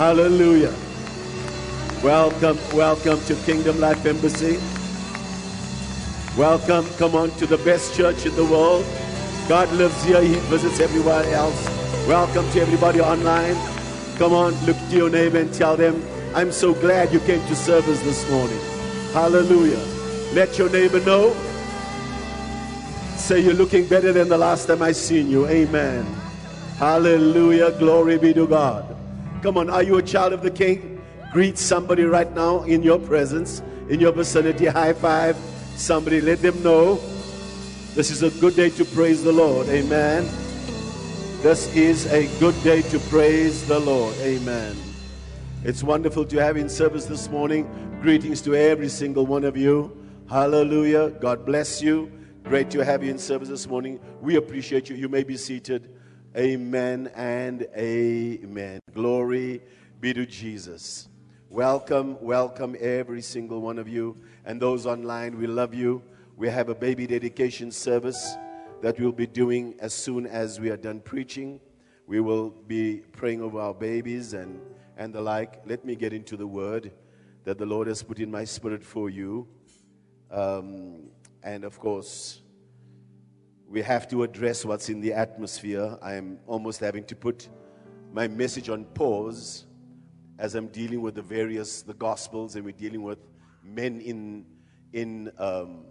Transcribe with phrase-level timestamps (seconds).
[0.00, 0.72] Hallelujah.
[2.02, 4.56] Welcome, welcome to Kingdom Life Embassy.
[6.40, 8.86] Welcome, come on to the best church in the world.
[9.46, 11.66] God lives here, He visits everybody else.
[12.08, 13.56] Welcome to everybody online.
[14.16, 16.02] Come on, look to your neighbor and tell them,
[16.34, 18.58] I'm so glad you came to service this morning.
[19.12, 19.84] Hallelujah.
[20.32, 21.36] Let your neighbor know.
[23.18, 25.46] Say you're looking better than the last time I seen you.
[25.46, 26.06] Amen.
[26.78, 27.72] Hallelujah.
[27.72, 28.96] Glory be to God.
[29.42, 31.02] Come on, are you a child of the King?
[31.32, 34.66] Greet somebody right now in your presence, in your vicinity.
[34.66, 35.36] High five
[35.76, 36.20] somebody.
[36.20, 36.96] Let them know
[37.94, 39.66] this is a good day to praise the Lord.
[39.68, 40.24] Amen.
[41.40, 44.14] This is a good day to praise the Lord.
[44.18, 44.76] Amen.
[45.64, 47.66] It's wonderful to have you in service this morning.
[48.02, 49.96] Greetings to every single one of you.
[50.28, 51.10] Hallelujah.
[51.10, 52.12] God bless you.
[52.44, 54.00] Great to have you in service this morning.
[54.20, 54.96] We appreciate you.
[54.96, 55.96] You may be seated.
[56.36, 58.78] Amen and amen.
[58.94, 59.62] Glory
[60.00, 61.08] be to Jesus.
[61.48, 64.16] Welcome, welcome every single one of you.
[64.44, 66.04] And those online, we love you.
[66.36, 68.36] We have a baby dedication service
[68.80, 71.58] that we'll be doing as soon as we are done preaching.
[72.06, 74.60] We will be praying over our babies and,
[74.96, 75.60] and the like.
[75.66, 76.92] Let me get into the word
[77.42, 79.48] that the Lord has put in my spirit for you.
[80.30, 81.08] Um,
[81.42, 82.40] and of course,
[83.70, 85.96] we have to address what's in the atmosphere.
[86.02, 87.48] I'm almost having to put
[88.12, 89.64] my message on pause
[90.40, 93.20] as I'm dealing with the various the gospels, and we're dealing with
[93.62, 94.44] men in
[94.92, 95.84] in um,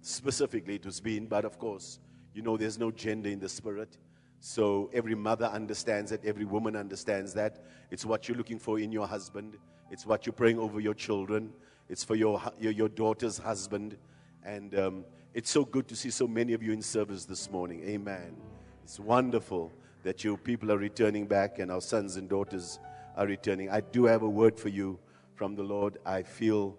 [0.00, 1.98] specifically it was been, but of course,
[2.34, 3.98] you know, there's no gender in the spirit.
[4.38, 7.64] So every mother understands that, every woman understands that.
[7.90, 9.56] It's what you're looking for in your husband.
[9.90, 11.52] It's what you're praying over your children.
[11.88, 13.96] It's for your your, your daughter's husband,
[14.44, 17.82] and um, it's so good to see so many of you in service this morning.
[17.84, 18.36] Amen.
[18.84, 19.72] It's wonderful
[20.04, 22.78] that you people are returning back and our sons and daughters
[23.16, 23.68] are returning.
[23.68, 24.96] I do have a word for you
[25.34, 25.98] from the Lord.
[26.06, 26.76] I feel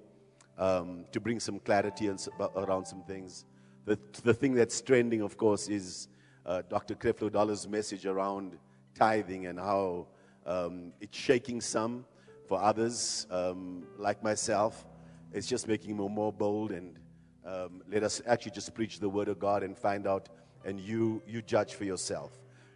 [0.57, 3.44] um, to bring some clarity and, around some things.
[3.83, 6.07] The, the thing that's trending, of course, is
[6.45, 6.95] uh, Dr.
[6.95, 8.57] Creflo Dollar's message around
[8.94, 10.07] tithing and how
[10.45, 12.05] um, it's shaking some
[12.47, 14.85] for others, um, like myself.
[15.33, 16.95] It's just making me more bold and
[17.45, 20.29] um, let us actually just preach the word of God and find out,
[20.66, 22.31] and you, you judge for yourself.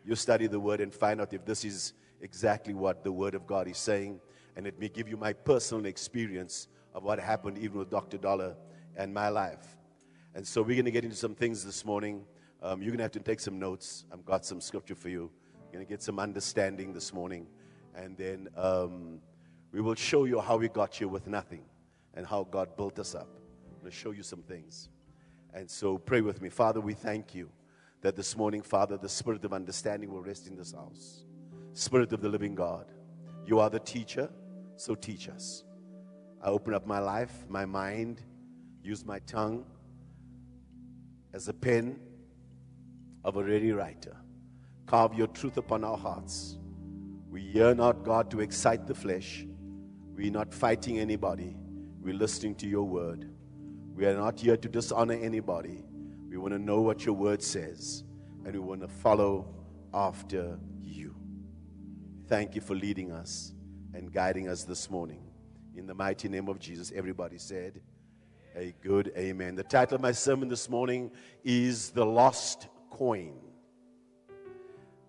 [0.06, 3.48] You study the word and find out if this is exactly what the word of
[3.48, 4.20] God is saying.
[4.56, 8.18] And let me give you my personal experience of what happened even with Dr.
[8.18, 8.56] Dollar
[8.96, 9.78] and my life.
[10.36, 12.24] And so we're going to get into some things this morning.
[12.62, 14.06] Um, you're going to have to take some notes.
[14.12, 15.32] I've got some scripture for you.
[15.64, 17.48] You're going to get some understanding this morning.
[17.96, 19.20] And then um,
[19.72, 21.64] we will show you how we got here with nothing
[22.14, 23.39] and how God built us up.
[23.80, 24.90] Going to show you some things.
[25.54, 26.50] And so pray with me.
[26.50, 27.50] Father, we thank you
[28.02, 31.24] that this morning, Father, the spirit of understanding will rest in this house.
[31.74, 32.92] Spirit of the living God,
[33.46, 34.30] you are the teacher,
[34.76, 35.64] so teach us.
[36.42, 38.22] I open up my life, my mind,
[38.84, 39.66] use my tongue
[41.34, 42.00] as a pen
[43.24, 44.16] of a ready writer.
[44.86, 46.58] Carve your truth upon our hearts.
[47.30, 49.46] We yearn not, God, to excite the flesh.
[50.16, 51.56] We're not fighting anybody.
[52.02, 53.30] We're listening to your word.
[54.00, 55.84] We are not here to dishonor anybody.
[56.30, 58.06] We want to know what your word says,
[58.46, 59.54] and we want to follow
[59.94, 61.14] after you.
[62.28, 63.54] Thank you for leading us
[63.94, 65.22] and guiding us this morning.
[65.76, 67.82] In the mighty name of Jesus, everybody said,
[68.56, 69.56] A good amen.
[69.56, 71.12] The title of my sermon this morning
[71.44, 73.34] is The Lost Coin.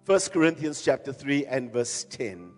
[0.07, 2.51] 1 Corinthians chapter 3 and verse 10.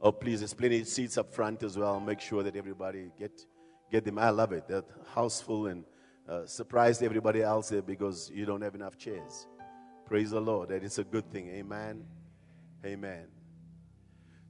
[0.00, 2.00] Oh, please, there's plenty seats up front as well.
[2.00, 3.46] Make sure that everybody get
[3.90, 4.18] get them.
[4.18, 4.68] I love it.
[4.68, 5.84] That house full and
[6.28, 9.46] uh, surprised everybody else there because you don't have enough chairs.
[10.06, 10.68] Praise the Lord.
[10.70, 11.48] That is a good thing.
[11.48, 12.04] Amen.
[12.84, 13.26] Amen.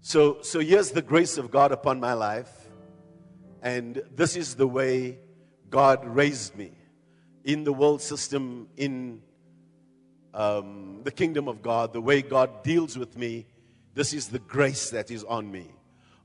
[0.01, 2.51] So, so here's the grace of God upon my life.
[3.63, 5.19] And this is the way
[5.71, 6.73] God raised me
[7.45, 9.23] in the world system, in
[10.35, 13.47] um, the kingdom of God, the way God deals with me.
[13.95, 15.71] This is the grace that is on me.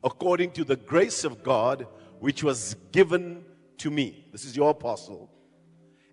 [0.04, 1.88] According to the grace of God,
[2.22, 3.44] which was given
[3.80, 4.28] to me.
[4.32, 5.28] This is your apostle.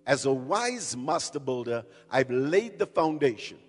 [0.07, 3.59] As a wise master builder, I've laid the foundation.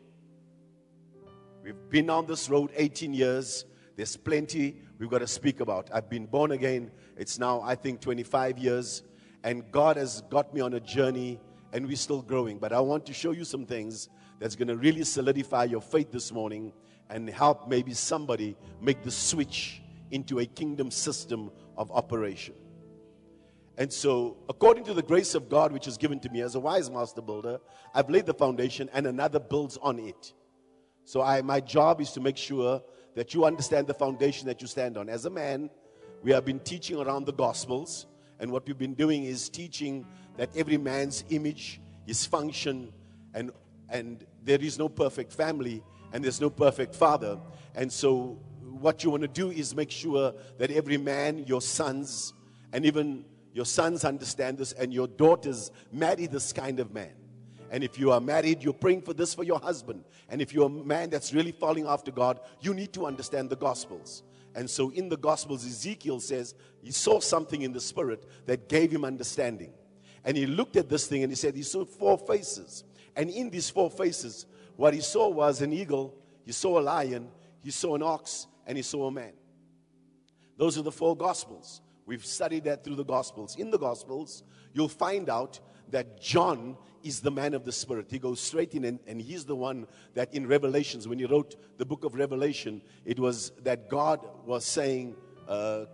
[1.63, 3.67] We've been on this road 18 years.
[3.95, 5.91] There's plenty we've got to speak about.
[5.93, 6.91] I've been born again.
[7.15, 9.03] It's now, I think, 25 years.
[9.45, 11.39] And God has got me on a journey,
[11.75, 12.59] and we're still growing.
[12.59, 14.09] But I want to show you some things
[14.39, 16.73] that's going to really solidify your faith this morning
[17.11, 22.55] and help maybe somebody make the switch into a kingdom system of operation.
[23.79, 26.61] And so, according to the grace of God, which is given to me as a
[26.61, 27.59] wise master builder,
[27.95, 30.35] I've laid the foundation and another builds on it.
[31.07, 32.83] So, I, my job is to make sure
[33.15, 35.09] that you understand the foundation that you stand on.
[35.09, 35.71] As a man,
[36.23, 38.07] we have been teaching around the Gospels,
[38.39, 40.07] and what we've been doing is teaching
[40.37, 42.93] that every man's image, his function,
[43.33, 43.53] and,
[43.89, 45.83] and there is no perfect family
[46.13, 47.39] and there's no perfect father.
[47.75, 48.39] And so,
[48.81, 52.33] what you want to do is make sure that every man, your sons,
[52.73, 57.13] and even your sons understand this, and your daughters marry this kind of man.
[57.71, 60.05] And if you are married, you're praying for this for your husband.
[60.29, 63.57] And if you're a man that's really falling after God, you need to understand the
[63.57, 64.25] Gospels.
[64.55, 68.91] And so in the Gospels, Ezekiel says he saw something in the Spirit that gave
[68.91, 69.73] him understanding.
[70.25, 72.85] And he looked at this thing and he said he saw four faces.
[73.15, 74.47] And in these four faces,
[74.77, 77.31] what he saw was an eagle, he saw a lion,
[77.63, 79.33] he saw an ox, and he saw a man.
[80.57, 81.81] Those are the four Gospels.
[82.07, 83.57] We've studied that through the Gospels.
[83.57, 85.59] In the Gospels, you'll find out
[85.91, 88.07] that John is the man of the Spirit.
[88.09, 91.57] He goes straight in, and, and, he's the one that in Revelations, when he wrote
[91.79, 95.17] the book of Revelation, it was that God was saying,
[95.49, 95.87] uh,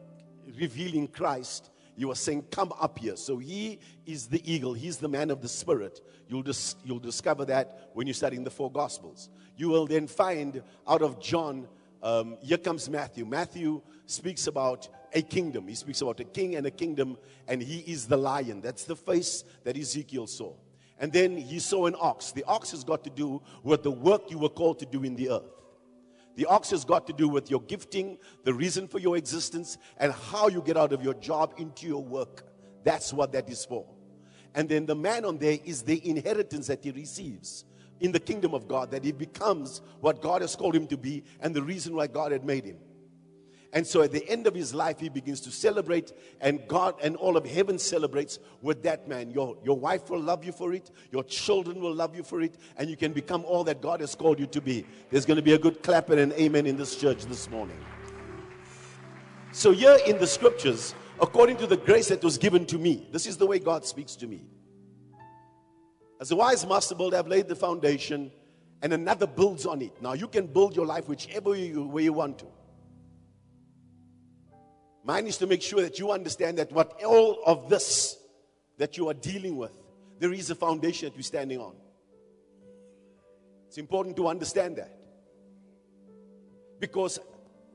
[0.59, 1.71] revealing Christ.
[1.97, 3.17] He was saying, Come up here.
[3.17, 6.03] So he is the eagle, he's the man of the Spirit.
[6.29, 9.31] You'll, dis- you'll discover that when you're studying the four Gospels.
[9.57, 11.69] You will then find out of John,
[12.07, 13.25] um, here comes Matthew.
[13.25, 15.67] Matthew speaks about a kingdom.
[15.67, 17.19] He speaks about a king and a kingdom,
[17.49, 18.61] and he is the lion.
[18.61, 20.55] That's the face that Ezekiel saw.
[21.01, 22.31] And then he saw an ox.
[22.31, 25.17] The ox has got to do with the work you were called to do in
[25.17, 25.51] the earth.
[26.37, 30.13] The ox has got to do with your gifting, the reason for your existence, and
[30.13, 32.45] how you get out of your job into your work.
[32.85, 33.85] That's what that is for.
[34.55, 37.65] And then the man on there is the inheritance that he receives
[38.01, 41.25] in the kingdom of God, that he becomes what God has called him to be
[41.41, 42.79] and the reason why God had made him.
[43.73, 47.15] And so at the end of his life, he begins to celebrate, and God and
[47.17, 49.31] all of heaven celebrates with that man.
[49.31, 52.57] Your, your wife will love you for it, your children will love you for it,
[52.79, 54.87] and you can become all that God has called you to be.
[55.11, 57.77] There's going to be a good clap and an amen in this church this morning.
[59.53, 63.27] So, here in the scriptures, according to the grace that was given to me, this
[63.27, 64.43] is the way God speaks to me.
[66.21, 68.33] As a wise master builder, I've laid the foundation,
[68.83, 70.01] and another builds on it.
[70.01, 72.47] Now, you can build your life whichever way you want to.
[75.05, 78.19] Mine is to make sure that you understand that what all of this
[78.79, 79.73] that you are dealing with,
[80.19, 81.75] there is a foundation that you're standing on.
[83.69, 84.99] It's important to understand that.
[86.81, 87.19] Because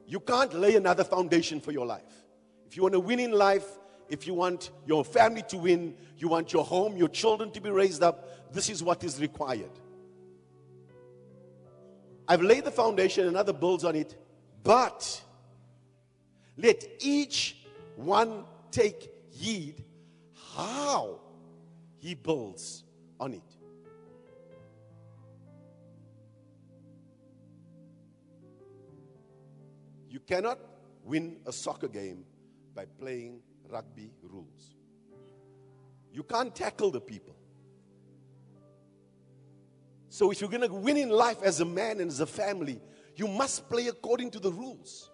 [0.05, 2.25] you can't lay another foundation for your life.
[2.67, 3.65] If you want to win in life,
[4.11, 7.69] if you want your family to win, you want your home, your children to be
[7.69, 9.71] raised up, this is what is required.
[12.27, 14.17] I've laid the foundation, another builds on it,
[14.63, 15.21] but
[16.57, 17.55] let each
[17.95, 19.81] one take heed
[20.55, 21.19] how
[21.99, 22.83] he builds
[23.17, 23.41] on it.
[30.09, 30.59] You cannot
[31.05, 32.25] win a soccer game
[32.75, 33.39] by playing
[33.71, 34.75] rugby rules.
[36.11, 37.35] You can't tackle the people.
[40.09, 42.81] So, if you're going to win in life as a man and as a family,
[43.15, 45.09] you must play according to the rules.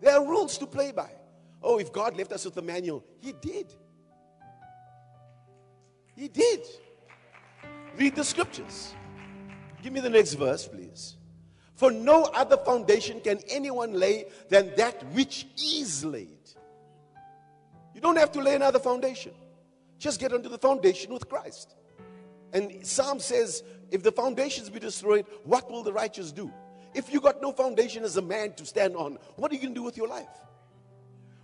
[0.00, 1.10] There are rules to play by.
[1.60, 3.74] Oh, if God left us with a manual, He did.
[6.14, 6.60] He did.
[7.96, 8.94] Read the scriptures.
[9.82, 11.16] Give me the next verse, please.
[11.74, 16.33] For no other foundation can anyone lay than that which is laid.
[17.94, 19.32] You don't have to lay another foundation.
[19.98, 21.76] Just get onto the foundation with Christ.
[22.52, 26.52] And Psalm says, if the foundations be destroyed, what will the righteous do?
[26.94, 29.74] If you got no foundation as a man to stand on, what are you going
[29.74, 30.28] to do with your life?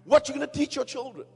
[0.04, 1.26] What are you going to teach your children?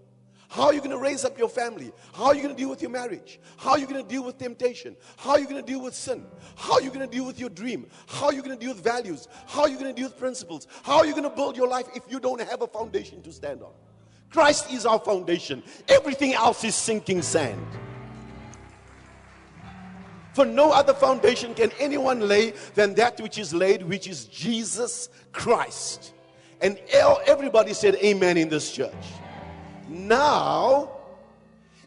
[0.48, 1.92] How are you going to raise up your family?
[2.12, 3.40] How are you going to deal with your marriage?
[3.56, 4.96] How are you going to deal with temptation?
[5.16, 6.24] How are you going to deal with sin?
[6.54, 7.86] How are you going to deal with your dream?
[8.06, 9.26] How are you going to deal with values?
[9.46, 10.68] How are you going to deal with principles?
[10.84, 13.32] How are you going to build your life if you don't have a foundation to
[13.32, 13.72] stand on?
[14.34, 15.62] Christ is our foundation.
[15.86, 17.64] Everything else is sinking sand.
[20.32, 25.08] For no other foundation can anyone lay than that which is laid, which is Jesus
[25.30, 26.14] Christ.
[26.60, 28.92] And everybody said amen in this church.
[29.88, 30.90] Now,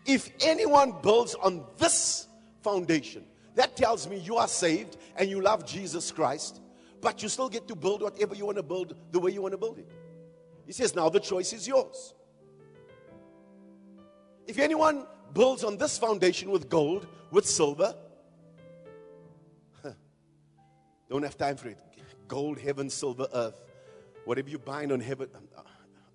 [0.05, 2.29] if anyone builds on this
[2.61, 3.25] foundation,
[3.55, 6.61] that tells me you are saved and you love Jesus Christ,
[7.01, 9.51] but you still get to build whatever you want to build the way you want
[9.51, 9.91] to build it.
[10.65, 12.13] He says, now the choice is yours.
[14.47, 17.93] If anyone builds on this foundation with gold, with silver,
[21.09, 21.79] don't have time for it.
[22.27, 23.61] Gold, heaven, silver, earth.
[24.25, 25.61] Whatever you bind on heaven, uh,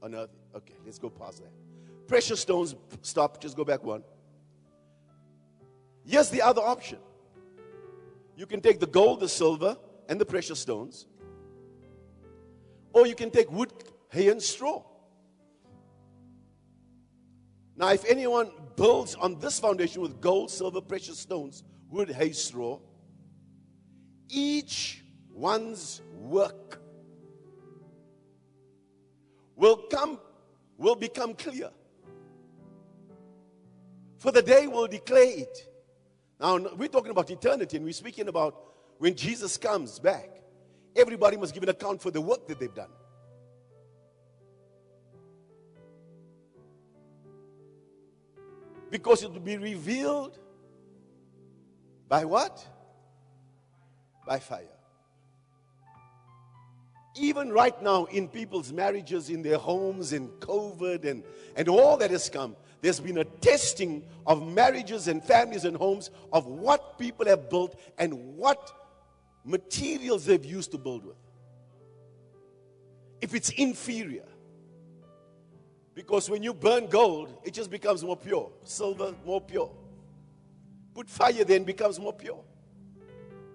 [0.03, 0.31] on earth.
[0.55, 1.53] Okay, let's go past that.
[2.09, 4.03] Precious stones, stop, just go back one.
[6.05, 6.99] Here's the other option.
[8.37, 9.77] You can take the gold, the silver,
[10.09, 11.07] and the precious stones,
[12.93, 13.73] Or you can take wood,
[14.11, 14.83] hay, and straw.
[17.77, 22.79] Now, if anyone builds on this foundation with gold, silver, precious stones, wood, hay, straw,
[24.29, 26.81] each one's work
[29.57, 30.19] will come
[30.79, 31.71] will become clear.
[34.19, 35.69] For the day will declare it.
[36.41, 38.55] Now we're talking about eternity and we're speaking about
[38.99, 40.29] when Jesus comes back.
[40.97, 42.91] Everybody must give an account for the work that they've done.
[48.93, 50.39] Because it will be revealed
[52.11, 52.63] by what?
[54.27, 54.69] By fire.
[57.17, 61.25] Even right now, in people's marriages, in their homes, in COVID, and,
[61.57, 66.11] and all that has come, there's been a testing of marriages and families and homes
[66.31, 68.73] of what people have built and what
[69.43, 71.17] materials they've used to build with.
[73.23, 74.27] If it's inferior,
[75.95, 78.51] because when you burn gold, it just becomes more pure.
[78.65, 79.71] Silver, more pure.
[80.95, 82.41] Put fire, then becomes more pure.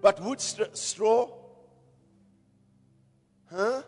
[0.00, 1.30] But wood, st- straw,
[3.50, 3.82] huh?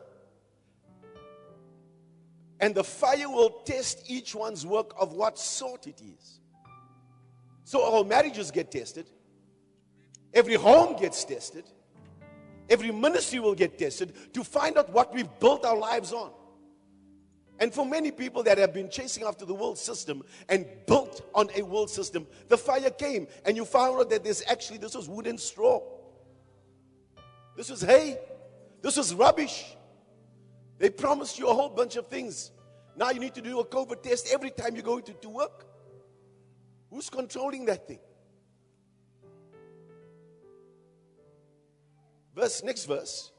[2.59, 6.41] And the fire will test each one's work of what sort it is.
[7.65, 9.07] So our marriages get tested.
[10.35, 11.65] Every home gets tested.
[12.69, 16.31] Every ministry will get tested to find out what we've built our lives on.
[17.61, 21.51] And for many people that have been chasing after the world system and built on
[21.55, 25.11] a world system, the fire came and you found out that this actually this was
[25.11, 25.83] wooden straw.
[27.57, 28.19] This was hay.
[28.81, 29.77] This was rubbish.
[30.79, 32.51] They promised you a whole bunch of things.
[32.97, 35.67] Now you need to do a COVID test every time you go to, to work.
[36.89, 38.01] Who's controlling that thing?
[42.35, 43.33] Verse, next verse.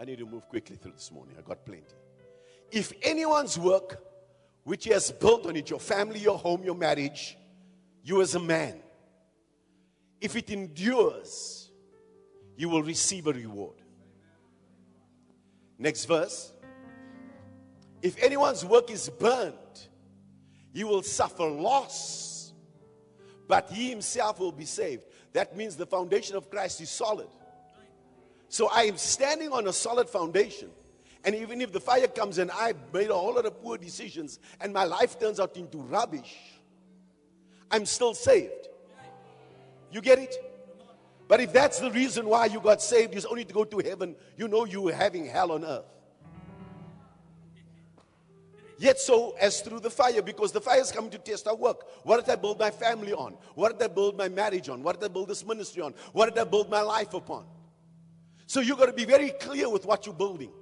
[0.00, 1.36] I need to move quickly through this morning.
[1.38, 1.84] I got plenty.
[2.70, 4.02] If anyone's work,
[4.64, 7.36] which he has built on it, your family, your home, your marriage,
[8.02, 8.80] you as a man,
[10.20, 11.70] if it endures,
[12.56, 13.76] you will receive a reward.
[15.78, 16.52] Next verse.
[18.02, 19.54] If anyone's work is burned,
[20.72, 22.52] he will suffer loss,
[23.48, 25.04] but he himself will be saved.
[25.32, 27.28] That means the foundation of Christ is solid.
[28.48, 30.70] So I am standing on a solid foundation.
[31.26, 34.38] And even if the fire comes and I made a whole lot of poor decisions
[34.60, 36.36] and my life turns out into rubbish,
[37.68, 38.68] I'm still saved.
[39.90, 40.34] You get it?
[41.26, 44.14] But if that's the reason why you got saved, is only to go to heaven,
[44.36, 45.84] you know you are having hell on earth.
[48.78, 51.86] Yet so as through the fire, because the fire is coming to test our work.
[52.04, 53.32] What did I build my family on?
[53.56, 54.80] What did I build my marriage on?
[54.80, 55.92] What did I build this ministry on?
[56.12, 57.46] What did I build my life upon?
[58.46, 60.52] So you got to be very clear with what you're building.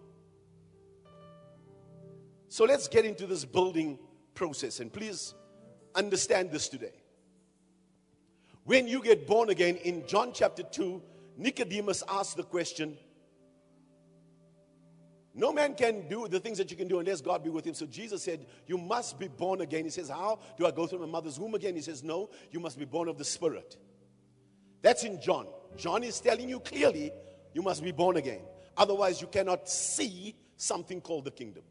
[2.54, 3.98] So let's get into this building
[4.36, 4.78] process.
[4.78, 5.34] And please
[5.92, 6.92] understand this today.
[8.62, 11.02] When you get born again, in John chapter 2,
[11.36, 12.96] Nicodemus asked the question
[15.34, 17.74] No man can do the things that you can do unless God be with him.
[17.74, 19.82] So Jesus said, You must be born again.
[19.82, 20.38] He says, How?
[20.56, 21.74] Do I go through my mother's womb again?
[21.74, 23.76] He says, No, you must be born of the Spirit.
[24.80, 25.48] That's in John.
[25.76, 27.10] John is telling you clearly,
[27.52, 28.42] you must be born again.
[28.76, 31.64] Otherwise, you cannot see something called the kingdom.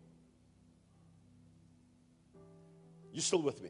[3.13, 3.69] You still with me?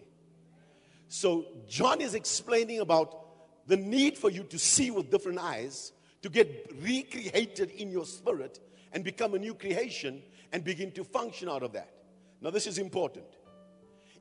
[1.10, 5.92] So, John is explaining about the need for you to see with different eyes,
[6.24, 8.60] to get recreated in your spirit
[8.94, 11.94] and become a new creation and begin to function out of that.
[12.42, 13.26] Now, this is important.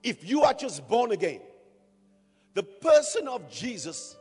[0.02, 1.40] If you are just born again,
[2.54, 4.16] the person of Jesus,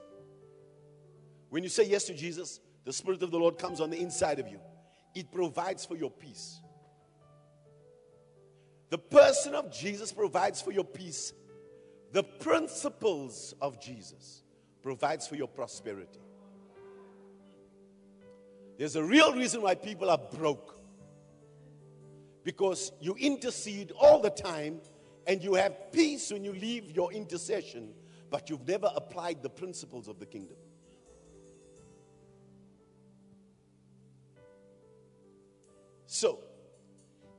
[1.49, 4.39] when you say yes to Jesus, the Spirit of the Lord comes on the inside
[4.39, 4.59] of you,
[5.13, 6.60] it provides for your peace.
[8.91, 11.31] The person of Jesus provides for your peace.
[12.11, 14.43] The principles of Jesus
[14.83, 16.19] provides for your prosperity.
[18.77, 20.77] There's a real reason why people are broke.
[22.43, 24.81] Because you intercede all the time
[25.25, 27.93] and you have peace when you leave your intercession,
[28.29, 30.57] but you've never applied the principles of the kingdom.
[36.07, 36.39] So,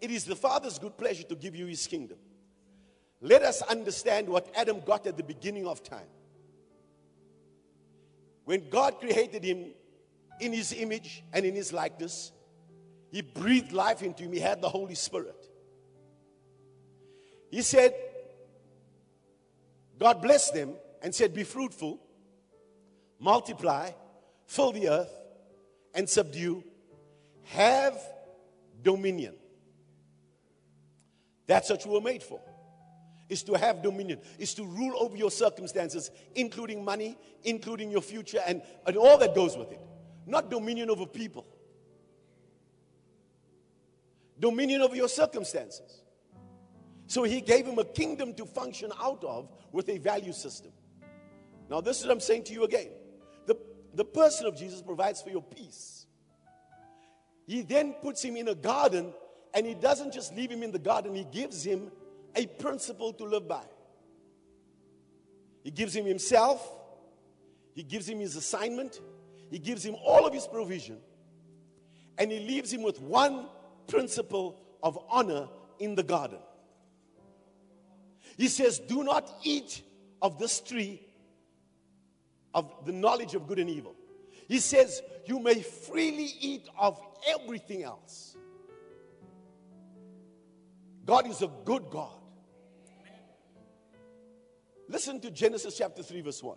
[0.02, 2.18] it is the Father's good pleasure to give you His kingdom.
[3.20, 6.10] Let us understand what Adam got at the beginning of time.
[8.44, 9.66] When God created him
[10.40, 12.32] in His image and in His likeness,
[13.12, 14.32] He breathed life into him.
[14.32, 15.46] He had the Holy Spirit.
[17.48, 17.94] He said,
[20.00, 22.00] God blessed them and said, Be fruitful,
[23.20, 23.90] multiply,
[24.46, 25.16] fill the earth,
[25.94, 26.64] and subdue,
[27.44, 27.96] have
[28.82, 29.34] dominion.
[31.52, 32.40] That's what you were made for.
[33.28, 38.40] Is to have dominion, is to rule over your circumstances, including money, including your future,
[38.46, 39.80] and, and all that goes with it.
[40.24, 41.46] Not dominion over people,
[44.40, 46.00] dominion over your circumstances.
[47.06, 50.72] So he gave him a kingdom to function out of with a value system.
[51.68, 52.88] Now, this is what I'm saying to you again.
[53.44, 53.58] The,
[53.92, 56.06] the person of Jesus provides for your peace.
[57.46, 59.12] He then puts him in a garden,
[59.54, 61.90] and he doesn't just leave him in the garden, he gives him
[62.34, 63.64] a principle to live by.
[65.62, 66.66] He gives him himself,
[67.74, 69.00] he gives him his assignment,
[69.50, 70.98] he gives him all of his provision,
[72.18, 73.46] and he leaves him with one
[73.86, 76.38] principle of honor in the garden.
[78.36, 79.82] He says, Do not eat
[80.20, 81.02] of this tree
[82.54, 83.94] of the knowledge of good and evil.
[84.48, 88.36] He says, You may freely eat of everything else.
[91.04, 92.12] God is a good God.
[94.88, 96.56] Listen to Genesis chapter 3, verse 1.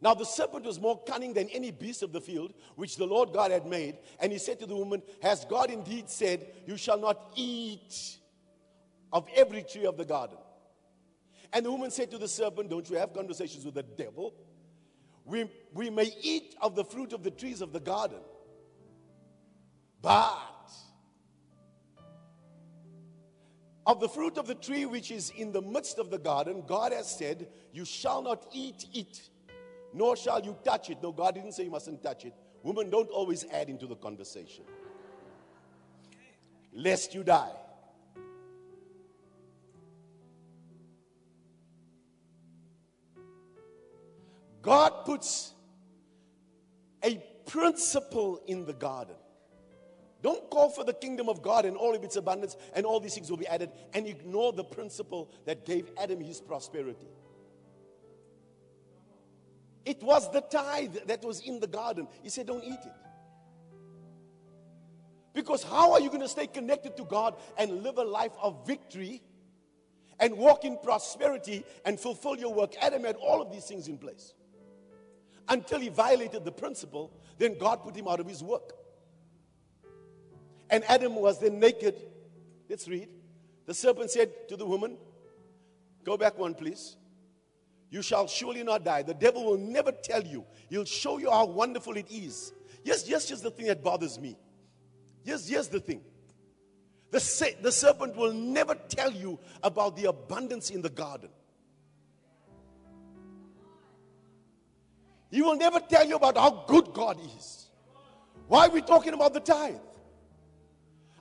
[0.00, 3.32] Now the serpent was more cunning than any beast of the field which the Lord
[3.32, 3.98] God had made.
[4.20, 8.18] And he said to the woman, Has God indeed said, You shall not eat
[9.12, 10.38] of every tree of the garden?
[11.52, 14.34] And the woman said to the serpent, Don't you have conversations with the devil?
[15.24, 18.20] We, we may eat of the fruit of the trees of the garden,
[20.00, 20.38] but
[23.88, 26.92] of the fruit of the tree which is in the midst of the garden, God
[26.92, 29.30] has said, You shall not eat it,
[29.94, 31.02] nor shall you touch it.
[31.02, 32.34] No, God didn't say you mustn't touch it.
[32.62, 34.64] Women don't always add into the conversation,
[36.74, 37.52] lest you die.
[44.60, 45.54] God puts
[47.02, 49.16] a principle in the garden.
[50.22, 53.14] Don't call for the kingdom of God and all of its abundance, and all these
[53.14, 57.06] things will be added, and ignore the principle that gave Adam his prosperity.
[59.84, 62.08] It was the tithe that was in the garden.
[62.22, 62.92] He said, Don't eat it.
[65.34, 68.66] Because how are you going to stay connected to God and live a life of
[68.66, 69.22] victory
[70.18, 72.74] and walk in prosperity and fulfill your work?
[72.82, 74.34] Adam had all of these things in place
[75.48, 78.72] until he violated the principle, then God put him out of his work.
[80.70, 81.96] And Adam was then naked.
[82.68, 83.08] Let's read.
[83.66, 84.96] The serpent said to the woman,
[86.04, 86.96] Go back one, please.
[87.90, 89.02] You shall surely not die.
[89.02, 90.44] The devil will never tell you.
[90.68, 92.52] He'll show you how wonderful it is.
[92.84, 94.36] Yes, yes, yes, the thing that bothers me.
[95.24, 96.02] Yes, yes, the thing.
[97.10, 101.30] The, the serpent will never tell you about the abundance in the garden.
[105.30, 107.66] He will never tell you about how good God is.
[108.46, 109.76] Why are we talking about the tithe?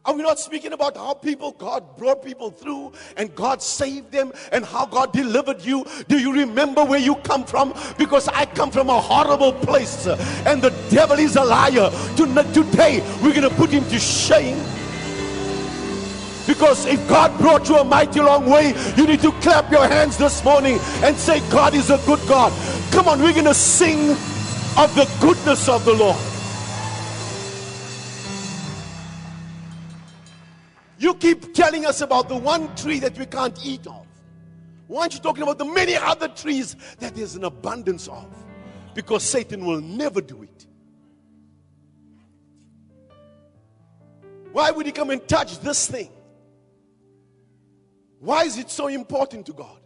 [0.07, 4.31] Are we not speaking about how people, God brought people through and God saved them
[4.53, 5.85] and how God delivered you?
[6.07, 7.73] Do you remember where you come from?
[7.97, 11.89] Because I come from a horrible place and the devil is a liar.
[12.15, 14.57] Today, we're going to put him to shame.
[16.47, 20.17] Because if God brought you a mighty long way, you need to clap your hands
[20.17, 22.53] this morning and say, God is a good God.
[22.93, 24.11] Come on, we're going to sing
[24.77, 26.15] of the goodness of the Lord.
[30.99, 34.05] You keep telling us about the one tree that we can't eat of.
[34.87, 38.25] Why aren't you talking about the many other trees that there's an abundance of?
[38.93, 40.65] Because Satan will never do it.
[44.53, 46.09] Why would he come and touch this thing?
[48.19, 49.79] Why is it so important to God?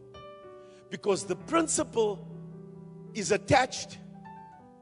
[0.90, 2.26] Because the principle
[3.14, 3.98] is attached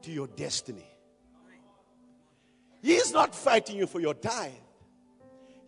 [0.02, 0.86] to your destiny.
[2.82, 4.52] He is not fighting you for your tithe,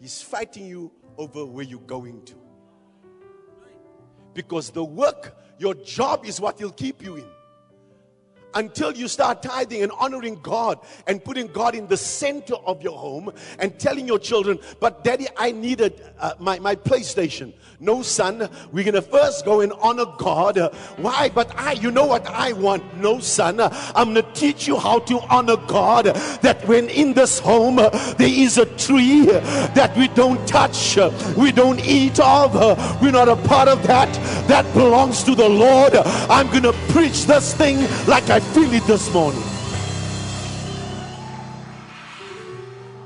[0.02, 2.34] He's fighting you over where you're going to.
[4.34, 7.24] Because the work, your job is what He'll keep you in
[8.54, 12.98] until you start tithing and honoring God and putting God in the center of your
[12.98, 17.52] home and telling your children, but daddy, I needed uh, my, my PlayStation.
[17.80, 20.58] No, son, we're going to first go and honor God.
[20.58, 21.28] Uh, why?
[21.28, 22.96] But I, you know what I want?
[22.96, 26.06] No, son, I'm going to teach you how to honor God.
[26.42, 30.96] that when in this home there is a tree that we don't touch,
[31.36, 32.54] we don't eat of,
[33.02, 34.12] we're not a part of that.
[34.46, 35.94] That belongs to the Lord.
[35.94, 39.42] I'm going to preach this thing like I feel it this morning.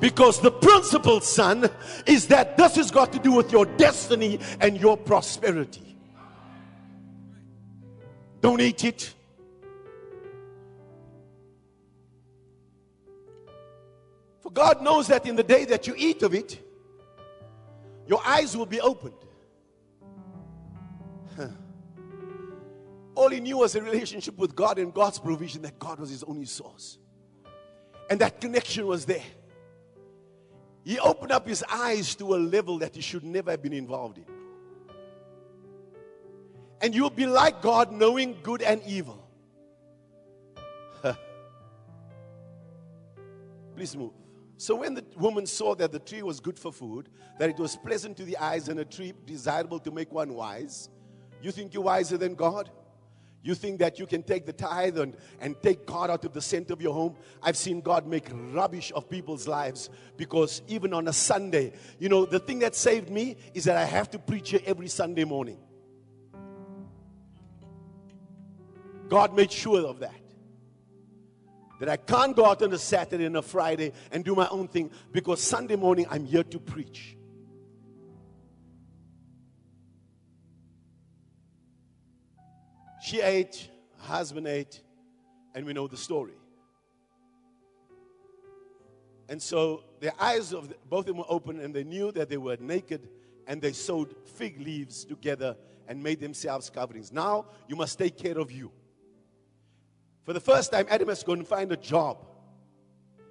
[0.00, 1.70] Because the principle, son,
[2.06, 5.96] is that this has got to do with your destiny and your prosperity.
[8.40, 9.12] Don't eat it.
[14.40, 16.62] For God knows that in the day that you eat of it,
[18.06, 19.25] your eyes will be opened.
[23.16, 26.22] All he knew was a relationship with God and God's provision, that God was his
[26.22, 26.98] only source.
[28.10, 29.24] And that connection was there.
[30.84, 34.18] He opened up his eyes to a level that he should never have been involved
[34.18, 34.26] in.
[36.82, 39.26] And you'll be like God, knowing good and evil.
[43.74, 44.12] Please move.
[44.58, 47.76] So when the woman saw that the tree was good for food, that it was
[47.76, 50.90] pleasant to the eyes and a tree desirable to make one wise,
[51.40, 52.70] you think you're wiser than God?
[53.46, 56.42] You think that you can take the tithe and, and take God out of the
[56.42, 57.14] center of your home?
[57.40, 62.26] I've seen God make rubbish of people's lives because even on a Sunday, you know,
[62.26, 65.58] the thing that saved me is that I have to preach here every Sunday morning.
[69.08, 70.20] God made sure of that.
[71.78, 74.66] That I can't go out on a Saturday and a Friday and do my own
[74.66, 77.15] thing because Sunday morning I'm here to preach.
[83.06, 84.82] She ate, her husband ate,
[85.54, 86.32] and we know the story.
[89.28, 92.28] And so their eyes of the, both of them were open, and they knew that
[92.28, 93.08] they were naked,
[93.46, 97.12] and they sewed fig leaves together and made themselves coverings.
[97.12, 98.72] Now you must take care of you.
[100.24, 102.26] For the first time, Adam has gone to find a job.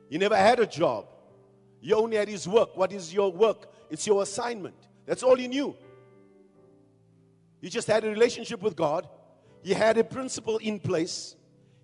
[0.09, 1.07] He never had a job.
[1.81, 2.77] He only had his work.
[2.77, 3.69] What is your work?
[3.89, 4.87] It's your assignment.
[5.05, 5.75] That's all he knew.
[7.59, 9.09] He just had a relationship with God
[9.65, 11.35] he had a principle in place.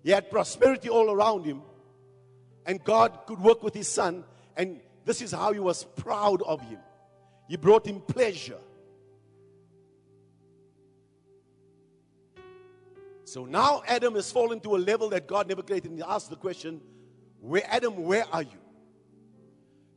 [0.04, 1.62] He had prosperity all around him.
[2.64, 4.22] And God could work with his son.
[4.56, 6.78] And this is how he was proud of him.
[7.48, 8.60] He brought him pleasure.
[13.24, 15.90] So now Adam has fallen to a level that God never created.
[15.90, 16.80] And he asked the question,
[17.40, 18.61] Where Adam, where are you?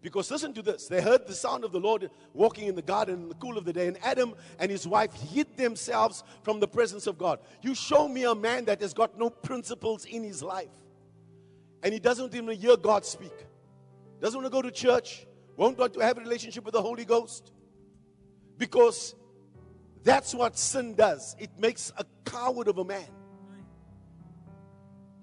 [0.06, 0.88] Because listen to this.
[0.88, 3.66] They heard the sound of the Lord walking in the garden in the cool of
[3.66, 7.40] the day, and Adam and his wife hid themselves from the presence of God.
[7.64, 10.70] You show me a man that has got no principles in his life,
[11.82, 13.34] and he doesn't even hear God speak,
[14.22, 15.26] doesn't want to go to church,
[15.58, 17.52] won't want to have a relationship with the Holy Ghost.
[18.60, 19.16] Because
[20.04, 21.36] that's what sin does.
[21.40, 23.10] It makes a coward of a man.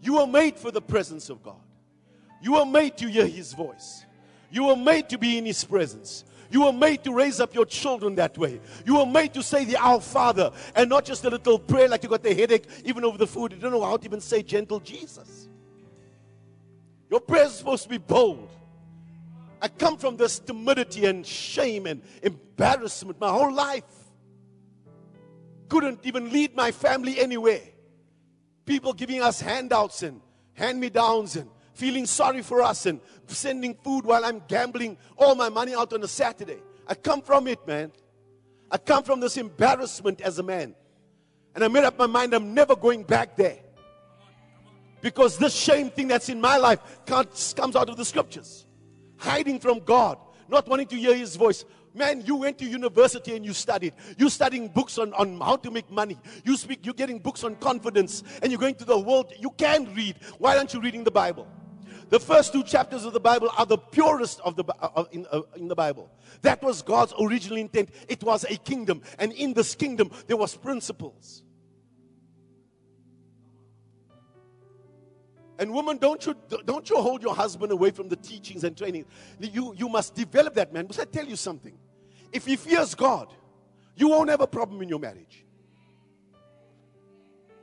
[0.01, 1.63] You are made for the presence of God.
[2.43, 4.07] You are made to hear his voice.
[4.53, 6.25] You were made to be in His presence.
[6.51, 8.61] You were made to raise up your children that way.
[8.85, 12.03] You were made to say the Our Father and not just a little prayer like
[12.03, 13.53] you got the headache even over the food.
[13.53, 15.49] You don't know how to even say gentle Jesus.
[17.11, 18.51] Your prayer is supposed to be bold.
[19.63, 23.85] I come from this timidity and shame and embarrassment my whole life.
[25.71, 27.63] Couldn't even lead my family anywhere.
[28.67, 30.21] People giving us handouts and
[30.53, 31.49] hand me downs and
[31.83, 36.01] feeling sorry for us and sending food while I'm gambling all my money out on
[36.05, 36.59] a Saturday.
[36.87, 37.91] I come from it, man.
[38.71, 40.77] I come from this embarrassment as a man.
[41.57, 43.59] And I made up my mind I'm never going back there.
[45.01, 48.65] Because this shame thing that's in my life comes out of the scriptures.
[49.17, 50.19] Hiding from God,
[50.49, 51.65] not wanting to hear his voice.
[51.95, 53.95] Man, you went to university and you studied.
[54.17, 56.17] You're studying books on, on how to make money.
[56.45, 59.33] You speak, you're getting books on confidence, and you're going to the world.
[59.37, 60.15] You can read.
[60.39, 61.49] Why aren't you reading the Bible?
[62.13, 65.41] The first two chapters of the Bible are the purest of the, uh, in, uh,
[65.57, 66.11] in the Bible.
[66.43, 67.89] That was God's original intent.
[68.07, 69.01] It was a kingdom.
[69.19, 71.43] And in this kingdom, there was principles.
[75.59, 79.07] And woman, don't you, don't you hold your husband away from the teachings and training.
[79.41, 80.85] You, you must develop that man.
[80.85, 81.79] Because I tell you something.
[82.31, 83.33] If he fears God,
[83.97, 85.47] you won't have a problem in your marriage.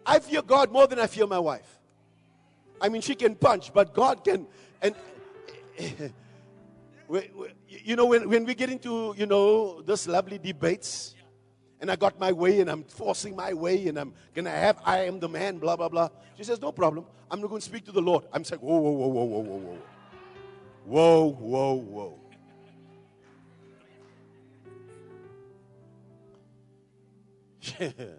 [0.08, 1.79] I fear God more than I fear my wife.
[2.82, 4.48] I mean, she can punch, but God can.
[4.82, 4.96] And
[7.68, 11.16] you know, when, when we get into, you know, those lovely debates,
[11.82, 15.06] and I got my way and I'm forcing my way and I'm gonna have I
[15.06, 16.10] am the man, blah blah blah.
[16.36, 17.06] She says, No problem.
[17.32, 18.26] I'm not gonna speak to the Lord.
[18.34, 19.78] I'm saying, Whoa, whoa, whoa, whoa, whoa, whoa, whoa.
[20.86, 22.20] Whoa, whoa, whoa.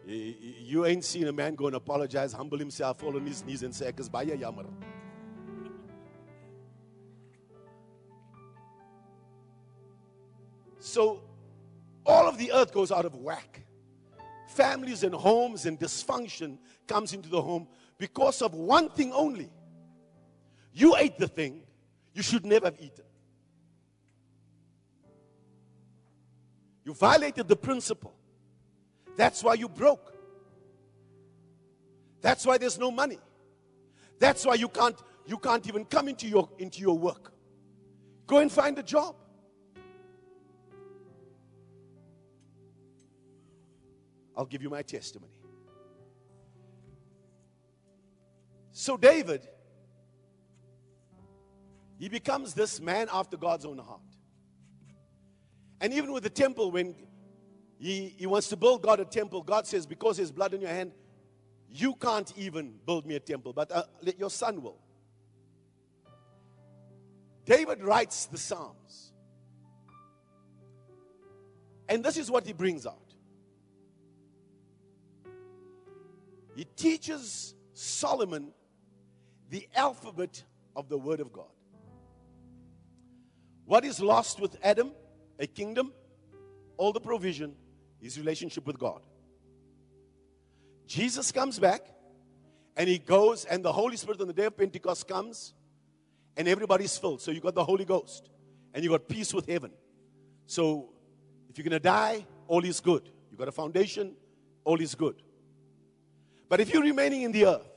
[0.06, 3.74] You ain't seen a man go and apologize, humble himself, fall on his knees, and
[3.74, 4.64] say, Baya yammer.
[10.78, 11.22] So,
[12.04, 13.64] all of the earth goes out of whack.
[14.48, 19.50] Families and homes and dysfunction comes into the home because of one thing only.
[20.72, 21.62] You ate the thing
[22.12, 23.04] you should never have eaten.
[26.84, 28.12] You violated the principle.
[29.16, 30.12] That's why you broke.
[32.20, 33.18] That's why there's no money.
[34.18, 34.96] That's why you can't
[35.26, 37.32] you can't even come into your, into your work.
[38.26, 39.14] Go and find a job.
[44.36, 45.32] I'll give you my testimony.
[48.72, 49.46] So, David,
[51.98, 54.00] he becomes this man after God's own heart.
[55.80, 56.94] And even with the temple, when
[57.82, 60.70] he, he wants to build God a temple, God says, Because there's blood in your
[60.70, 60.92] hand,
[61.68, 63.82] you can't even build me a temple, but uh,
[64.16, 64.78] your son will.
[67.44, 69.12] David writes the Psalms.
[71.88, 73.14] And this is what he brings out.
[76.54, 78.52] He teaches Solomon
[79.50, 80.44] the alphabet
[80.76, 81.46] of the Word of God.
[83.64, 84.92] What is lost with Adam?
[85.40, 85.92] A kingdom,
[86.76, 87.56] all the provision,
[88.02, 89.00] his relationship with God.
[90.86, 91.86] Jesus comes back
[92.76, 95.54] and he goes, and the Holy Spirit on the day of Pentecost comes,
[96.36, 97.20] and everybody's filled.
[97.20, 98.28] So you got the Holy Ghost,
[98.74, 99.70] and you got peace with heaven.
[100.46, 100.90] So
[101.48, 103.08] if you're going to die, all is good.
[103.30, 104.14] You got a foundation,
[104.64, 105.22] all is good.
[106.48, 107.70] But if you're remaining in the earth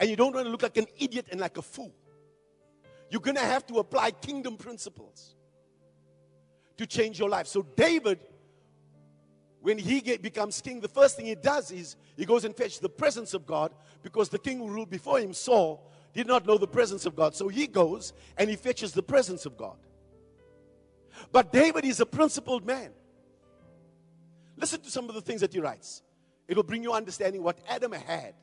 [0.00, 1.94] and you don't want to look like an idiot and like a fool,
[3.10, 5.34] you're going to have to apply kingdom principles
[6.76, 7.46] to change your life.
[7.46, 8.20] So, David,
[9.60, 12.78] when he get, becomes king, the first thing he does is he goes and fetches
[12.78, 16.58] the presence of God because the king who ruled before him, Saul, did not know
[16.58, 17.34] the presence of God.
[17.34, 19.76] So he goes and he fetches the presence of God.
[21.32, 22.90] But David is a principled man.
[24.56, 26.02] Listen to some of the things that he writes.
[26.46, 28.34] It'll bring you understanding what Adam had.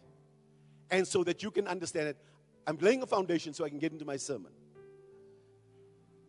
[0.92, 2.18] And so that you can understand it.
[2.68, 4.52] I'm laying a foundation so I can get into my sermon.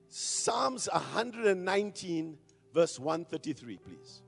[0.09, 2.39] Psalms 119,
[2.73, 4.23] verse 133, please.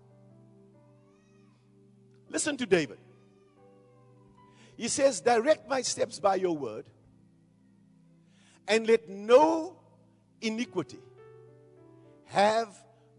[2.31, 2.99] Listen to David.
[4.77, 6.85] He says, Direct my steps by your word,
[8.67, 9.77] and let no
[10.41, 11.01] iniquity
[12.27, 12.69] have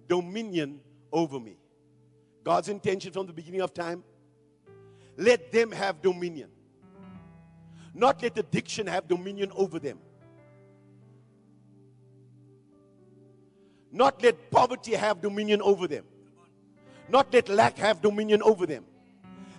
[0.07, 0.79] dominion
[1.11, 1.57] over me.
[2.43, 4.03] God's intention from the beginning of time
[5.19, 6.49] let them have dominion.
[7.93, 9.99] Not let addiction have dominion over them.
[13.91, 16.05] Not let poverty have dominion over them.
[17.09, 18.85] Not let lack have dominion over them.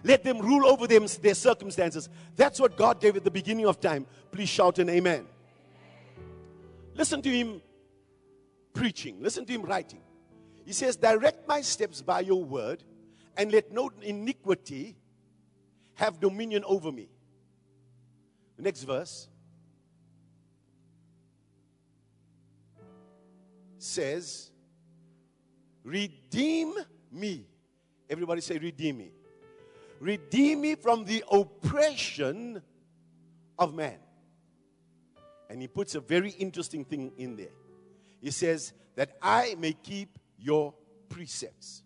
[0.02, 2.08] Let them rule over them, their circumstances.
[2.36, 4.06] That's what God gave at the beginning of time.
[4.32, 5.26] Please shout an amen.
[6.94, 7.60] Listen to him
[8.72, 10.00] preaching, listen to him writing.
[10.64, 12.82] He says, Direct my steps by your word,
[13.36, 14.96] and let no iniquity
[15.94, 17.08] have dominion over me.
[18.56, 19.28] The next verse
[23.78, 24.50] says,
[25.84, 26.74] Redeem
[27.10, 27.46] me.
[28.08, 29.12] Everybody say, Redeem me.
[30.00, 32.62] Redeem me from the oppression
[33.58, 33.98] of man.
[35.48, 37.54] And he puts a very interesting thing in there.
[38.20, 40.74] He says, That I may keep your
[41.08, 41.82] precepts.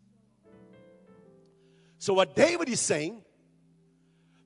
[1.99, 3.25] So, what David is saying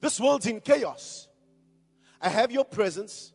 [0.00, 1.28] this world's in chaos.
[2.20, 3.32] I have your presence,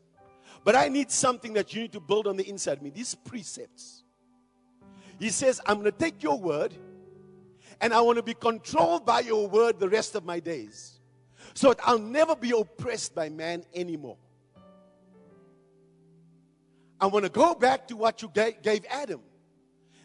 [0.64, 2.90] but I need something that you need to build on the inside of me.
[2.90, 4.04] These precepts.
[5.20, 6.74] He says, I'm going to take your word
[7.82, 11.00] and I want to be controlled by your word the rest of my days.
[11.54, 14.18] So that I'll never be oppressed by man anymore.
[17.00, 19.22] I want to go back to what you gave Adam.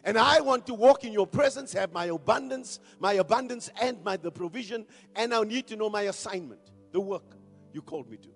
[0.03, 4.17] And I want to walk in your presence, have my abundance, my abundance and my
[4.17, 7.35] the provision, and I need to know my assignment, the work
[7.73, 8.29] you called me to.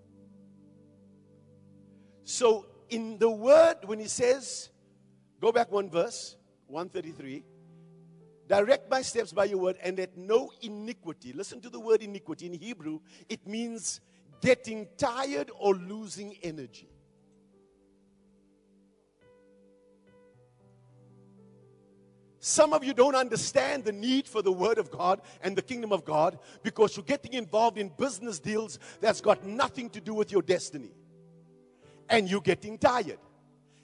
[2.23, 4.69] So in the word, when he says,
[5.41, 6.35] go back one verse,
[6.67, 7.43] 133,
[8.53, 11.33] direct my steps by your word, and let no iniquity.
[11.33, 13.99] Listen to the word iniquity in Hebrew, it means
[14.41, 16.87] getting tired or losing energy.
[22.39, 25.93] Some of you don't understand the need for the Word of God and the kingdom
[25.93, 30.29] of God because you're getting involved in business deals that's got nothing to do with
[30.29, 30.91] your destiny.
[32.09, 33.19] And you're getting tired.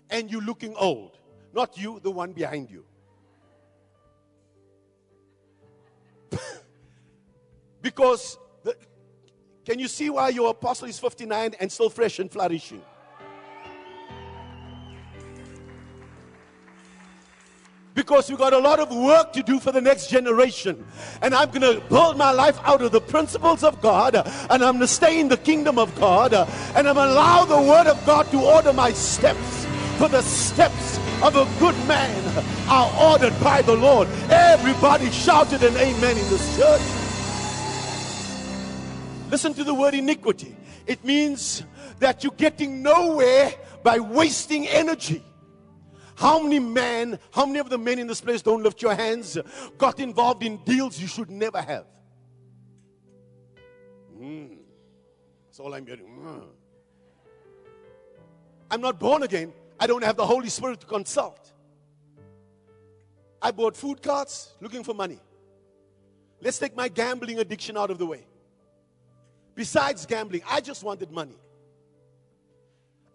[0.10, 1.18] And you're looking old.
[1.54, 2.84] Not you, the one behind you.
[7.82, 8.76] because, the,
[9.66, 12.82] can you see why your apostle is 59 and still fresh and flourishing?
[18.00, 20.88] because we've got a lot of work to do for the next generation.
[21.22, 24.60] And I'm going to build my life out of the principles of God, and I'm
[24.60, 27.88] going to stay in the kingdom of God, and I'm going to allow the word
[27.88, 29.66] of God to order my steps.
[29.98, 34.08] For the steps of a good man are ordered by the Lord.
[34.30, 36.82] Everybody shouted an amen in this church.
[39.30, 40.56] Listen to the word iniquity.
[40.88, 41.64] It means
[42.00, 43.54] that you're getting nowhere
[43.84, 45.24] by wasting energy.
[46.16, 49.38] How many men, how many of the men in this place don't lift your hands,
[49.78, 51.86] got involved in deals you should never have?
[54.18, 54.58] Mm.
[55.48, 56.06] That's all I'm getting.
[56.06, 56.44] Mm.
[58.72, 59.54] I'm not born again.
[59.80, 61.54] I don't have the Holy Spirit to consult.
[63.42, 65.20] I bought food carts looking for money.
[66.42, 68.26] Let's take my gambling addiction out of the way.
[69.56, 71.38] Besides gambling, I just wanted money.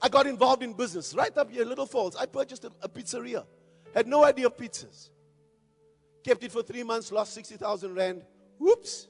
[0.01, 2.17] I got involved in business right up here, Little Falls.
[2.17, 3.45] I purchased a, a pizzeria.
[3.95, 5.09] Had no idea of pizzas.
[6.25, 8.23] Kept it for three months, lost 60,000 Rand.
[8.59, 9.09] Whoops.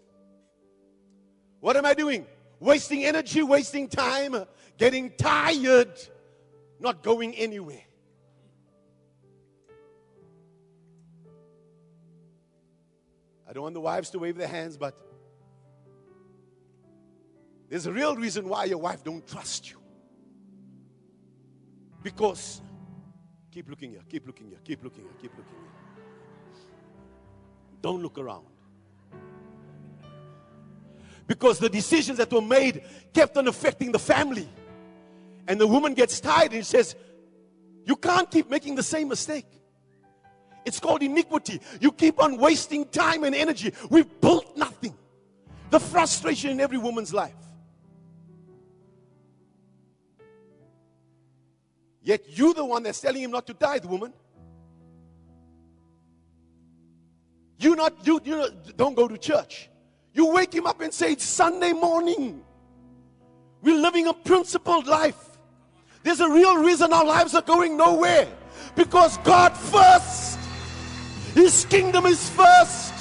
[1.61, 2.27] What am I doing?
[2.61, 4.45] Wasting energy, wasting time,
[4.79, 5.99] getting tired,
[6.85, 7.83] not going anywhere.
[13.49, 14.95] I don't want the wives to wave their hands, but
[17.69, 19.79] there's a real reason why your wife don't trust you.
[22.03, 22.61] Because
[23.51, 26.63] keep looking here, keep looking here, keep looking here, keep looking here.
[27.81, 28.47] Don't look around.
[31.27, 34.49] Because the decisions that were made kept on affecting the family.
[35.47, 36.95] And the woman gets tired and says,
[37.85, 39.47] You can't keep making the same mistake.
[40.65, 41.61] It's called iniquity.
[41.81, 43.73] You keep on wasting time and energy.
[43.91, 44.97] We've built nothing.
[45.71, 47.35] The frustration in every woman's life.
[52.03, 54.13] Yet you the one that's telling him not to tithe, woman.
[57.59, 59.71] You not you you know, don't go to church.
[60.13, 62.43] You wake him up and say it's Sunday morning.
[63.63, 65.34] We're living a principled life.
[66.05, 68.29] There's a real reason our lives are going nowhere.
[68.77, 70.39] Because God first.
[71.35, 72.93] His kingdom is first.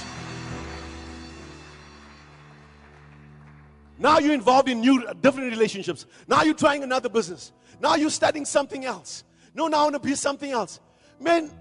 [4.00, 6.06] Now you're involved in new, different relationships.
[6.28, 7.52] Now you're trying another business.
[7.80, 9.26] Now you're studying something else.
[9.54, 10.80] No, now I want to be something else.
[11.20, 11.52] Man,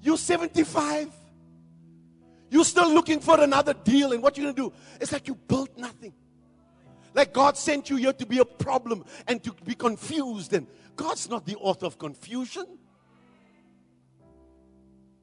[0.00, 1.12] you're 75.
[2.50, 4.72] You're still looking for another deal, and what you're going to do?
[5.00, 6.12] It's like you built nothing.
[7.14, 11.28] Like God sent you here to be a problem and to be confused, and God's
[11.28, 12.78] not the author of confusion.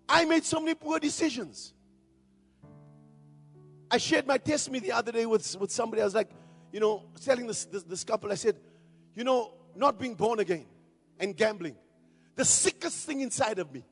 [0.07, 1.73] I made so many poor decisions.
[3.91, 6.01] I shared my testimony the other day with, with somebody.
[6.01, 6.29] I was like,
[6.71, 8.55] you know, telling this, this, this couple, I said,
[9.15, 10.65] you know, not being born again
[11.19, 11.75] and gambling.
[12.35, 13.83] The sickest thing inside of me.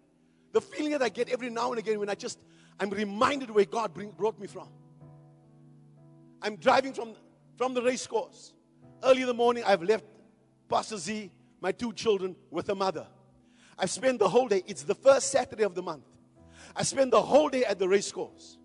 [0.54, 2.40] The feeling that I get every now and again when I just,
[2.80, 4.70] I'm reminded where God bring, brought me from.
[6.42, 7.16] I'm driving from,
[7.58, 8.54] from the race course.
[9.04, 10.06] Early in the morning, I've left
[10.70, 13.08] Pastor Z, my two children, with a mother.
[13.78, 16.06] I've spent the whole day, it's the first Saturday of the month.
[16.76, 18.58] I spent the whole day at the race course.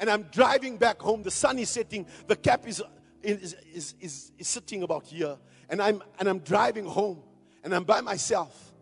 [0.00, 1.22] And I'm driving back home.
[1.22, 2.82] The sun is setting, the cap is,
[3.22, 5.36] is, is, is, is sitting about here
[5.72, 7.22] and I'm and I'm driving home
[7.64, 8.72] and I'm by myself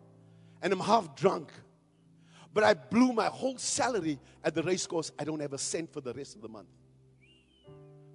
[0.61, 1.51] and I'm half drunk.
[2.53, 5.09] But I blew my whole salary at the race course.
[5.17, 6.67] I don't have a cent for the rest of the month.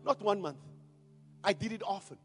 [0.05, 0.59] Not one month.
[1.47, 2.19] I did it often.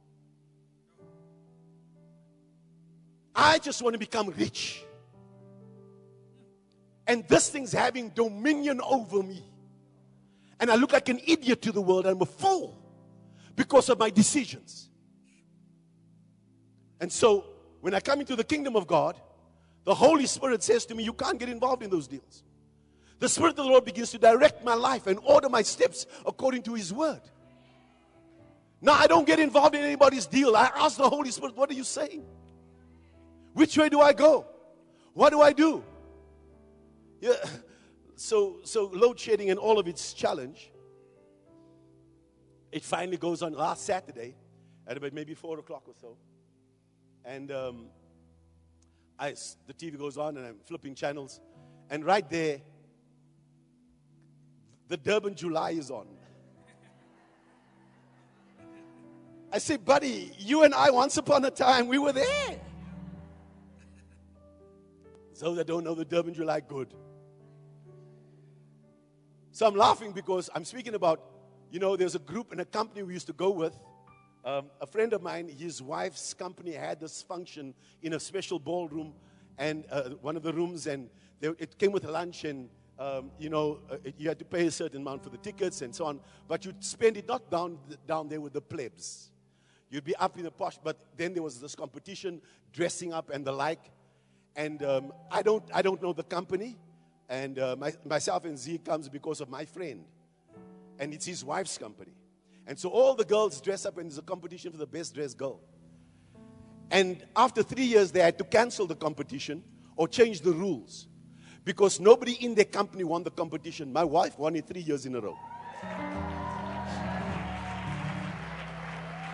[3.35, 4.83] I just want to become rich.
[7.05, 9.45] And this thing's having dominion over me.
[10.59, 12.07] And I look like an idiot to the world.
[12.07, 12.77] I'm a fool
[13.55, 14.89] because of my decisions.
[16.99, 17.45] And so,
[17.79, 19.19] when I come into the kingdom of God,
[19.83, 22.43] the Holy Spirit says to me, You can't get involved in those deals.
[23.19, 26.63] The Spirit of the Lord begins to direct my life and order my steps according
[26.63, 27.21] to His word.
[28.81, 30.55] Now, I don't get involved in anybody's deal.
[30.55, 32.25] I ask the Holy Spirit, What are you saying?
[33.53, 34.45] Which way do I go?
[35.13, 35.83] What do I do?
[37.19, 37.33] Yeah.
[38.15, 40.71] So, so load shedding and all of its challenge.
[42.71, 44.35] It finally goes on last Saturday
[44.85, 46.17] at about maybe four o'clock or so.
[47.25, 47.85] And um,
[49.17, 49.31] I,
[49.65, 51.41] the TV goes on, and I'm flipping channels.
[51.89, 52.61] And right there,
[54.87, 56.07] the Durban July is on.
[59.51, 62.59] I say, buddy, you and I, once upon a time, we were there.
[65.39, 66.93] Those that don't know the Durban July, good.
[69.51, 71.21] So I'm laughing because I'm speaking about,
[71.71, 73.75] you know, there's a group and a company we used to go with
[74.43, 79.13] um, a friend of mine, his wife's company had this function in a special ballroom,
[79.59, 83.49] and uh, one of the rooms, and they, it came with lunch, and um, you
[83.49, 86.19] know, uh, you had to pay a certain amount for the tickets and so on,
[86.47, 87.77] but you'd spend it not down
[88.07, 89.30] down there with the plebs.
[89.91, 93.45] You'd be up in the posh, but then there was this competition, dressing up and
[93.45, 93.91] the like.
[94.55, 96.77] And um, I don't, I don't know the company,
[97.29, 100.05] and uh, my, myself and Z comes because of my friend,
[100.97, 102.13] and it's his wife's company.
[102.67, 105.37] And so all the girls dress up, and there's a competition for the best dressed
[105.37, 105.59] girl.
[106.89, 109.63] And after three years, they had to cancel the competition
[109.95, 111.07] or change the rules
[111.63, 113.91] because nobody in their company won the competition.
[113.93, 115.37] My wife won it three years in a row.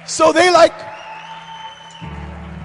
[0.07, 0.73] So they like,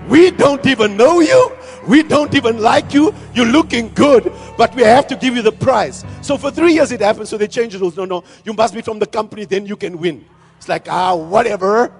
[0.09, 1.53] we don't even know you.
[1.87, 3.13] We don't even like you.
[3.35, 6.05] You're looking good, but we have to give you the prize.
[6.21, 7.29] So for three years it happened.
[7.29, 7.97] So they changed the rules.
[7.97, 10.25] No, no, you must be from the company, then you can win.
[10.59, 11.93] It's like, ah, whatever.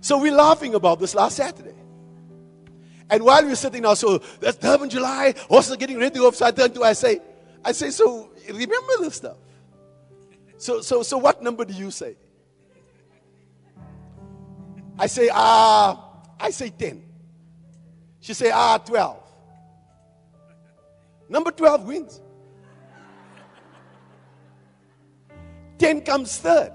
[0.00, 1.74] So we're laughing about this last Saturday.
[3.10, 6.56] And while we're sitting now, so that's Durban July, also getting ready to go upside
[6.56, 7.20] down, do I say,
[7.64, 9.36] I say, so remember this stuff.
[10.56, 12.16] So, so, so what number do you say?
[14.98, 17.02] I say, ah, I say 10.
[18.20, 19.22] She say, ah, 12.
[21.28, 22.20] Number 12 wins.
[25.78, 26.72] 10 comes third.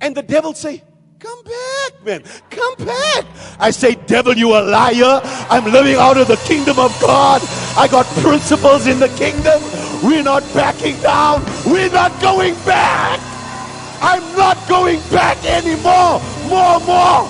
[0.00, 0.82] And the devil say,
[1.18, 2.22] Come back, man.
[2.48, 3.24] Come back.
[3.58, 5.20] I say, devil, you a liar.
[5.50, 7.42] I'm living out of the kingdom of God.
[7.76, 9.60] I got principles in the kingdom.
[10.04, 11.44] We're not backing down.
[11.66, 13.18] We're not going back.
[14.00, 16.20] I'm not going back anymore.
[16.48, 17.28] More, more.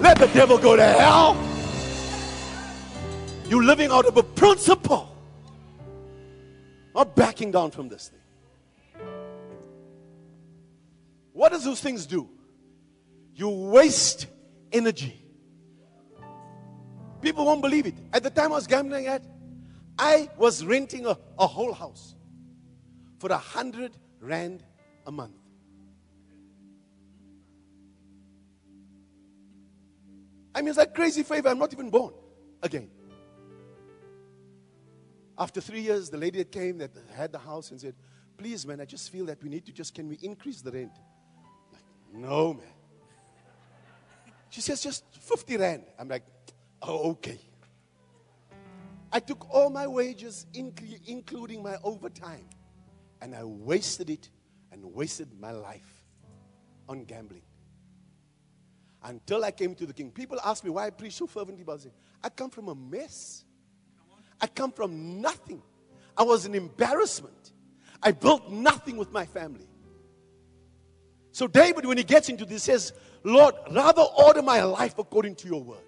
[0.00, 1.36] Let the devil go to hell.
[3.46, 5.08] You're living out of a principle.
[6.94, 8.20] Not backing down from this thing.
[11.32, 12.28] What does those things do?
[13.34, 14.28] You waste
[14.70, 15.20] energy.
[17.20, 17.94] People won't believe it.
[18.12, 19.24] At the time I was gambling at,
[19.98, 22.14] I was renting a, a whole house
[23.18, 24.62] for a hundred rand
[25.06, 25.43] a month.
[30.54, 31.48] I mean, it's like crazy favor.
[31.48, 32.14] I'm not even born
[32.62, 32.90] again.
[35.36, 37.94] After three years, the lady that came that had the house and said,
[38.36, 40.92] Please, man, I just feel that we need to just, can we increase the rent?
[41.72, 41.82] Like,
[42.12, 42.66] no, man.
[44.50, 45.84] She says, just 50 rand.
[45.98, 46.24] I'm like,
[46.82, 47.38] oh, okay.
[49.12, 52.48] I took all my wages, including my overtime,
[53.20, 54.28] and I wasted it
[54.72, 56.04] and wasted my life
[56.88, 57.43] on gambling.
[59.04, 60.10] Until I came to the king.
[60.10, 61.92] People ask me why I preach so fervently about it.
[62.22, 63.44] I come from a mess.
[64.40, 65.62] I come from nothing.
[66.16, 67.52] I was an embarrassment.
[68.02, 69.68] I built nothing with my family.
[71.32, 72.92] So David, when he gets into this, says,
[73.24, 75.78] Lord, rather order my life according to your word.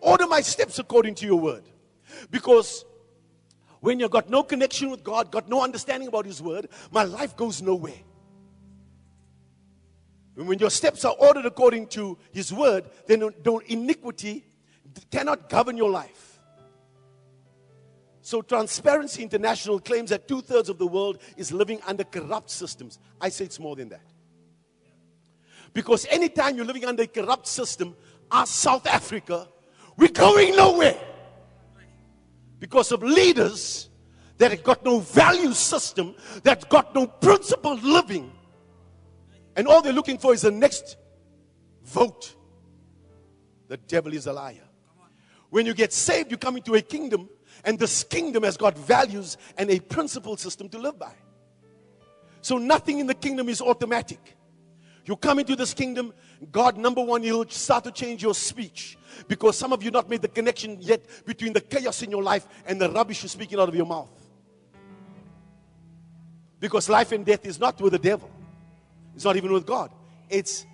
[0.00, 1.64] Order my steps according to your word.
[2.30, 2.84] Because
[3.80, 7.36] when you've got no connection with God, got no understanding about his word, my life
[7.36, 8.00] goes nowhere.
[10.34, 13.30] When your steps are ordered according to his word, then
[13.68, 14.44] iniquity
[15.10, 16.40] cannot govern your life.
[18.20, 22.98] So, Transparency International claims that two thirds of the world is living under corrupt systems.
[23.20, 24.00] I say it's more than that.
[25.74, 27.94] Because anytime you're living under a corrupt system,
[28.32, 29.48] as South Africa,
[29.96, 30.98] we're going nowhere.
[32.58, 33.90] Because of leaders
[34.38, 36.14] that have got no value system,
[36.44, 38.32] that got no principled living.
[39.56, 40.96] And all they're looking for is the next
[41.84, 42.34] vote.
[43.68, 44.68] The devil is a liar.
[45.50, 47.28] When you get saved, you come into a kingdom,
[47.64, 51.12] and this kingdom has got values and a principle system to live by.
[52.40, 54.36] So nothing in the kingdom is automatic.
[55.06, 56.12] You come into this kingdom,
[56.50, 58.98] God, number one, you'll start to change your speech
[59.28, 62.46] because some of you not made the connection yet between the chaos in your life
[62.66, 64.08] and the rubbish you're speaking out of your mouth.
[66.58, 68.30] Because life and death is not with the devil,
[69.14, 69.90] it's not even with God.
[70.28, 70.66] It's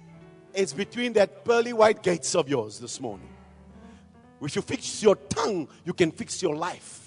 [0.54, 3.28] it's between that pearly white gates of yours this morning.
[4.42, 7.00] If you fix your tongue, you can fix your life.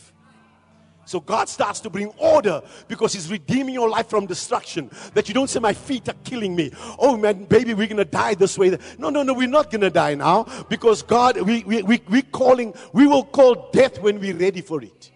[1.05, 4.89] So God starts to bring order because He's redeeming your life from destruction.
[5.13, 6.71] That you don't say, My feet are killing me.
[6.97, 8.77] Oh man, baby, we're gonna die this way.
[8.97, 12.73] No, no, no, we're not gonna die now because God, we we we we calling,
[12.93, 15.11] we will call death when we're ready for it.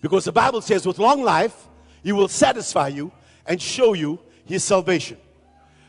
[0.00, 1.68] Because the Bible says, with long life,
[2.02, 3.12] He will satisfy you
[3.46, 5.18] and show you His salvation.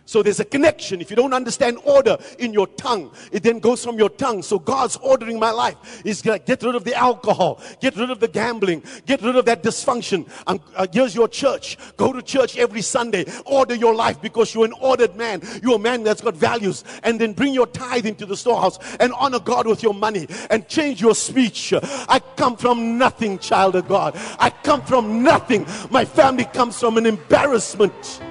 [0.06, 1.00] So there's a connection.
[1.00, 4.44] If you don't understand order in your tongue, it then goes from your tongue.
[4.44, 6.02] So God's ordering my life.
[6.04, 9.46] He's gonna get rid of the alcohol, get rid of the gambling, get rid of
[9.46, 10.30] that dysfunction.
[10.46, 11.78] And uh, here's your church.
[11.96, 13.26] Go to church every Sunday.
[13.46, 15.42] Order your life because you're an ordered man.
[15.62, 16.84] You're a man that's got values.
[17.04, 20.68] And then bring your tithe into the storehouse and honor God with your money and
[20.68, 21.74] change your speech.
[21.74, 24.16] I come from nothing, child of God.
[24.38, 25.66] I come from nothing.
[25.90, 28.22] My family comes from an embarrassment.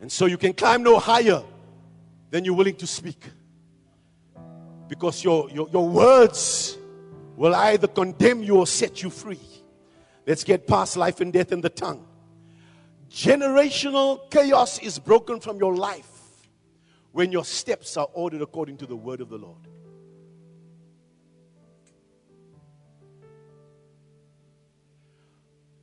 [0.00, 1.42] And so you can climb no higher
[2.30, 3.22] than you're willing to speak.
[4.86, 6.78] Because your, your, your words
[7.36, 9.40] will either condemn you or set you free.
[10.26, 12.06] Let's get past life and death in the tongue.
[13.10, 16.06] Generational chaos is broken from your life
[17.12, 19.66] when your steps are ordered according to the word of the Lord.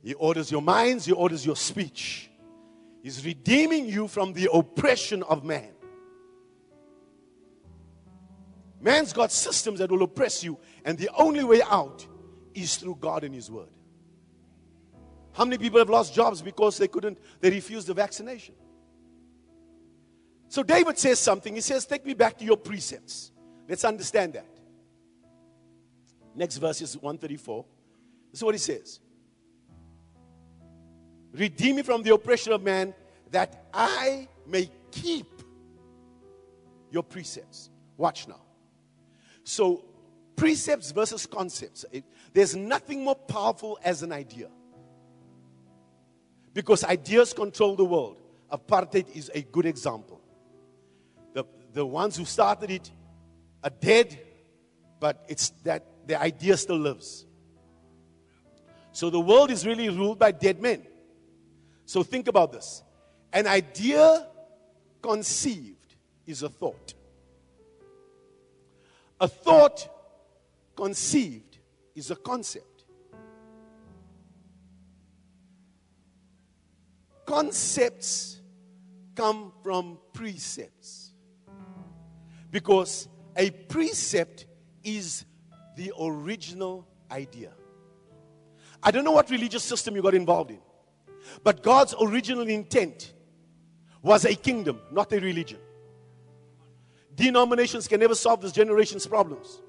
[0.02, 2.30] He orders your minds, He orders your speech.
[3.06, 5.70] He's redeeming you from the oppression of man.
[8.80, 12.04] Man's got systems that will oppress you, and the only way out
[12.52, 13.68] is through God and His Word.
[15.34, 18.56] How many people have lost jobs because they couldn't, they refused the vaccination?
[20.48, 21.54] So David says something.
[21.54, 23.30] He says, Take me back to your precepts.
[23.68, 24.50] Let's understand that.
[26.34, 27.64] Next verse is 134.
[28.32, 28.98] This is what he says
[31.36, 32.94] Redeem me from the oppression of man,
[33.30, 35.26] that I may keep
[36.90, 37.68] your precepts.
[37.98, 38.40] Watch now.
[39.44, 39.84] So,
[40.34, 41.84] precepts versus concepts.
[41.92, 44.48] It, there's nothing more powerful as an idea.
[46.54, 48.16] Because ideas control the world.
[48.50, 50.22] Apartheid is a good example.
[51.34, 52.90] The, the ones who started it
[53.62, 54.18] are dead,
[55.00, 57.26] but it's that the idea still lives.
[58.92, 60.86] So the world is really ruled by dead men.
[61.86, 62.82] So think about this.
[63.32, 64.26] An idea
[65.00, 65.94] conceived
[66.26, 66.94] is a thought.
[69.20, 69.88] A thought
[70.74, 71.58] conceived
[71.94, 72.84] is a concept.
[77.24, 78.40] Concepts
[79.14, 81.12] come from precepts.
[82.50, 84.46] Because a precept
[84.82, 85.24] is
[85.76, 87.52] the original idea.
[88.82, 90.60] I don't know what religious system you got involved in.
[91.42, 93.12] But God's original intent
[94.02, 95.58] was a kingdom, not a religion.
[97.14, 99.60] Denominations can never solve this generation's problems.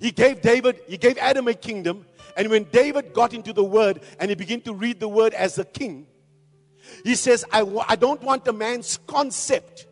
[0.00, 2.04] He gave David, he gave Adam a kingdom,
[2.36, 5.58] and when David got into the word and he began to read the word as
[5.58, 6.06] a king,
[7.04, 9.86] he says, I, w- I don't want a man's concept.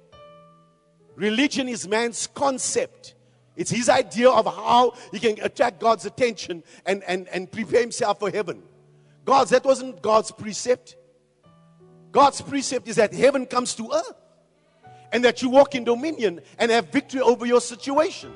[1.14, 3.14] Religion is man's concept.
[3.57, 8.18] It's his idea of how he can attract God's attention and, and, and prepare himself
[8.18, 8.62] for heaven.
[9.31, 10.97] God's, that wasn't God's precept.
[12.11, 14.20] God's precept is that heaven comes to earth
[15.12, 18.33] and that you walk in dominion and have victory over your situation.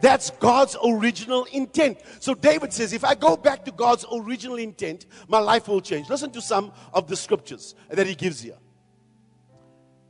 [0.00, 2.00] That's God's original intent.
[2.18, 6.10] So David says, if I go back to God's original intent, my life will change.
[6.10, 8.58] Listen to some of the scriptures that he gives here.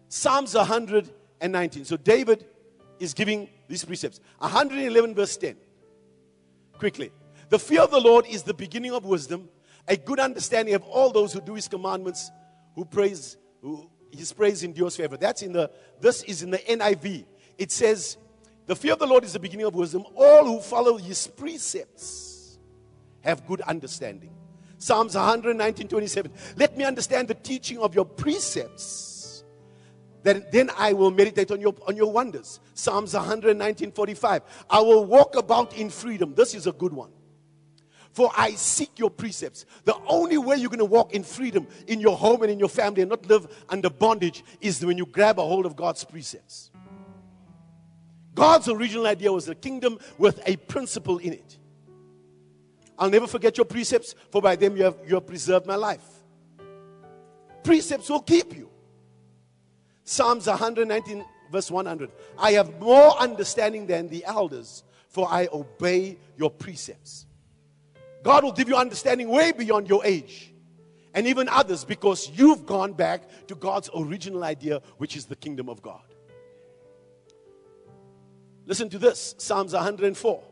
[0.08, 1.84] Psalms 119.
[1.84, 2.46] So David
[2.98, 4.20] is giving these precepts.
[4.38, 5.54] 111 verse 10.
[6.78, 7.12] Quickly.
[7.50, 9.50] The fear of the Lord is the beginning of wisdom,
[9.88, 12.30] a good understanding of all those who do his commandments
[12.74, 15.16] who praise, who, his praise endures forever.
[15.16, 15.70] That's in the,
[16.00, 17.26] this is in the NIV.
[17.58, 18.16] It says,
[18.66, 20.04] the fear of the Lord is the beginning of wisdom.
[20.16, 22.58] All who follow his precepts
[23.20, 24.30] have good understanding.
[24.78, 26.32] Psalms 119, 27.
[26.56, 29.44] Let me understand the teaching of your precepts.
[30.22, 32.60] Then, then I will meditate on your, on your wonders.
[32.72, 34.42] Psalms 119, 45.
[34.70, 36.34] I will walk about in freedom.
[36.34, 37.10] This is a good one.
[38.14, 39.66] For I seek your precepts.
[39.84, 42.68] The only way you're going to walk in freedom in your home and in your
[42.68, 46.70] family and not live under bondage is when you grab a hold of God's precepts.
[48.32, 51.58] God's original idea was a kingdom with a principle in it.
[52.96, 56.04] I'll never forget your precepts, for by them you have, you have preserved my life.
[57.64, 58.70] Precepts will keep you.
[60.04, 62.12] Psalms 119, verse 100.
[62.38, 67.26] I have more understanding than the elders, for I obey your precepts.
[68.24, 70.50] God will give you understanding way beyond your age
[71.12, 75.68] and even others because you've gone back to God's original idea, which is the kingdom
[75.68, 76.02] of God.
[78.64, 80.42] Listen to this Psalms 104.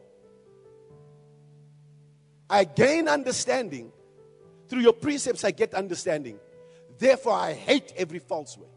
[2.51, 3.91] I gain understanding.
[4.69, 6.39] Through your precepts, I get understanding.
[6.99, 8.69] Therefore, I hate every false way.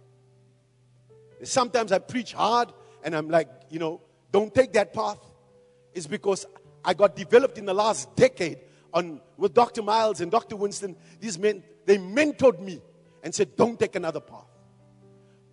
[1.44, 2.72] Sometimes I preach hard
[3.04, 5.20] and I'm like, you know, don't take that path.
[5.94, 6.46] It's because
[6.84, 8.60] I got developed in the last decade
[8.96, 9.84] on with Dr.
[9.84, 10.56] Myles and Dr.
[10.56, 12.82] Winston, these men, they mentored me
[13.22, 14.46] and said, Don't take another path.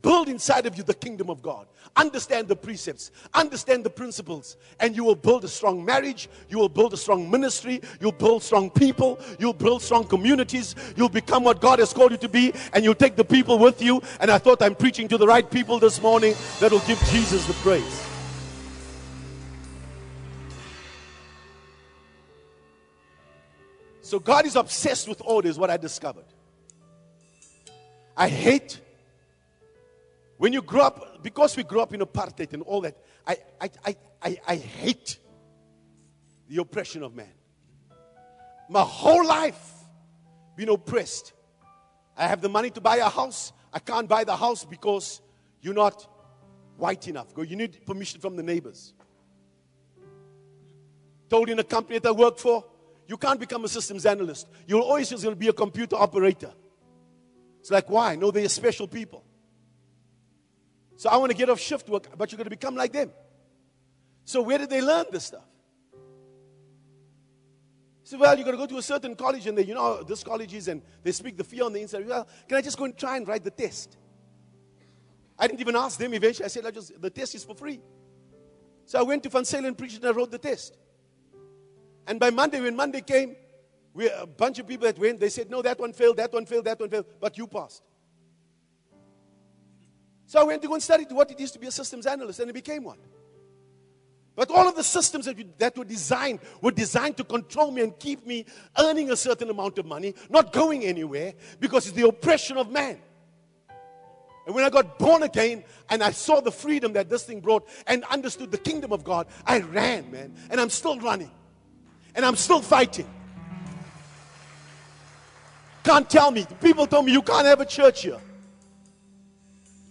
[0.01, 1.69] Build inside of you the kingdom of God.
[1.95, 6.29] Understand the precepts, understand the principles, and you will build a strong marriage.
[6.49, 7.81] You will build a strong ministry.
[8.01, 9.21] You'll build strong people.
[9.39, 10.75] You'll build strong communities.
[10.97, 13.81] You'll become what God has called you to be, and you'll take the people with
[13.81, 14.03] you.
[14.21, 17.47] And I thought I'm preaching to the right people this morning that will give Jesus
[17.47, 18.12] the praise.
[24.13, 26.27] So God is obsessed with order, is what I discovered.
[28.15, 28.79] I hate
[30.37, 32.95] when you grow up, because we grew up in apartheid and all that,
[33.27, 35.17] I, I, I, I, I hate
[36.47, 37.33] the oppression of man.
[38.69, 39.73] My whole life
[40.59, 41.33] been oppressed
[42.15, 43.55] I have the money to buy a house.
[43.73, 45.23] I can't buy the house because
[45.63, 46.07] you're not
[46.77, 47.29] white enough.
[47.35, 48.93] You need permission from the neighbors.
[51.31, 52.63] Told in a company that I work for,
[53.13, 54.49] you can't become a systems analyst.
[54.67, 56.51] You'll always just going to be a computer operator.
[57.61, 58.17] It's like, why?
[58.17, 59.23] No, they're special people.
[60.97, 63.11] So I want to get off shift work, but you're going to become like them.
[64.25, 65.45] So where did they learn this stuff?
[68.05, 70.25] So, well, you're going to go to a certain college and they, you know, this
[70.25, 72.09] college is, and they speak the fear on the inside.
[72.09, 73.99] Well, can I just go and try and write the test?
[75.39, 76.47] I didn't even ask them eventually.
[76.47, 77.79] I said, I just, the test is for free.
[78.87, 80.79] So I went to Van and preached and I wrote the test.
[82.07, 83.37] And by Monday, when Monday came,
[83.95, 86.47] we, a bunch of people that went, they said, no, that one failed, that one
[86.47, 87.83] failed, that one failed, but you passed.
[90.27, 92.41] So I went to go and study what it is to be a systems analyst,
[92.41, 92.99] and I became one.
[94.35, 97.83] But all of the systems that, you, that were designed were designed to control me
[97.83, 98.47] and keep me
[98.79, 102.99] earning a certain amount of money, not going anywhere, because it's the oppression of man.
[104.47, 107.69] And when I got born again and I saw the freedom that this thing brought
[107.87, 110.35] and understood the kingdom of God, I ran, man.
[110.51, 111.31] And I'm still running.
[112.15, 113.09] And I'm still fighting.
[115.85, 116.47] Can't tell me.
[116.61, 118.21] People told me you can't have a church here.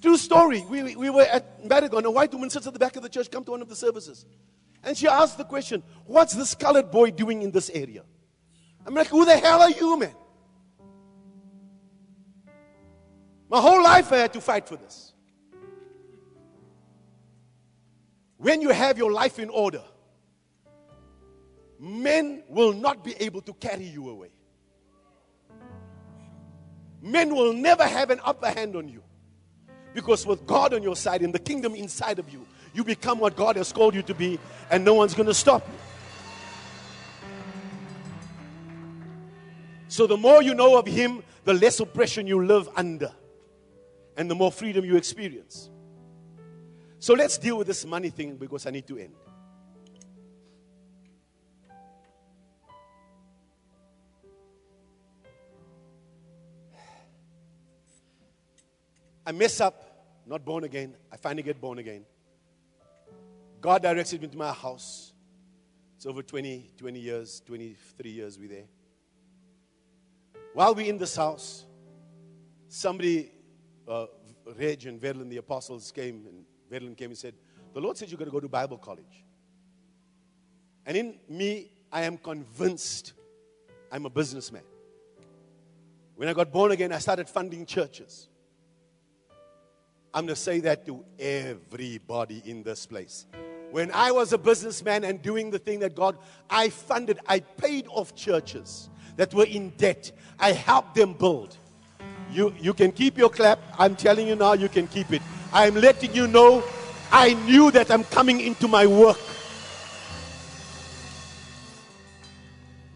[0.02, 0.64] True story.
[0.68, 2.06] We, we were at Madagon.
[2.06, 3.76] A white woman sits at the back of the church, come to one of the
[3.76, 4.26] services.
[4.84, 8.04] And she asked the question, What's this colored boy doing in this area?
[8.86, 10.16] I'm like, Who the hell are you, man?
[13.50, 15.14] My whole life I had to fight for this.
[18.38, 19.84] When you have your life in order,
[21.82, 24.30] men will not be able to carry you away.
[27.02, 29.02] Men will never have an upper hand on you.
[29.96, 33.36] Because with God on your side and the kingdom inside of you, you become what
[33.36, 35.74] God has called you to be, and no one's going to stop you.
[39.88, 43.12] So, the more you know of Him, the less oppression you live under,
[44.16, 45.70] and the more freedom you experience.
[47.00, 49.16] So, let's deal with this money thing because I need to end.
[59.32, 59.82] I mess up,
[60.26, 60.94] not born again.
[61.10, 62.04] I finally get born again.
[63.62, 65.14] God directed me to my house.
[65.96, 68.66] It's over 20, 20 years, 23 years we're there.
[70.54, 71.66] While we're in this house,
[72.68, 73.32] somebody,
[73.88, 74.08] uh,
[74.60, 77.34] Reg and Verlin, the apostles came, and Verlin came and said,
[77.74, 79.24] The Lord said you're going to go to Bible college.
[80.86, 83.14] And in me, I am convinced
[83.94, 84.64] I'm a businessman.
[86.18, 88.28] When I got born again, I started funding churches.
[90.14, 93.26] I'm going to say that to everybody in this place.
[93.72, 96.18] When I was a businessman and doing the thing that God,
[96.50, 100.12] I funded, I paid off churches that were in debt.
[100.38, 101.56] I helped them build.
[102.30, 103.60] You, you can keep your clap.
[103.80, 105.22] I'm telling you now, you can keep it.
[105.54, 106.64] I'm letting you know
[107.12, 109.20] I knew that I'm coming into my work.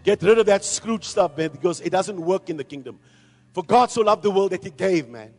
[0.03, 2.99] Get rid of that Scrooge stuff, man, because it doesn't work in the kingdom.
[3.53, 5.33] For God so loved the world that He gave, man.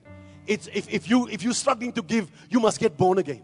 [0.47, 3.43] It's, if, if, you, if you're struggling to give, you must get born again.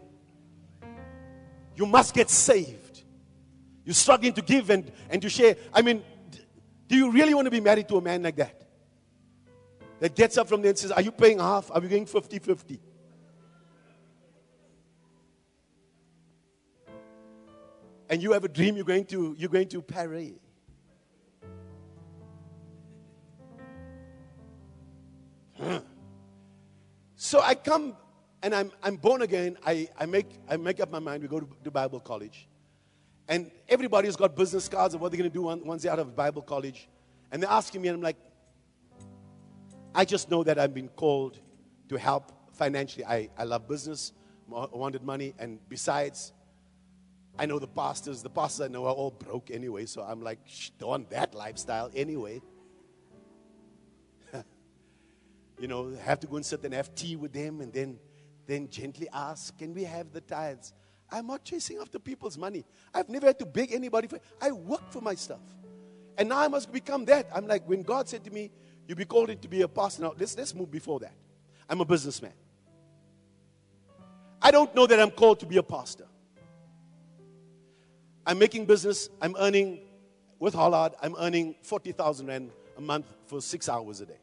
[1.75, 3.03] You must get saved.
[3.83, 5.57] You're struggling to give and, and to share.
[5.73, 6.03] I mean,
[6.87, 8.61] do you really want to be married to a man like that?
[9.99, 11.71] That gets up from there and says, Are you paying half?
[11.71, 12.79] Are we going 50 50?
[18.09, 20.33] And you have a dream you're going to, you're going to Paris.
[25.59, 25.79] Huh.
[27.23, 27.95] So I come
[28.41, 29.55] and I'm, I'm born again.
[29.65, 31.21] I, I, make, I make up my mind.
[31.21, 32.49] We go to, to Bible college.
[33.29, 36.17] And everybody's got business cards of what they're going to do once they're out of
[36.17, 36.89] Bible college.
[37.31, 38.17] And they're asking me, and I'm like,
[39.95, 41.39] I just know that I've been called
[41.87, 43.05] to help financially.
[43.05, 44.11] I, I love business,
[44.53, 45.33] I wanted money.
[45.39, 46.33] And besides,
[47.39, 48.21] I know the pastors.
[48.21, 49.85] The pastors I know are all broke anyway.
[49.85, 50.39] So I'm like,
[50.77, 52.41] don't that lifestyle anyway
[55.59, 57.99] you know, have to go and sit and have tea with them and then,
[58.45, 60.73] then gently ask, can we have the tithes?
[61.11, 62.65] I'm not chasing after people's money.
[62.93, 65.41] I've never had to beg anybody for I work for my stuff.
[66.17, 67.27] And now I must become that.
[67.33, 68.51] I'm like, when God said to me,
[68.87, 70.03] you be called to be a pastor.
[70.03, 71.13] Now, let's, let's move before that.
[71.69, 72.33] I'm a businessman.
[74.41, 76.05] I don't know that I'm called to be a pastor.
[78.25, 79.09] I'm making business.
[79.21, 79.79] I'm earning,
[80.39, 84.19] with Hollard, I'm earning 40,000 Rand a month for six hours a day.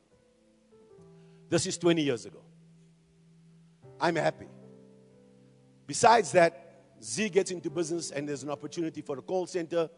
[1.51, 2.41] This is 20 years ago.
[4.01, 4.47] I'm happy.
[5.87, 9.91] Besides that, Z gets into business and there's an opportunity for a call center.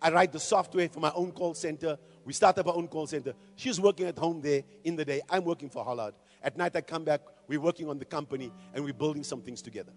[0.00, 1.98] I write the software for my own call center.
[2.24, 3.34] We start up our own call center.
[3.56, 5.20] She's working at home there in the day.
[5.28, 6.14] I'm working for Hollard.
[6.42, 7.22] At night, I come back.
[7.48, 9.92] We're working on the company and we're building some things together.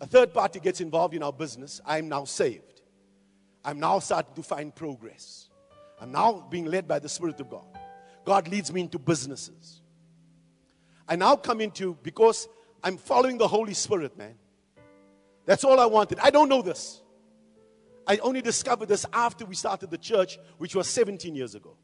[0.00, 1.82] A third party gets involved in our business.
[1.84, 2.80] I'm now saved.
[3.62, 5.50] I'm now starting to find progress.
[6.00, 7.66] I'm now being led by the Spirit of God.
[8.24, 9.80] God leads me into businesses.
[11.08, 12.48] I now come into, because
[12.84, 14.36] I'm following the Holy Spirit, man.
[15.44, 16.18] That's all I wanted.
[16.20, 17.02] I don't know this.
[18.06, 21.76] I only discovered this after we started the church, which was 17 years ago.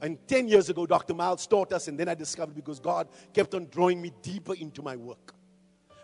[0.00, 1.14] And 10 years ago, Dr.
[1.14, 4.82] Myles taught us, and then I discovered because God kept on drawing me deeper into
[4.82, 5.34] my work.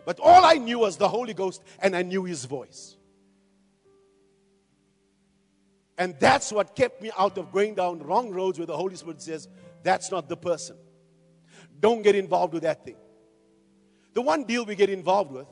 [0.05, 2.98] But all I knew was the Holy Ghost, and I knew His voice.
[5.99, 9.21] And that's what kept me out of going down wrong roads where the Holy Spirit
[9.21, 9.49] says,
[9.83, 10.77] that's not the person.
[11.81, 12.97] Don't get involved with that thing.
[14.15, 15.47] The one deal we get involved with,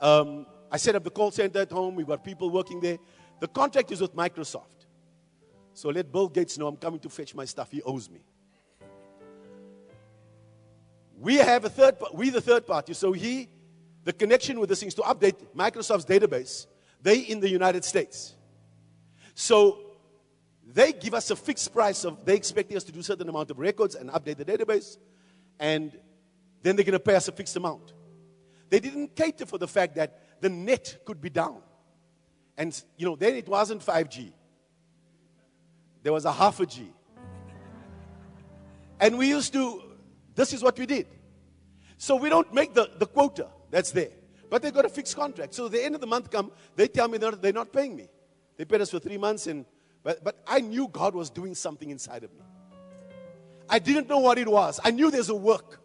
[0.00, 1.94] um, I set up the call center at home.
[1.94, 2.98] We've got people working there.
[3.40, 4.86] The contract is with Microsoft.
[5.74, 7.70] So let Bill Gates know I'm coming to fetch my stuff.
[7.70, 8.20] He owes me.
[11.20, 12.94] We have a third, we the third party.
[12.94, 13.48] So he,
[14.02, 16.66] the connection with this thing is to update Microsoft's database.
[17.00, 18.34] They in the United States.
[19.38, 19.78] So
[20.66, 23.52] they give us a fixed price of they expect us to do a certain amount
[23.52, 24.98] of records and update the database,
[25.60, 25.96] and
[26.60, 27.92] then they're going to pay us a fixed amount.
[28.68, 31.62] They didn't cater for the fact that the net could be down.
[32.56, 34.32] And, you know, then it wasn't 5G,
[36.02, 36.92] there was a half a G.
[38.98, 39.84] And we used to,
[40.34, 41.06] this is what we did.
[41.96, 44.10] So we don't make the, the quota that's there.
[44.50, 45.54] But they got a fixed contract.
[45.54, 48.08] So the end of the month come, they tell me they're, they're not paying me.
[48.58, 49.64] They paid us for three months, and
[50.02, 52.42] but, but I knew God was doing something inside of me.
[53.68, 54.80] I didn't know what it was.
[54.84, 55.80] I knew there's a work.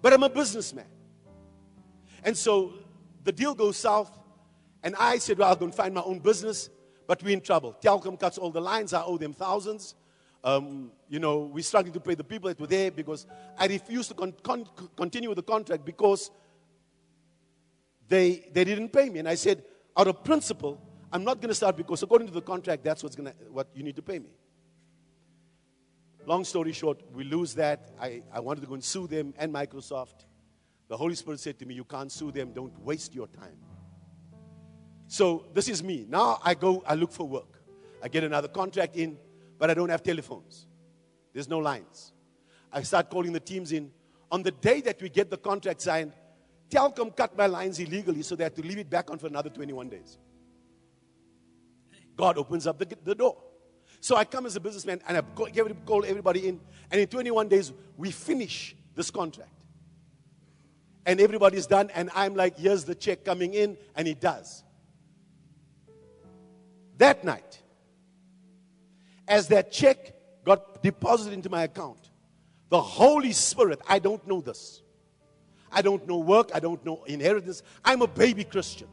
[0.00, 0.86] But I'm a businessman.
[2.24, 2.74] And so
[3.24, 4.18] the deal goes south.
[4.82, 6.70] And I said, Well, I'll go and find my own business.
[7.06, 7.76] But we're in trouble.
[7.82, 8.92] Telkom cuts all the lines.
[8.92, 9.94] I owe them thousands.
[10.44, 13.26] Um, you know, we're struggling to pay the people that were there because
[13.56, 16.30] I refused to con- con- continue with the contract because
[18.08, 19.20] they, they didn't pay me.
[19.20, 19.62] And I said,
[19.96, 20.80] out of principle,
[21.12, 23.82] I'm not going to start because according to the contract, that's what's gonna, what you
[23.82, 24.30] need to pay me.
[26.24, 27.90] Long story short, we lose that.
[28.00, 30.24] I, I wanted to go and sue them and Microsoft.
[30.88, 33.56] The Holy Spirit said to me, You can't sue them, don't waste your time.
[35.06, 36.06] So this is me.
[36.08, 37.62] Now I go, I look for work.
[38.02, 39.18] I get another contract in,
[39.58, 40.66] but I don't have telephones.
[41.32, 42.12] There's no lines.
[42.72, 43.90] I start calling the teams in.
[44.30, 46.14] On the day that we get the contract signed,
[46.70, 49.50] Telkom cut my lines illegally, so they had to leave it back on for another
[49.50, 50.18] 21 days.
[52.16, 53.36] God opens up the, the door.
[54.00, 56.60] So I come as a businessman and I call everybody in,
[56.90, 59.52] and in 21 days, we finish this contract
[61.04, 64.62] and everybody's done, and I'm like, here's the check coming in, and he does.
[66.98, 67.60] That night,
[69.26, 72.10] as that check got deposited into my account,
[72.68, 74.82] the Holy Spirit, I don't know this.
[75.70, 77.62] I don't know work, I don't know inheritance.
[77.84, 78.88] I'm a baby Christian.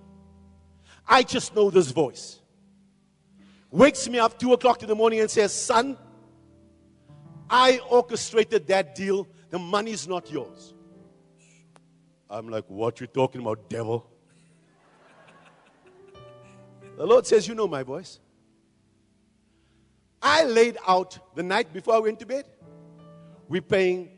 [1.08, 2.40] I just know this voice.
[3.72, 5.98] Wakes me up two o'clock in the morning and says, Son,
[7.50, 9.28] I orchestrated that deal.
[9.50, 10.74] The money's not yours.
[12.30, 14.10] I'm like, What you talking about, devil?
[16.98, 18.20] the Lord says, You know my voice.
[20.22, 22.46] I laid out the night before I went to bed.
[23.48, 24.10] We're paying,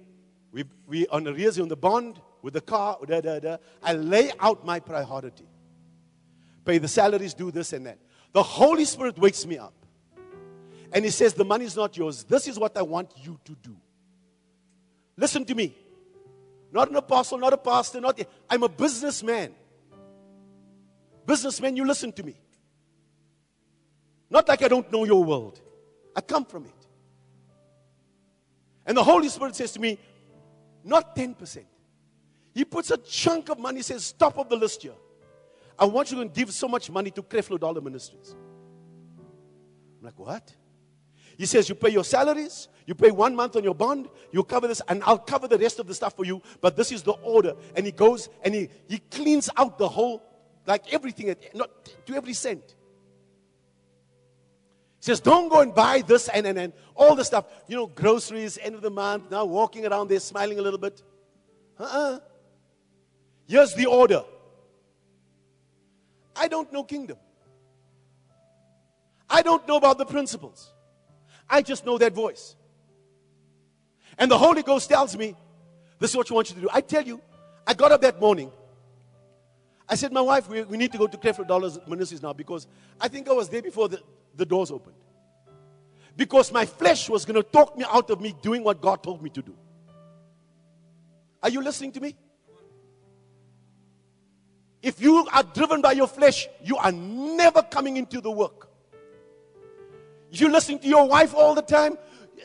[0.51, 3.57] we, we on the arrears on the bond with the car, da, da, da.
[3.83, 5.45] I lay out my priority.
[6.65, 7.99] Pay the salaries, do this and that.
[8.33, 9.73] The Holy Spirit wakes me up.
[10.93, 12.23] And He says, The money is not yours.
[12.23, 13.75] This is what I want you to do.
[15.17, 15.75] Listen to me.
[16.71, 18.19] Not an apostle, not a pastor, not
[18.49, 19.53] I'm a businessman.
[21.25, 22.35] Businessman, you listen to me.
[24.29, 25.59] Not like I don't know your world.
[26.15, 26.87] I come from it.
[28.85, 29.99] And the Holy Spirit says to me,
[30.83, 31.63] not 10%.
[32.53, 34.93] He puts a chunk of money, says, top of the list here.
[35.81, 38.35] I want you to give so much money to Creflo Dollar Ministries.
[39.99, 40.55] I'm like, what?
[41.39, 44.67] He says, You pay your salaries, you pay one month on your bond, you cover
[44.67, 46.39] this, and I'll cover the rest of the stuff for you.
[46.61, 47.55] But this is the order.
[47.75, 50.21] And he goes and he, he cleans out the whole,
[50.67, 51.71] like everything, not
[52.05, 52.61] to every cent.
[54.99, 57.45] He says, Don't go and buy this and, and, and all the stuff.
[57.67, 61.01] You know, groceries, end of the month, now walking around there smiling a little bit.
[61.79, 62.15] Uh uh-uh.
[62.15, 62.19] uh
[63.47, 64.23] Here's the order
[66.35, 67.17] I don't know kingdom.
[69.29, 70.71] I don't know about the principles.
[71.49, 72.55] I just know that voice.
[74.17, 75.35] And the Holy Ghost tells me,
[75.99, 76.69] this is what you want you to do.
[76.71, 77.21] I tell you,
[77.65, 78.51] I got up that morning.
[79.87, 82.67] I said, my wife, we, we need to go to Creflo Dollars Ministries now because
[82.99, 84.01] I think I was there before the,
[84.35, 84.95] the doors opened.
[86.15, 89.21] Because my flesh was going to talk me out of me doing what God told
[89.21, 89.55] me to do.
[91.43, 92.15] Are you listening to me?
[94.81, 98.69] If you are driven by your flesh, you are never coming into the work.
[100.31, 101.97] If you listen to your wife all the time,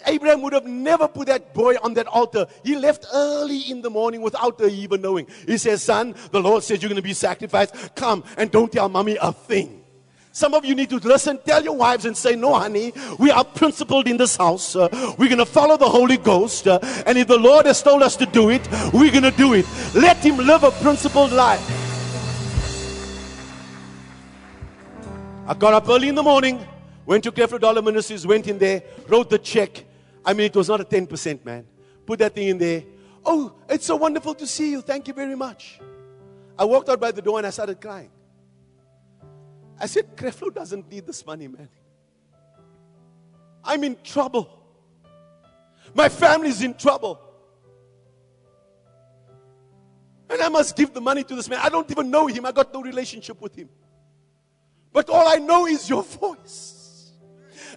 [0.05, 2.47] Abraham would have never put that boy on that altar.
[2.63, 5.27] He left early in the morning without her even knowing.
[5.47, 7.95] He says, Son, the Lord says you're going to be sacrificed.
[7.95, 9.85] Come and don't tell mommy a thing.
[10.33, 13.45] Some of you need to listen, tell your wives and say, No, honey, we are
[13.45, 14.77] principled in this house.
[14.77, 16.69] Uh, we're going to follow the Holy Ghost.
[16.69, 18.61] Uh, and if the Lord has told us to do it,
[18.93, 19.65] we're going to do it.
[19.95, 21.86] Let Him live a principled life.
[25.49, 26.67] I got up early in the morning,
[27.05, 29.85] went to Creflo Dollar Ministries, went in there, wrote the check.
[30.25, 31.65] I mean, it was not a 10%, man.
[32.05, 32.83] Put that thing in there.
[33.25, 34.81] Oh, it's so wonderful to see you.
[34.81, 35.79] Thank you very much.
[36.59, 38.11] I walked out by the door and I started crying.
[39.79, 41.69] I said, Creflo doesn't need this money, man.
[43.63, 44.51] I'm in trouble.
[45.95, 47.21] My family's in trouble.
[50.29, 51.61] And I must give the money to this man.
[51.63, 52.47] I don't even know him.
[52.47, 53.69] I got no relationship with him.
[54.97, 57.13] But all I know is your voice.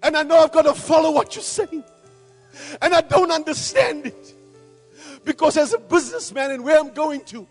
[0.01, 1.83] And I know I've got to follow what you're saying.
[2.81, 4.33] And I don't understand it.
[5.25, 7.45] Because as a businessman and where I'm going to,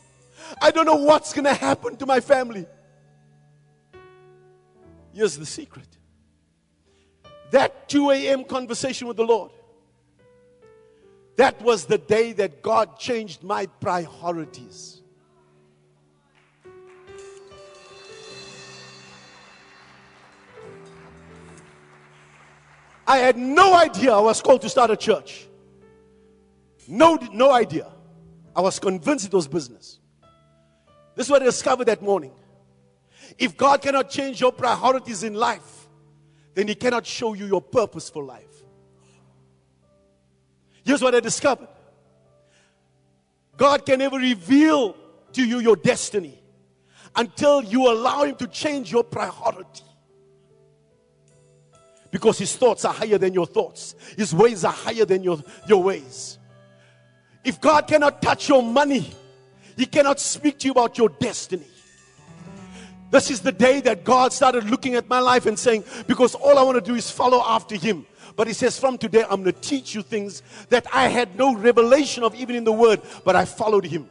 [0.62, 2.64] I don't know what's going to happen to my family.
[5.12, 5.98] Here's the secret
[7.50, 8.44] that 2 a.m.
[8.44, 9.50] conversation with the Lord,
[11.36, 15.02] that was the day that God changed my priorities.
[23.08, 25.48] I had no idea I was called to start a church.
[26.86, 27.90] No, no idea.
[28.54, 29.98] I was convinced it was business.
[31.14, 32.32] This is what I discovered that morning.
[33.38, 35.88] If God cannot change your priorities in life,
[36.54, 38.44] then He cannot show you your purpose for life.
[40.84, 41.68] Here's what I discovered
[43.56, 44.94] God can never reveal
[45.32, 46.38] to you your destiny
[47.16, 49.87] until you allow Him to change your priority.
[52.10, 55.82] Because his thoughts are higher than your thoughts, his ways are higher than your, your
[55.82, 56.38] ways.
[57.44, 59.10] If God cannot touch your money,
[59.76, 61.66] he cannot speak to you about your destiny.
[63.10, 66.58] This is the day that God started looking at my life and saying, because all
[66.58, 68.06] I want to do is follow after him.
[68.36, 71.56] But he says, from today, I'm going to teach you things that I had no
[71.56, 74.08] revelation of, even in the word, but I followed him.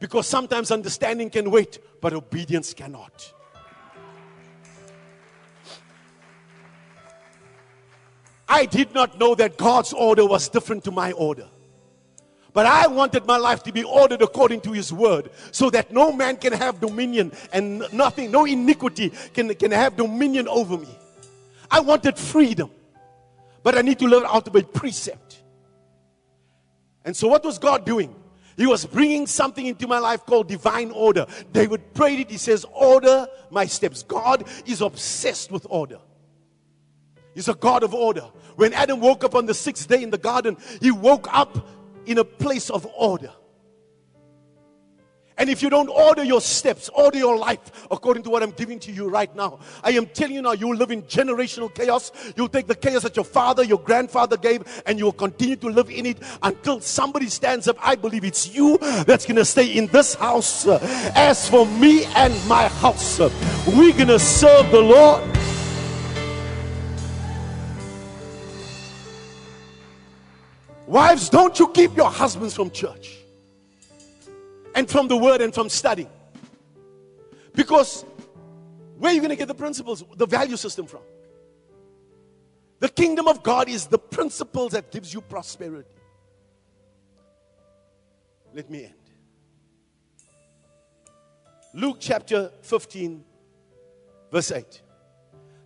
[0.00, 3.32] Because sometimes understanding can wait, but obedience cannot.
[8.48, 11.48] I did not know that God's order was different to my order.
[12.54, 16.12] But I wanted my life to be ordered according to His word so that no
[16.12, 20.88] man can have dominion and nothing, no iniquity can, can have dominion over me.
[21.70, 22.70] I wanted freedom,
[23.62, 25.42] but I need to learn out of a precept.
[27.04, 28.14] And so, what was God doing?
[28.56, 31.26] He was bringing something into my life called divine order.
[31.52, 32.30] David prayed it.
[32.30, 34.02] He says, Order my steps.
[34.02, 36.00] God is obsessed with order.
[37.38, 38.24] He's a God of order.
[38.56, 41.68] When Adam woke up on the sixth day in the garden, he woke up
[42.04, 43.30] in a place of order.
[45.36, 48.80] And if you don't order your steps, order your life according to what I'm giving
[48.80, 52.10] to you right now, I am telling you now, you will live in generational chaos.
[52.34, 55.68] You'll take the chaos that your father, your grandfather gave, and you will continue to
[55.68, 57.76] live in it until somebody stands up.
[57.80, 60.66] I believe it's you that's going to stay in this house.
[60.66, 65.22] As for me and my house, we're going to serve the Lord.
[70.88, 73.18] Wives, don't you keep your husbands from church
[74.74, 76.08] and from the word and from study.
[77.54, 78.06] Because
[78.96, 81.02] where are you going to get the principles, the value system from?
[82.80, 85.90] The kingdom of God is the principles that gives you prosperity.
[88.54, 88.94] Let me end.
[91.74, 93.24] Luke chapter 15,
[94.32, 94.80] verse 8.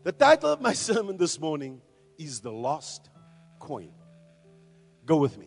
[0.03, 1.81] The title of my sermon this morning
[2.19, 3.09] is The Lost
[3.61, 3.93] Coin.
[5.05, 5.47] Go with me.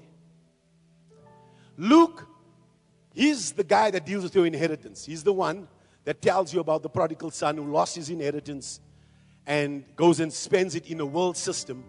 [1.78, 2.28] Luke,
[3.14, 5.06] he's the guy that deals with your inheritance.
[5.06, 5.68] He's the one
[6.04, 8.80] that tells you about the prodigal son who lost his inheritance
[9.46, 11.84] and goes and spends it in a world system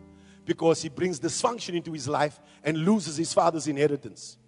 [0.44, 4.38] because he brings dysfunction into his life and loses his father's inheritance.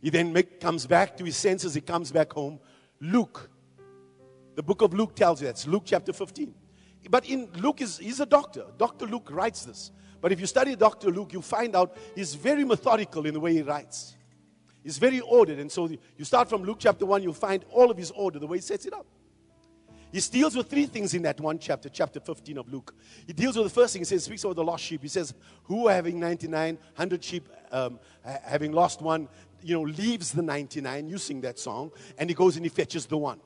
[0.00, 2.60] He then make, comes back to his senses, he comes back home.
[3.00, 3.50] Luke,
[4.54, 5.52] the book of Luke tells you that.
[5.52, 6.54] It's Luke chapter 15.
[7.10, 8.64] But in Luke, is, he's a doctor.
[8.78, 9.06] Dr.
[9.06, 9.90] Luke writes this.
[10.22, 11.10] But if you study Dr.
[11.10, 14.14] Luke, you'll find out he's very methodical in the way he writes.
[14.84, 15.58] He's very ordered.
[15.58, 18.46] And so you start from Luke chapter 1, you'll find all of his order, the
[18.46, 19.04] way he sets it up.
[20.12, 22.94] He deals with three things in that one chapter, chapter 15 of Luke.
[23.26, 24.02] He deals with the first thing.
[24.02, 25.02] He says, speaks about the lost sheep.
[25.02, 29.28] He says, Who having 99, 100 sheep, um, having lost one,
[29.62, 31.08] you know, leaves the 99.
[31.08, 31.90] You sing that song.
[32.16, 33.40] And he goes and he fetches the one.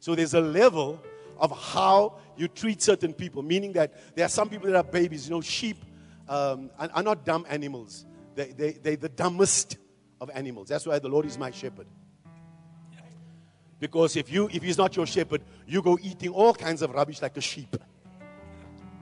[0.00, 1.00] So there's a level
[1.38, 5.28] of how you treat certain people, meaning that there are some people that are babies.
[5.28, 5.76] You know, sheep
[6.28, 9.78] um, are, not dumb animals, they, they, they're the dumbest
[10.20, 10.68] of animals.
[10.68, 11.86] That's why the Lord is my shepherd.
[13.80, 17.22] Because if you if he's not your shepherd, you go eating all kinds of rubbish
[17.22, 17.76] like a sheep.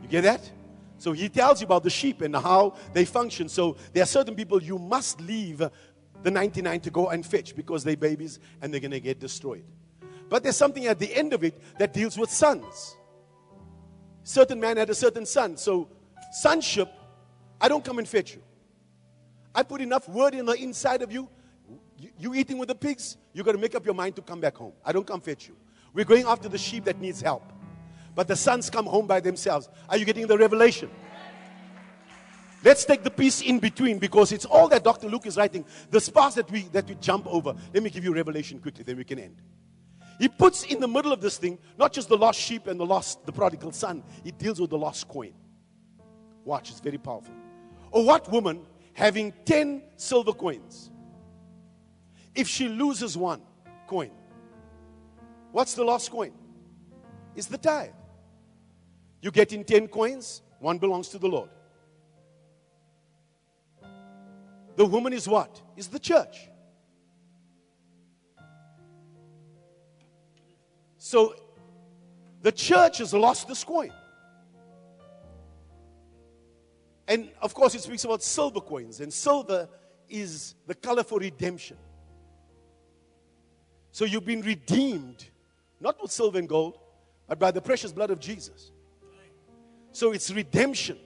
[0.03, 0.51] You get that?
[0.99, 3.49] So he tells you about the sheep and how they function.
[3.49, 5.63] So there are certain people you must leave
[6.23, 9.65] the 99 to go and fetch because they're babies and they're going to get destroyed.
[10.29, 12.97] But there's something at the end of it that deals with sons.
[14.23, 15.57] Certain man had a certain son.
[15.57, 15.89] So
[16.33, 16.89] sonship,
[17.61, 18.43] I don't come and fetch you.
[19.55, 21.29] I put enough word in the inside of you
[22.19, 24.57] you, eating with the pigs, you got to make up your mind to come back
[24.57, 24.73] home.
[24.85, 25.57] I don't come fetch you.
[25.93, 27.53] We're going after the sheep that needs help.
[28.15, 29.69] But the sons come home by themselves.
[29.89, 30.91] Are you getting the revelation?
[32.65, 35.09] Let's take the piece in between because it's all that Dr.
[35.09, 35.65] Luke is writing.
[35.91, 37.55] The sparse that we that we jump over.
[37.73, 39.37] Let me give you revelation quickly, then we can end.
[40.19, 42.87] He puts in the middle of this thing not just the lost sheep and the
[42.87, 44.03] lost, the prodigal son.
[44.25, 45.35] He deals with the lost coin.
[46.45, 47.35] Watch, it's very powerful.
[47.97, 48.61] Or what woman
[48.93, 50.91] having 10 silver coins
[52.35, 53.41] if she loses one
[53.87, 54.11] coin,
[55.51, 56.33] what's the lost coin?
[57.35, 57.95] It's the tithe.
[59.23, 61.49] You get in 10 coins, one belongs to the Lord.
[64.77, 65.63] The woman is what?
[65.75, 66.51] Is the church.
[70.99, 71.35] So
[72.43, 73.91] the church has lost this coin.
[77.09, 79.69] And of course, it speaks about silver coins, and silver
[80.09, 81.77] is the color for redemption.
[83.93, 85.25] So you've been redeemed,
[85.81, 86.79] not with silver and gold,
[87.29, 88.71] but by the precious blood of Jesus.
[89.93, 90.99] So it's redemption.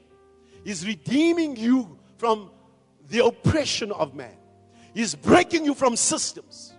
[0.65, 2.51] He's redeeming you from
[3.09, 4.37] the oppression of man,
[4.95, 6.75] He's breaking you from systems.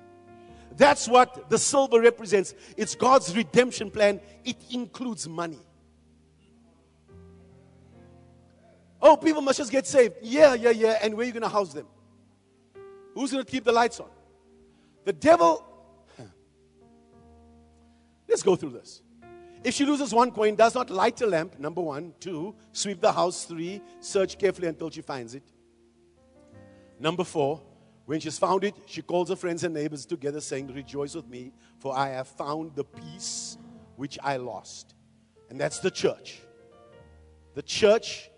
[0.77, 2.53] That's what the silver represents.
[2.77, 5.59] It's God's redemption plan, it includes money.
[9.01, 10.15] Oh, people must just get saved.
[10.21, 10.99] Yeah, yeah, yeah.
[11.01, 11.87] And where are you going to house them?
[13.15, 14.09] Who's going to keep the lights on?
[15.05, 15.71] The devil
[18.31, 19.01] Let's go through this.
[19.61, 22.13] If she loses one coin, does not light a lamp, number one.
[22.17, 23.43] Two, sweep the house.
[23.43, 25.43] Three, search carefully until she finds it.
[26.97, 27.61] Number four,
[28.05, 31.51] when she's found it, she calls her friends and neighbors together, saying, Rejoice with me,
[31.77, 33.57] for I have found the piece
[33.97, 34.95] which I lost.
[35.49, 36.39] And that's the church.
[37.53, 38.30] The church.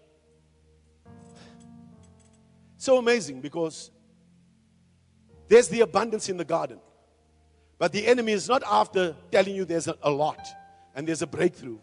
[2.84, 3.92] So amazing because
[5.48, 6.80] there's the abundance in the garden.
[7.80, 10.46] But the enemy is not after telling you there's a, a lot
[10.94, 11.78] and there's a breakthrough.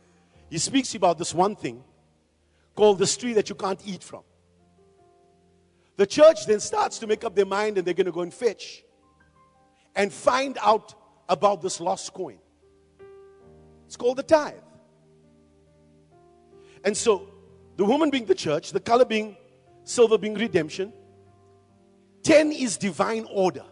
[0.51, 1.83] He speaks about this one thing
[2.77, 4.25] called the tree that you can't eat from.
[5.97, 8.35] The church then starts to make up their mind and they're going to go and
[8.35, 8.85] fetch
[9.97, 10.93] and find out
[11.31, 12.41] about this lost coin.
[13.87, 14.53] It's called the tithe.
[16.85, 17.27] And so,
[17.79, 19.39] the woman being the church, the color being
[19.91, 20.93] silver being redemption,
[22.23, 23.65] 10 is divine order.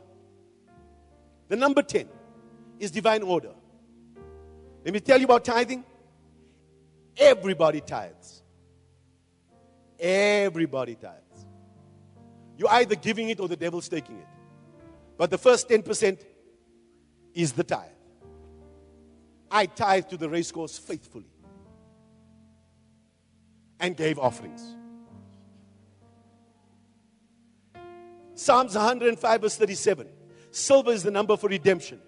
[1.48, 2.08] The number 10
[2.80, 3.52] is divine order.
[4.84, 5.84] Let me tell you about tithing.
[7.16, 8.42] Everybody tithes.
[9.98, 11.46] Everybody tithes.
[12.56, 14.26] You're either giving it or the devil's taking it.
[15.16, 16.20] But the first 10%
[17.34, 17.90] is the tithe.
[19.50, 21.30] I tithe to the racecourse faithfully
[23.80, 24.77] and gave offerings.
[28.38, 30.06] Psalms 105, verse 37.
[30.52, 32.00] Silver is the number for redemption.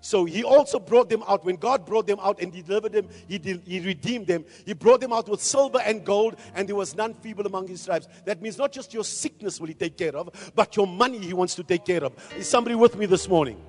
[0.00, 1.44] So he also brought them out.
[1.44, 4.44] When God brought them out and delivered them, he, de- he redeemed them.
[4.64, 7.84] He brought them out with silver and gold, and there was none feeble among his
[7.84, 8.08] tribes.
[8.24, 11.32] That means not just your sickness will he take care of, but your money he
[11.32, 12.12] wants to take care of.
[12.36, 13.62] Is somebody with me this morning?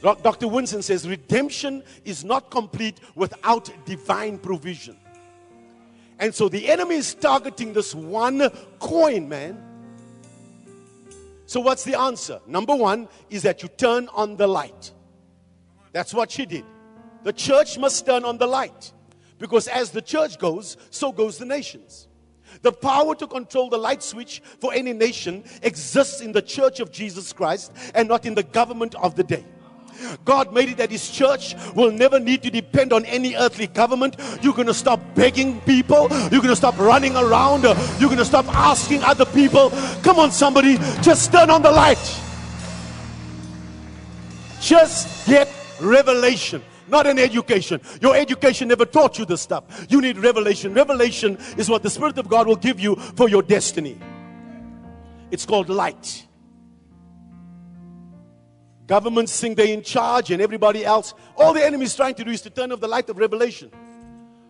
[0.00, 0.48] Dr.
[0.48, 4.96] Winston says redemption is not complete without divine provision.
[6.18, 9.65] And so the enemy is targeting this one coin, man.
[11.46, 12.40] So, what's the answer?
[12.46, 14.92] Number one is that you turn on the light.
[15.92, 16.64] That's what she did.
[17.22, 18.92] The church must turn on the light
[19.38, 22.08] because as the church goes, so goes the nations.
[22.62, 26.90] The power to control the light switch for any nation exists in the church of
[26.90, 29.44] Jesus Christ and not in the government of the day.
[30.24, 34.16] God made it that His church will never need to depend on any earthly government.
[34.42, 36.08] You're going to stop begging people.
[36.10, 37.62] You're going to stop running around.
[37.62, 39.70] You're going to stop asking other people.
[40.02, 42.20] Come on, somebody, just turn on the light.
[44.60, 45.48] Just get
[45.80, 46.62] revelation.
[46.88, 47.80] not an education.
[48.00, 49.86] Your education never taught you this stuff.
[49.88, 50.72] You need revelation.
[50.74, 53.98] Revelation is what the Spirit of God will give you for your destiny.
[55.30, 56.25] It's called light.
[58.86, 61.14] Governments think they're in charge and everybody else.
[61.36, 63.70] All the enemy is trying to do is to turn off the light of revelation.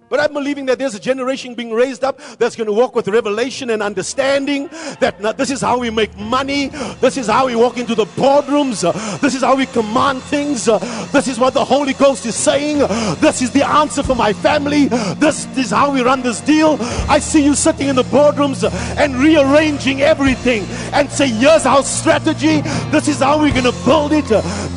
[0.08, 3.08] But I'm believing that there's a generation being raised up that's going to walk with
[3.08, 4.68] revelation and understanding
[5.00, 6.68] that this is how we make money.
[7.00, 8.82] This is how we walk into the boardrooms.
[9.20, 10.66] this is how we command things.
[10.66, 12.78] this is what the Holy Ghost is saying.
[13.20, 14.86] this is the answer for my family.
[15.18, 16.76] This is how we run this deal.
[17.08, 18.62] I see you sitting in the boardrooms
[18.96, 22.60] and rearranging everything and say, here's our strategy.
[22.90, 24.28] This is how we're going to build it.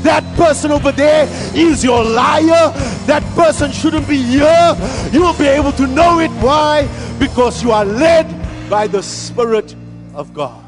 [0.03, 2.73] that person over there is your liar.
[3.05, 4.75] That person shouldn't be here.
[5.19, 6.31] Will be able to know it.
[6.41, 6.87] Why?
[7.19, 8.27] Because you are led
[8.69, 9.75] by the Spirit
[10.13, 10.63] of God.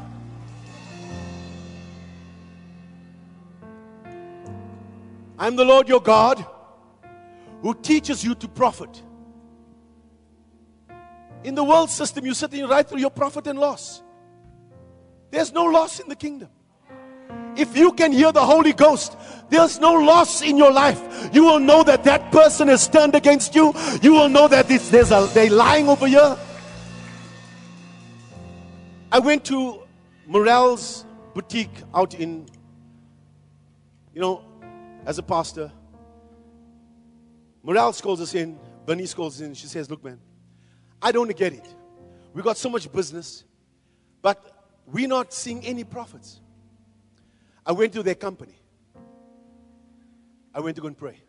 [5.38, 6.44] I'm the Lord your God
[7.62, 9.02] who teaches you to profit.
[11.44, 14.02] In the world system, you're sitting right through your profit and loss.
[15.30, 16.50] There's no loss in the kingdom.
[17.56, 19.16] If you can hear the Holy Ghost,
[19.50, 21.00] there's no loss in your life.
[21.32, 23.74] You will know that that person has turned against you.
[24.00, 26.36] You will know that there's a, they're lying over here.
[29.10, 29.82] I went to
[30.26, 32.46] Morel's boutique out in,
[34.14, 34.42] you know,
[35.04, 35.70] as a pastor.
[37.62, 39.54] Morel calls us in, Bernice calls in.
[39.54, 40.18] She says, Look, man,
[41.00, 41.74] I don't get it.
[42.32, 43.44] We got so much business,
[44.22, 46.40] but we're not seeing any profits.
[47.64, 48.58] I went to their company.
[50.54, 51.22] I went to go and pray.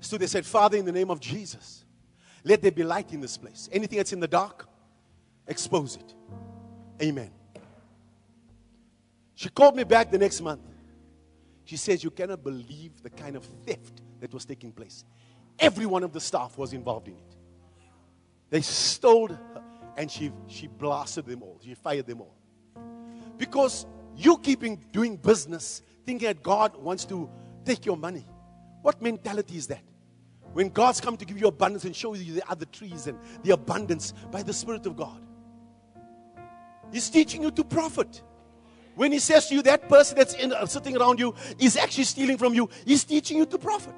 [0.00, 1.84] So they said, Father, in the name of Jesus,
[2.44, 3.68] let there be light in this place.
[3.72, 4.68] Anything that's in the dark,
[5.46, 6.14] expose it.
[7.02, 7.30] Amen.
[9.34, 10.62] She called me back the next month.
[11.64, 15.04] She says, You cannot believe the kind of theft that was taking place.
[15.58, 17.36] Every one of the staff was involved in it.
[18.48, 19.62] They stole her
[19.96, 21.58] and she, she blasted them all.
[21.62, 22.36] She fired them all.
[23.36, 27.28] Because you keeping doing business thinking that God wants to
[27.64, 28.26] take your money.
[28.82, 29.82] What mentality is that?
[30.52, 33.52] When God's come to give you abundance and show you the other trees and the
[33.52, 35.20] abundance by the Spirit of God,
[36.92, 38.22] He's teaching you to profit.
[38.94, 42.04] When He says to you, that person that's in, uh, sitting around you is actually
[42.04, 43.94] stealing from you, He's teaching you to profit.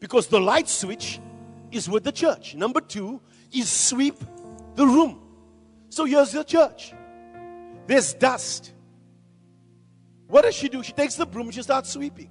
[0.00, 1.20] Because the light switch
[1.70, 2.56] is with the church.
[2.56, 3.20] Number two
[3.52, 4.16] is sweep
[4.74, 5.20] the room.
[5.90, 6.92] So here's the church.
[7.86, 8.72] There's dust.
[10.28, 10.82] What does she do?
[10.82, 12.30] She takes the broom she starts sweeping.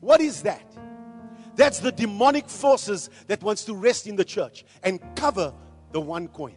[0.00, 0.64] What is that?
[1.56, 5.52] That's the demonic forces that wants to rest in the church and cover
[5.92, 6.54] the one coin.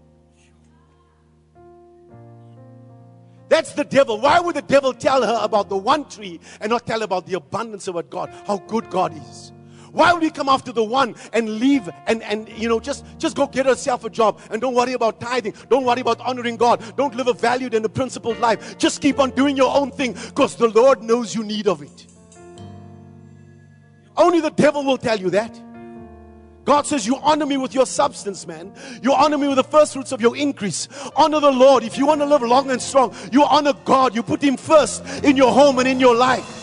[3.50, 4.22] That's the devil.
[4.22, 7.34] Why would the devil tell her about the one tree and not tell about the
[7.34, 9.52] abundance of what God, how good God is?
[9.92, 13.36] Why would we come after the one and leave and, and you know just, just
[13.36, 15.54] go get yourself a job and don't worry about tithing.
[15.70, 16.84] Don't worry about honoring God.
[16.96, 18.78] Don't live a valued and a principled life.
[18.78, 22.08] Just keep on doing your own thing because the Lord knows you need of it.
[24.18, 25.60] Only the devil will tell you that.
[26.66, 28.72] God says, You honor me with your substance, man.
[29.02, 30.88] You honor me with the first fruits of your increase.
[31.16, 31.84] Honor the Lord.
[31.84, 34.14] If you want to live long and strong, you honor God.
[34.14, 36.59] You put Him first in your home and in your life.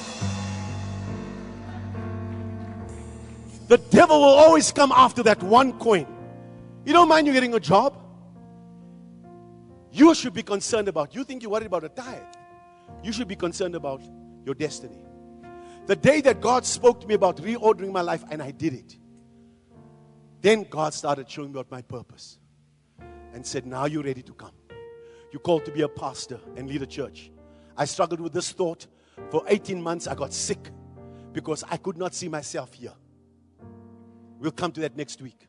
[3.69, 6.07] The devil will always come after that one coin.
[6.85, 8.01] You don't mind you getting a job?
[9.91, 11.15] You should be concerned about.
[11.15, 12.23] You think you're worried about a tithe.
[13.03, 14.03] You should be concerned about
[14.45, 15.05] your destiny.
[15.87, 18.97] The day that God spoke to me about reordering my life and I did it,
[20.43, 22.39] then God started showing me about my purpose
[23.33, 24.53] and said, Now you're ready to come.
[25.33, 27.31] You're called to be a pastor and lead a church.
[27.77, 28.87] I struggled with this thought
[29.31, 30.07] for 18 months.
[30.07, 30.71] I got sick
[31.33, 32.93] because I could not see myself here.
[34.39, 35.47] We'll come to that next week.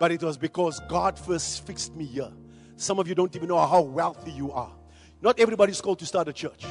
[0.00, 2.30] But it was because God first fixed me here.
[2.76, 4.72] Some of you don't even know how wealthy you are.
[5.22, 6.64] Not everybody's called to start a church.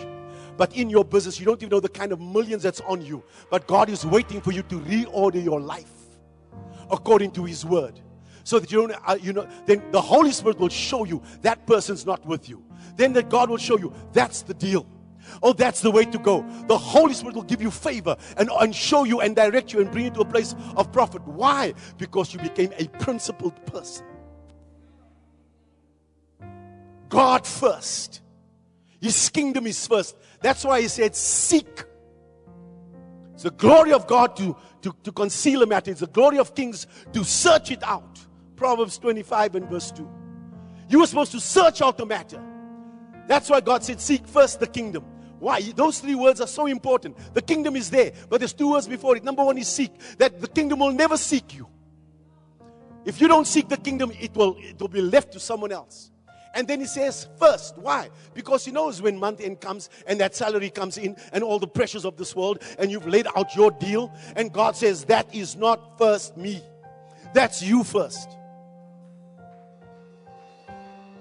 [0.57, 3.23] But in your business, you don't even know the kind of millions that's on you.
[3.49, 5.91] But God is waiting for you to reorder your life
[6.91, 7.99] according to His word.
[8.43, 11.65] So that you don't, uh, you know, then the Holy Spirit will show you that
[11.65, 12.63] person's not with you.
[12.97, 14.85] Then that God will show you that's the deal.
[15.41, 16.45] Oh, that's the way to go.
[16.67, 19.91] The Holy Spirit will give you favor and, and show you and direct you and
[19.91, 21.21] bring you to a place of profit.
[21.27, 21.73] Why?
[21.97, 24.05] Because you became a principled person.
[27.09, 28.21] God first.
[28.99, 30.15] His kingdom is first.
[30.41, 31.83] That's why he said, Seek.
[33.33, 36.55] It's the glory of God to, to, to conceal a matter, it's the glory of
[36.55, 38.19] kings to search it out.
[38.55, 40.09] Proverbs 25 and verse 2.
[40.89, 42.41] You were supposed to search out the matter.
[43.27, 45.03] That's why God said, Seek first the kingdom.
[45.43, 45.59] Why?
[45.59, 47.17] Those three words are so important.
[47.33, 49.25] The kingdom is there, but there's two words before it.
[49.25, 49.91] Number one is seek.
[50.17, 51.67] That the kingdom will never seek you.
[53.03, 56.11] If you don't seek the kingdom, it will, it will be left to someone else.
[56.53, 57.77] And then he says, first.
[57.77, 58.09] Why?
[58.33, 61.67] Because he knows when month end comes and that salary comes in and all the
[61.67, 64.13] pressures of this world and you've laid out your deal.
[64.37, 66.61] And God says, that is not first me.
[67.33, 68.29] That's you first.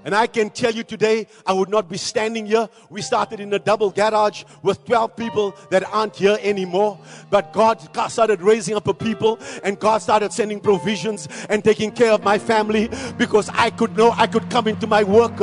[0.05, 2.69] And I can tell you today, I would not be standing here.
[2.91, 6.99] We started in a double garage with 12 people that aren't here anymore.
[7.31, 7.81] But God
[8.11, 12.39] started raising up a people and God started sending provisions and taking care of my
[12.39, 15.37] family because I could know I could come into my work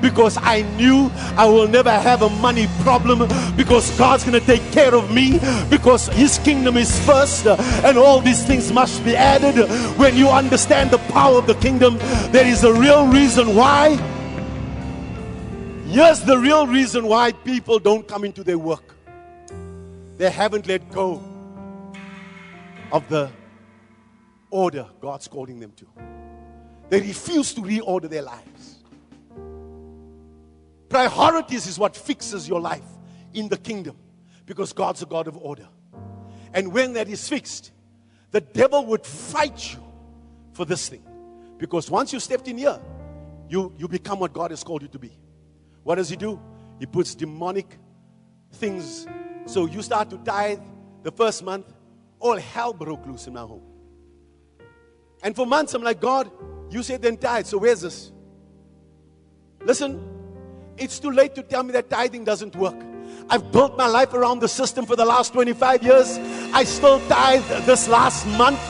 [0.00, 4.62] because I knew I will never have a money problem because God's going to take
[4.72, 5.38] care of me
[5.70, 9.68] because His kingdom is first and all these things must be added.
[9.98, 11.98] When you understand the power of the kingdom,
[12.30, 13.96] there is a real reason why
[15.86, 18.96] Here's the real reason why people don't come into their work
[20.16, 21.22] they haven't let go
[22.90, 23.30] of the
[24.50, 25.86] order God's calling them to.
[26.88, 28.76] They refuse to reorder their lives.
[30.88, 32.84] Priorities is what fixes your life
[33.34, 33.96] in the kingdom
[34.46, 35.68] because God's a God of order.
[36.54, 37.72] And when that is fixed,
[38.30, 39.82] the devil would fight you
[40.52, 41.02] for this thing.
[41.58, 42.80] Because once you stepped in here,
[43.48, 45.12] you, you become what God has called you to be.
[45.86, 46.40] What does he do?
[46.80, 47.78] He puts demonic
[48.54, 49.06] things.
[49.44, 50.58] So you start to tithe
[51.04, 51.72] the first month,
[52.18, 53.62] all hell broke loose in my home.
[55.22, 56.28] And for months, I'm like, God,
[56.70, 58.10] you said then tithe, so where's this?
[59.60, 60.02] Listen,
[60.76, 62.82] it's too late to tell me that tithing doesn't work.
[63.28, 66.18] I've built my life around the system for the last 25 years.
[66.52, 68.60] I still tithe this last month.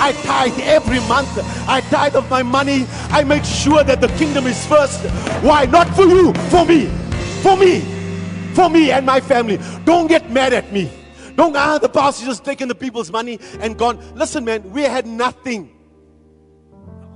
[0.00, 1.28] I tithe every month.
[1.68, 2.86] I tithe of my money.
[3.10, 5.04] I make sure that the kingdom is first.
[5.42, 5.66] Why?
[5.66, 6.86] Not for you, for me.
[7.42, 7.80] For me.
[8.54, 9.58] For me and my family.
[9.84, 10.90] Don't get mad at me.
[11.34, 13.98] Don't, ah, the pastor just taking the people's money and gone.
[14.14, 15.70] Listen, man, we had nothing.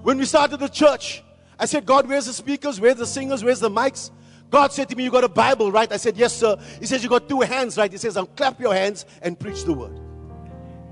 [0.02, 1.22] When we started the church,
[1.58, 2.78] I said, God, where's the speakers?
[2.78, 3.42] Where's the singers?
[3.42, 4.10] Where's the mics?
[4.50, 5.90] God said to me, You got a Bible, right?
[5.90, 6.56] I said, Yes, sir.
[6.80, 7.90] He says, You got two hands, right?
[7.90, 9.98] He says, I'll clap your hands and preach the word.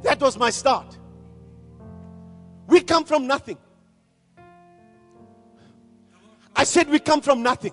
[0.02, 0.96] That was my start.
[2.68, 3.58] We come from nothing.
[6.54, 7.72] I said, We come from nothing.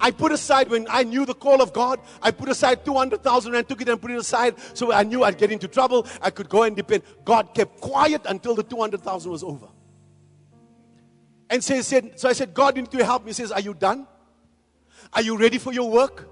[0.00, 3.68] I put aside when I knew the call of God, I put aside 200,000 and
[3.68, 6.06] took it and put it aside so I knew I'd get into trouble.
[6.20, 7.04] I could go and depend.
[7.24, 9.68] God kept quiet until the 200,000 was over.
[11.48, 13.30] And so, said, so I said, God, you need to help me.
[13.30, 14.06] He says, Are you done?
[15.12, 16.28] Are you ready for your work?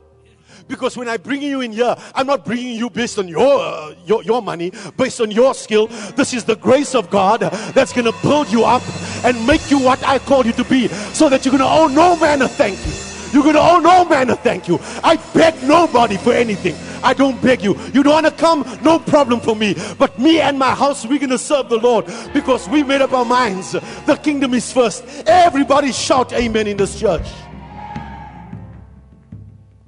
[0.68, 3.94] Because when I bring you in here, I'm not bringing you based on your, uh,
[4.06, 5.88] your, your money, based on your skill.
[6.16, 8.82] This is the grace of God that's going to build you up
[9.24, 11.88] and make you what I called you to be so that you're going to owe
[11.88, 12.92] no man a thank you.
[13.32, 14.78] You're going to owe no man a thank you.
[15.02, 16.74] I beg nobody for anything.
[17.02, 17.78] I don't beg you.
[17.94, 18.64] You don't want to come?
[18.82, 19.74] No problem for me.
[19.98, 23.12] But me and my house, we're going to serve the Lord because we made up
[23.12, 23.72] our minds.
[23.72, 25.04] The kingdom is first.
[25.26, 27.26] Everybody shout amen in this church.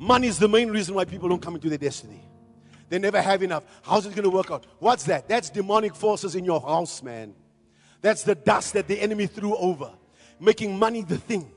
[0.04, 2.20] Money is the main reason why people don't come into their destiny.
[2.90, 3.64] They never have enough.
[3.82, 4.66] How's it going to work out?
[4.78, 5.28] What's that?
[5.28, 7.34] That's demonic forces in your house, man.
[8.02, 9.90] That's the dust that the enemy threw over,
[10.38, 11.50] making money the thing.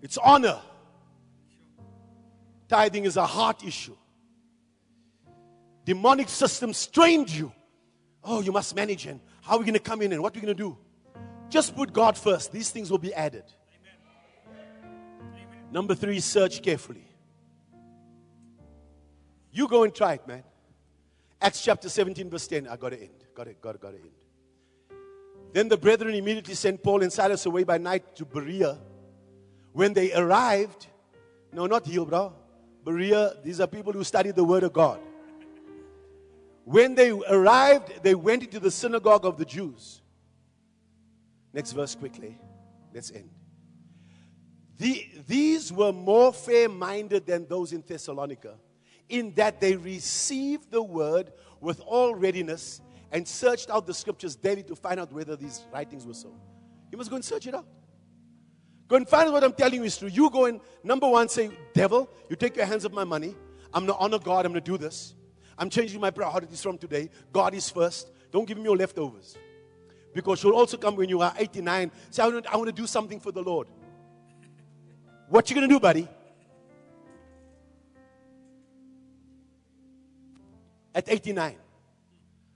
[0.00, 0.60] It's honor.
[2.68, 3.96] Tithing is a heart issue.
[5.84, 7.50] Demonic system strained you.
[8.22, 10.38] Oh, you must manage and how are we going to come in and what are
[10.38, 10.78] we going to do?
[11.48, 12.52] Just put God first.
[12.52, 13.42] These things will be added.
[15.74, 17.04] Number three, search carefully.
[19.50, 20.44] You go and try it, man.
[21.42, 22.68] Acts chapter 17, verse 10.
[22.68, 23.24] I got to end.
[23.34, 24.12] Got it, got it, got to end.
[25.52, 28.78] Then the brethren immediately sent Paul and Silas away by night to Berea.
[29.72, 30.86] When they arrived,
[31.52, 32.32] no, not here, bro.
[32.84, 35.00] Berea, these are people who study the word of God.
[36.64, 40.02] When they arrived, they went into the synagogue of the Jews.
[41.52, 42.38] Next verse quickly.
[42.94, 43.33] Let's end.
[44.78, 48.54] The, these were more fair minded than those in Thessalonica,
[49.08, 52.80] in that they received the word with all readiness
[53.12, 56.34] and searched out the scriptures daily to find out whether these writings were so.
[56.90, 57.66] You must go and search it out.
[58.88, 60.08] Go and find out what I'm telling you is true.
[60.08, 63.34] You go and, number one, say, Devil, you take your hands off my money.
[63.72, 64.44] I'm going to honor God.
[64.44, 65.14] I'm going to do this.
[65.56, 67.10] I'm changing my priorities from today.
[67.32, 68.10] God is first.
[68.30, 69.36] Don't give me your leftovers.
[70.12, 71.90] Because you'll also come when you are 89.
[72.10, 73.68] Say, I want to do something for the Lord.
[75.28, 76.08] What you gonna do, buddy?
[80.94, 81.56] At 89,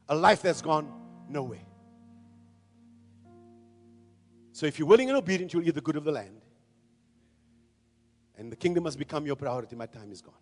[0.08, 0.92] a life that's gone
[1.28, 1.66] nowhere.
[4.52, 6.40] So if you're willing and obedient, you'll eat the good of the land.
[8.36, 9.74] And the kingdom must become your priority.
[9.74, 10.34] My time is gone.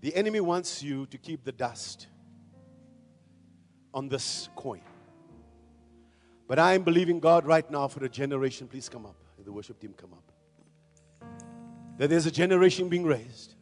[0.00, 2.06] The enemy wants you to keep the dust
[3.92, 4.82] on this coin.
[6.48, 8.66] But I am believing God right now for a generation.
[8.66, 9.14] Please come up.
[9.44, 10.32] The worship team come up.
[11.98, 13.54] That there's a generation being raised.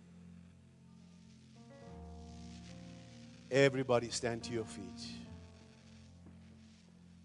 [3.50, 5.04] Everybody stand to your feet.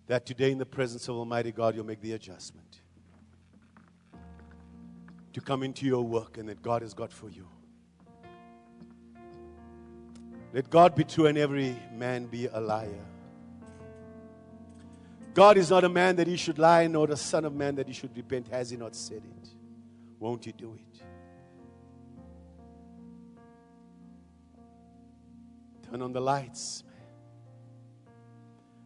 [0.07, 2.81] That today, in the presence of Almighty God, you'll make the adjustment
[5.33, 7.47] to come into your work and that God has got for you.
[10.53, 13.05] Let God be true and every man be a liar.
[15.33, 17.87] God is not a man that he should lie, nor the Son of Man that
[17.87, 18.47] he should repent.
[18.49, 19.49] Has he not said it?
[20.19, 21.01] Won't he do it?
[25.89, 26.83] Turn on the lights.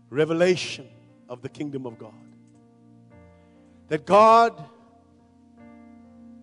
[0.09, 0.87] Revelation
[1.27, 2.13] of the kingdom of God.
[3.87, 4.63] That God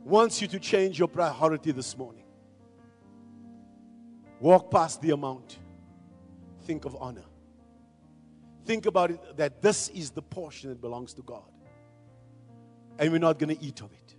[0.05, 2.25] wants you to change your priority this morning.
[4.41, 5.59] Walk past the amount.
[6.65, 7.23] Think of honor.
[8.65, 11.43] Think about it that this is the portion that belongs to God.
[12.99, 14.15] And we're not going to eat of it.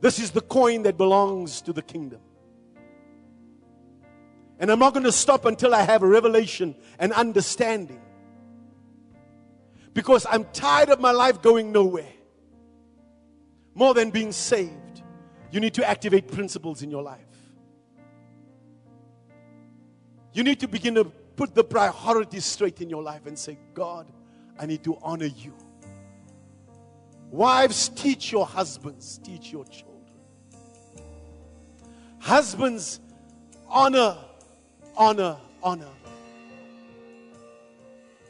[0.00, 2.20] This is the coin that belongs to the kingdom.
[4.58, 8.00] And I'm not going to stop until I have a revelation and understanding.
[9.94, 12.12] Because I'm tired of my life going nowhere.
[13.74, 15.02] More than being saved,
[15.50, 17.20] you need to activate principles in your life.
[20.32, 24.06] You need to begin to put the priorities straight in your life and say, God,
[24.60, 25.52] I need to honor you.
[27.32, 30.04] Wives, teach your husbands, teach your children.
[32.20, 33.00] Husbands,
[33.68, 34.16] honor,
[34.96, 35.88] honor, honor.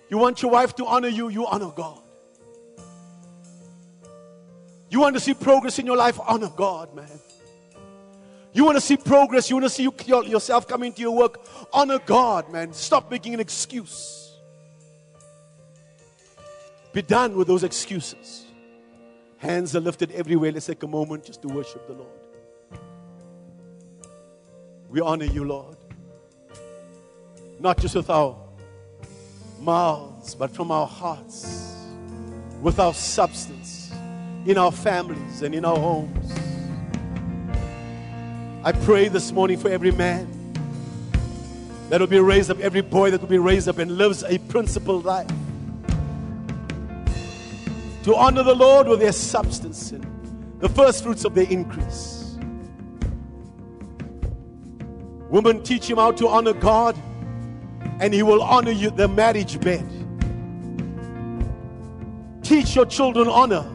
[0.08, 2.00] You want your wife to honor you, you honor God.
[4.88, 7.20] You want to see progress in your life, honor God, man.
[8.52, 9.48] You want to see progress.
[9.48, 11.40] You want to see you, yourself coming to your work.
[11.72, 12.72] Honor God, man.
[12.72, 14.36] Stop making an excuse.
[16.92, 18.44] Be done with those excuses.
[19.38, 20.52] Hands are lifted everywhere.
[20.52, 22.10] Let's take a moment just to worship the Lord.
[24.90, 25.78] We honor you, Lord.
[27.58, 28.36] Not just with our
[29.58, 31.74] mouths, but from our hearts,
[32.60, 33.90] with our substance,
[34.44, 36.51] in our families and in our homes.
[38.64, 40.28] I pray this morning for every man
[41.88, 44.38] that will be raised up, every boy that will be raised up and lives a
[44.38, 45.28] principled life.
[48.04, 50.06] To honor the Lord with their substance and
[50.60, 52.38] the first fruits of their increase.
[55.28, 56.96] Women, teach him how to honor God,
[57.98, 59.88] and he will honor you the marriage bed.
[62.44, 63.66] Teach your children honor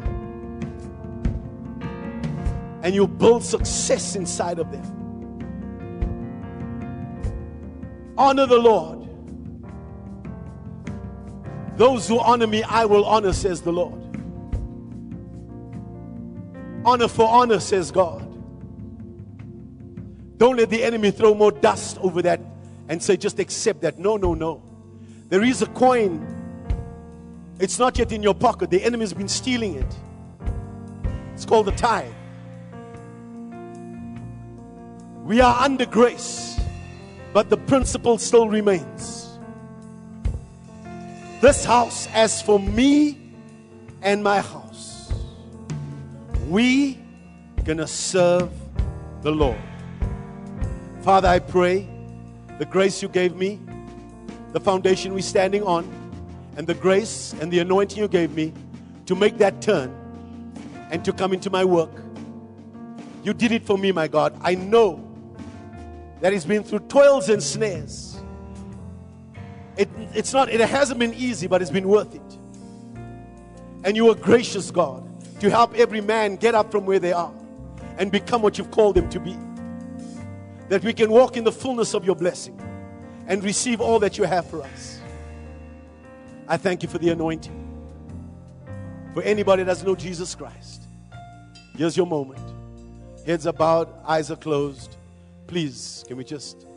[2.83, 4.83] and you build success inside of them.
[8.17, 9.07] Honor the Lord.
[11.77, 14.01] Those who honor me, I will honor, says the Lord.
[16.83, 18.23] Honor for honor, says God.
[20.37, 22.39] Don't let the enemy throw more dust over that
[22.89, 23.99] and say, just accept that.
[23.99, 24.63] No, no, no.
[25.29, 26.25] There is a coin.
[27.59, 28.69] It's not yet in your pocket.
[28.69, 29.95] The enemy's been stealing it.
[31.33, 32.13] It's called the tithe.
[35.27, 36.57] We are under grace,
[37.33, 39.37] but the principle still remains.
[41.41, 43.33] This house, as for me
[44.01, 45.11] and my house,
[46.47, 46.97] we
[47.65, 48.49] gonna serve
[49.21, 49.59] the Lord.
[51.01, 51.89] Father, I pray
[52.57, 53.59] the grace you gave me,
[54.53, 55.83] the foundation we're standing on,
[56.55, 58.53] and the grace and the anointing you gave me
[59.07, 59.93] to make that turn
[60.89, 61.91] and to come into my work.
[63.23, 64.33] You did it for me, my God.
[64.39, 65.03] I know
[66.21, 68.19] that he's been through toils and snares.
[69.77, 72.21] It, it's not, it hasn't been easy, but it's been worth it.
[73.83, 75.03] And you are gracious, God,
[75.39, 77.33] to help every man get up from where they are
[77.97, 79.37] and become what you've called them to be.
[80.69, 82.59] That we can walk in the fullness of your blessing
[83.27, 84.99] and receive all that you have for us.
[86.47, 87.53] I thank you for the anointing.
[89.13, 90.83] For anybody that doesn't know Jesus Christ,
[91.75, 92.41] here's your moment.
[93.25, 94.96] Heads are bowed, eyes are closed.
[95.47, 96.67] Please, can we just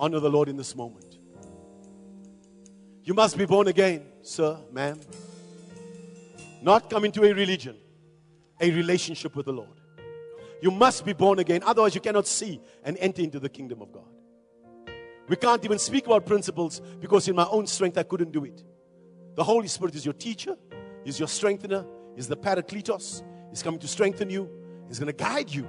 [0.00, 1.18] honor the Lord in this moment?
[3.04, 4.98] You must be born again, sir, ma'am.
[6.60, 7.76] Not come into a religion,
[8.60, 9.80] a relationship with the Lord.
[10.60, 13.92] You must be born again, otherwise, you cannot see and enter into the kingdom of
[13.92, 14.08] God.
[15.28, 18.64] We can't even speak about principles because in my own strength I couldn't do it.
[19.36, 20.56] The Holy Spirit is your teacher,
[21.04, 21.84] He's your strengthener.
[22.16, 23.22] He's the Parakletos.
[23.50, 24.48] He's coming to strengthen you.
[24.88, 25.66] He's going to guide you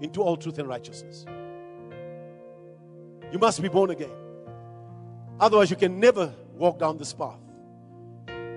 [0.00, 1.24] into all truth and righteousness.
[3.32, 4.10] You must be born again.
[5.40, 7.40] Otherwise, you can never walk down this path.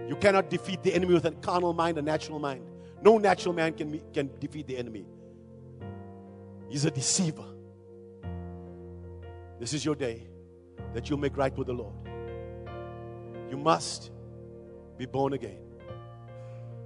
[0.07, 2.63] You cannot defeat the enemy with a carnal mind, a natural mind.
[3.01, 5.05] No natural man can, can defeat the enemy.
[6.69, 7.45] He's a deceiver.
[9.59, 10.27] This is your day
[10.93, 11.95] that you'll make right with the Lord.
[13.49, 14.11] You must
[14.97, 15.59] be born again.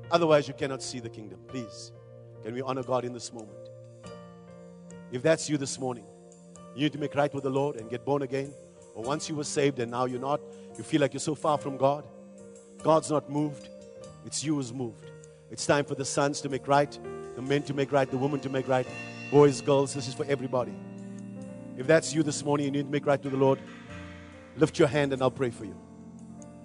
[0.10, 1.40] Otherwise, you cannot see the kingdom.
[1.48, 1.92] Please,
[2.44, 3.61] can we honor God in this moment?
[5.12, 6.06] If that's you this morning,
[6.76, 8.54] you need to make right with the Lord and get born again.
[8.96, 10.40] Or once you were saved and now you're not,
[10.78, 12.06] you feel like you're so far from God.
[12.82, 13.70] God's not moved,
[14.26, 15.12] it's you who's moved.
[15.50, 16.98] It's time for the sons to make right,
[17.36, 18.88] the men to make right, the women to make right,
[19.30, 19.94] boys, girls.
[19.94, 20.74] This is for everybody.
[21.78, 23.60] If that's you this morning, you need to make right to the Lord,
[24.56, 25.76] lift your hand and I'll pray for you.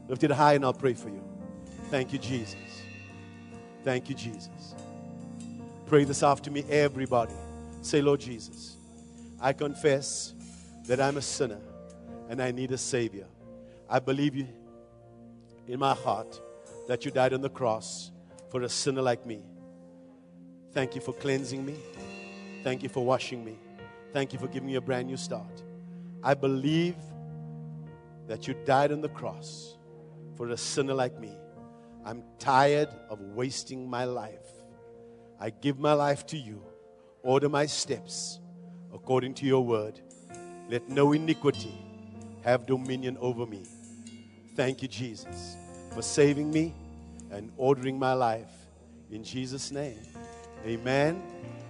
[0.09, 1.23] Lift it high and I'll pray for you.
[1.91, 2.57] Thank you, Jesus.
[3.83, 4.75] Thank you, Jesus.
[5.87, 7.35] Pray this after me, everybody.
[7.87, 8.79] Say, Lord Jesus,
[9.41, 10.35] I confess
[10.89, 11.61] that I'm a sinner
[12.29, 13.29] and I need a Savior.
[13.89, 14.49] I believe you
[15.69, 16.41] in my heart
[16.89, 18.11] that you died on the cross
[18.51, 19.41] for a sinner like me.
[20.73, 21.77] Thank you for cleansing me.
[22.65, 23.57] Thank you for washing me.
[24.13, 25.63] Thank you for giving me a brand new start.
[26.25, 26.97] I believe
[28.27, 29.77] that you died on the cross
[30.35, 31.37] for a sinner like me.
[32.05, 34.51] I'm tired of wasting my life.
[35.39, 36.61] I give my life to you.
[37.27, 38.39] Order my steps
[38.95, 39.99] according to your word.
[40.69, 41.75] Let no iniquity
[42.45, 43.65] have dominion over me.
[44.55, 45.57] Thank you, Jesus,
[45.93, 46.73] for saving me
[47.33, 48.53] and ordering my life.
[49.11, 49.99] In Jesus' name,
[50.65, 51.21] amen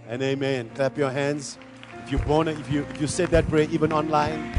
[0.07, 0.69] and amen.
[0.75, 1.57] Clap your hands.
[2.05, 4.55] If you're born, if you, if you said that prayer even online,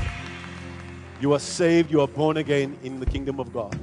[1.22, 3.80] you are saved, you are born again in the kingdom of God.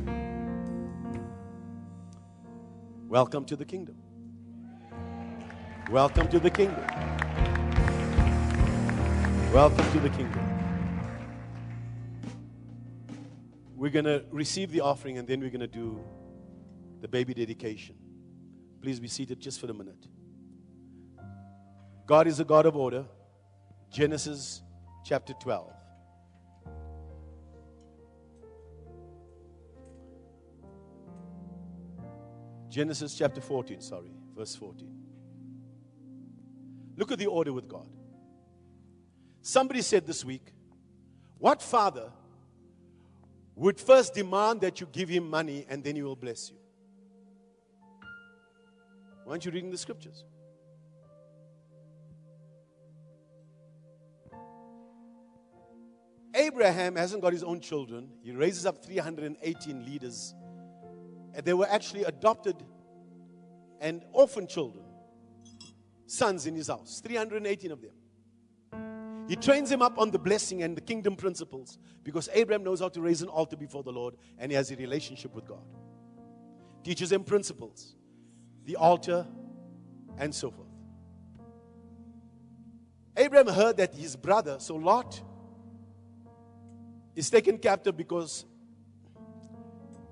[3.09, 4.04] Welcome to the kingdom.
[5.95, 6.85] Welcome to the kingdom.
[9.53, 10.45] Welcome to the kingdom.
[13.77, 16.05] We're going to receive the offering and then we're going to do
[17.01, 17.95] the baby dedication.
[18.83, 20.09] Please be seated just for a minute.
[22.07, 23.05] God is a God of order.
[23.89, 24.63] Genesis
[25.05, 25.73] chapter 12.
[32.69, 35.04] Genesis chapter 14, sorry, verse 14.
[36.97, 37.89] Look at the order with God.
[39.43, 40.53] Somebody said this week,
[41.39, 42.11] What father
[43.57, 46.57] would first demand that you give him money and then he will bless you?
[49.25, 50.25] Why aren't you reading the scriptures?
[56.35, 58.09] Abraham hasn't got his own children.
[58.23, 60.35] He raises up 318 leaders.
[61.33, 62.57] And they were actually adopted
[63.81, 64.84] and orphan children,
[66.07, 67.91] sons in his house, 318 of them.
[69.29, 72.89] He trains him up on the blessing and the kingdom principles because Abraham knows how
[72.91, 75.65] to raise an altar before the Lord and he has a relationship with God.
[76.83, 77.95] Teaches him principles,
[78.67, 79.27] the altar,
[80.19, 80.69] and so forth.
[83.17, 85.23] Abraham heard that his brother, so Lot,
[87.15, 88.45] is taken captive because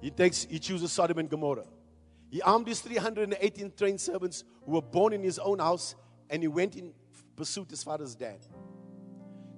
[0.01, 1.66] he takes he chooses Sodom and Gomorrah.
[2.32, 5.94] He armed his 318 trained servants who were born in his own house
[6.30, 6.94] and he went in
[7.36, 8.38] pursuit his father's dad.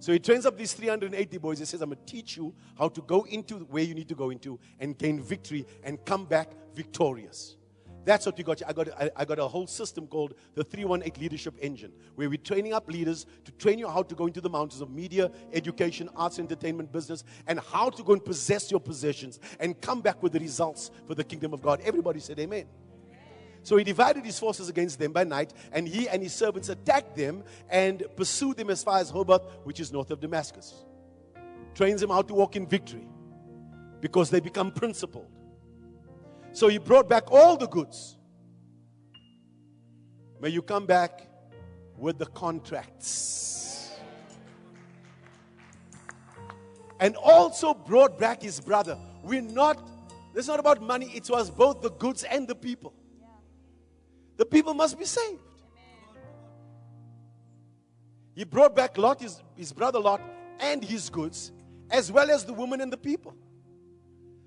[0.01, 1.60] So he trains up these 380 boys.
[1.60, 4.16] He says, I'm going to teach you how to go into where you need to
[4.16, 7.56] go into and gain victory and come back victorious.
[8.05, 8.60] That's what we got.
[8.66, 12.74] I got, I got a whole system called the 318 Leadership Engine, where we're training
[12.74, 16.39] up leaders to train you how to go into the mountains of media, education, arts,
[16.39, 20.40] entertainment, business, and how to go and possess your possessions and come back with the
[20.40, 21.81] results for the kingdom of God.
[21.85, 22.66] Everybody said, Amen.
[23.62, 27.16] So he divided his forces against them by night, and he and his servants attacked
[27.16, 30.85] them and pursued them as far as Hobah, which is north of Damascus.
[31.74, 33.09] Trains them how to walk in victory
[34.02, 35.34] because they become principled.
[36.55, 38.16] So he brought back all the goods.
[40.40, 41.28] May you come back
[41.98, 43.90] with the contracts.
[47.01, 48.97] And also brought back his brother.
[49.24, 49.85] We're not,
[50.32, 52.94] it's not about money, it was both the goods and the people.
[54.36, 55.40] The people must be saved.
[58.36, 60.20] He brought back Lot, his, his brother Lot,
[60.60, 61.51] and his goods,
[61.90, 63.35] as well as the woman and the people.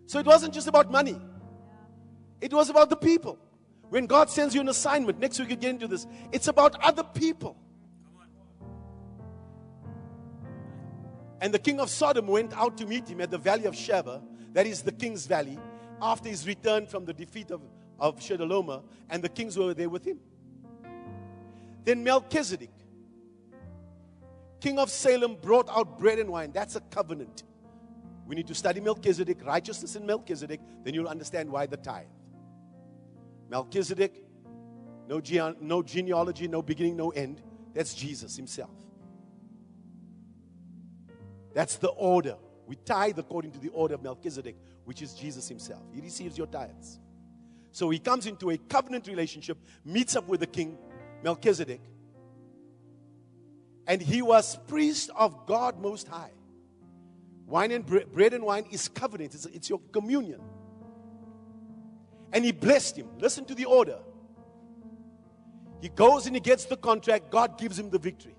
[0.05, 1.19] So it wasn't just about money,
[2.41, 3.39] it was about the people.
[3.89, 7.03] When God sends you an assignment, next week we get into this, it's about other
[7.03, 7.57] people.
[11.39, 14.22] And the king of Sodom went out to meet him at the valley of Shaveh,
[14.53, 15.57] that is the king's valley,
[16.01, 17.61] after his return from the defeat of,
[17.99, 20.19] of Chedorlaomer, and the kings were there with him.
[21.85, 22.72] Then Melchizedek,
[24.59, 26.51] king of Salem, brought out bread and wine.
[26.51, 27.43] That's a covenant.
[28.26, 32.07] We need to study Melchizedek, righteousness in Melchizedek, then you'll understand why the tithe.
[33.49, 34.23] Melchizedek,
[35.07, 37.41] no, ge- no genealogy, no beginning, no end.
[37.73, 38.71] That's Jesus himself.
[41.53, 42.35] That's the order.
[42.67, 45.81] We tithe according to the order of Melchizedek, which is Jesus himself.
[45.93, 46.99] He receives your tithes.
[47.71, 50.77] So he comes into a covenant relationship, meets up with the king,
[51.23, 51.81] Melchizedek,
[53.87, 56.31] and he was priest of God Most High.
[57.45, 60.41] Wine and bre- bread and wine is covenant, it's, it's your communion.
[62.33, 63.07] And he blessed him.
[63.19, 63.99] Listen to the order.
[65.81, 68.35] He goes and he gets the contract, God gives him the victory.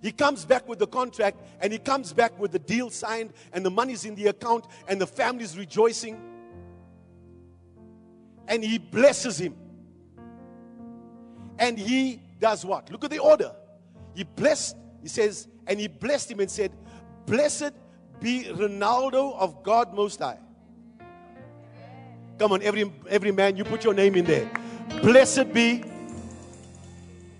[0.00, 3.64] He comes back with the contract and he comes back with the deal signed and
[3.64, 6.20] the money's in the account and the family's rejoicing.
[8.46, 9.56] And he blesses him.
[11.58, 12.90] And he does what?
[12.92, 13.52] Look at the order.
[14.14, 16.72] He blessed, he says, and he blessed him and said,
[17.26, 17.72] Blessed
[18.20, 20.38] be Ronaldo of God Most High.
[22.38, 24.48] Come on, every every man, you put your name in there.
[25.02, 25.82] Blessed be,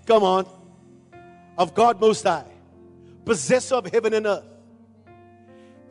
[0.05, 0.45] come on,
[1.57, 2.45] of God Most High,
[3.23, 4.43] possessor of heaven and earth.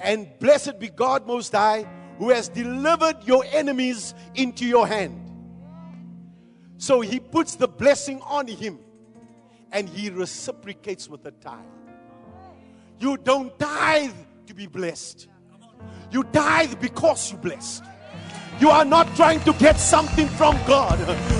[0.00, 1.86] And blessed be God Most High,
[2.18, 5.24] who has delivered your enemies into your hand.
[6.76, 8.78] So he puts the blessing on him
[9.72, 11.64] and he reciprocates with a tithe.
[13.00, 14.12] You don't tithe
[14.46, 15.28] to be blessed,
[16.10, 17.84] you tithe because you blessed.
[18.60, 20.98] You are not trying to get something from God.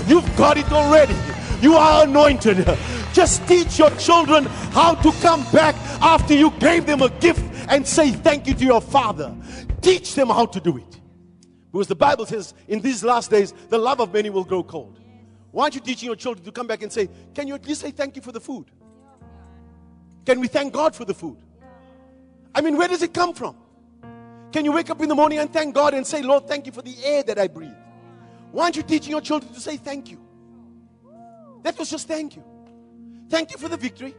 [0.09, 1.17] You've got it already.
[1.61, 2.65] You are anointed.
[3.13, 7.87] Just teach your children how to come back after you gave them a gift and
[7.87, 9.35] say thank you to your father.
[9.81, 11.01] Teach them how to do it.
[11.73, 15.01] Because the Bible says in these last days, the love of many will grow cold.
[15.51, 17.81] Why aren't you teaching your children to come back and say, Can you at least
[17.81, 18.67] say thank you for the food?
[20.25, 21.39] Can we thank God for the food?
[22.55, 23.57] I mean, where does it come from?
[24.53, 26.73] Can you wake up in the morning and thank God and say, Lord, thank you
[26.73, 27.73] for the air that I breathe?
[28.51, 30.19] Why aren't you teaching your children to say thank you?
[31.63, 32.45] That was just thank you.
[33.29, 34.15] Thank you for the victory.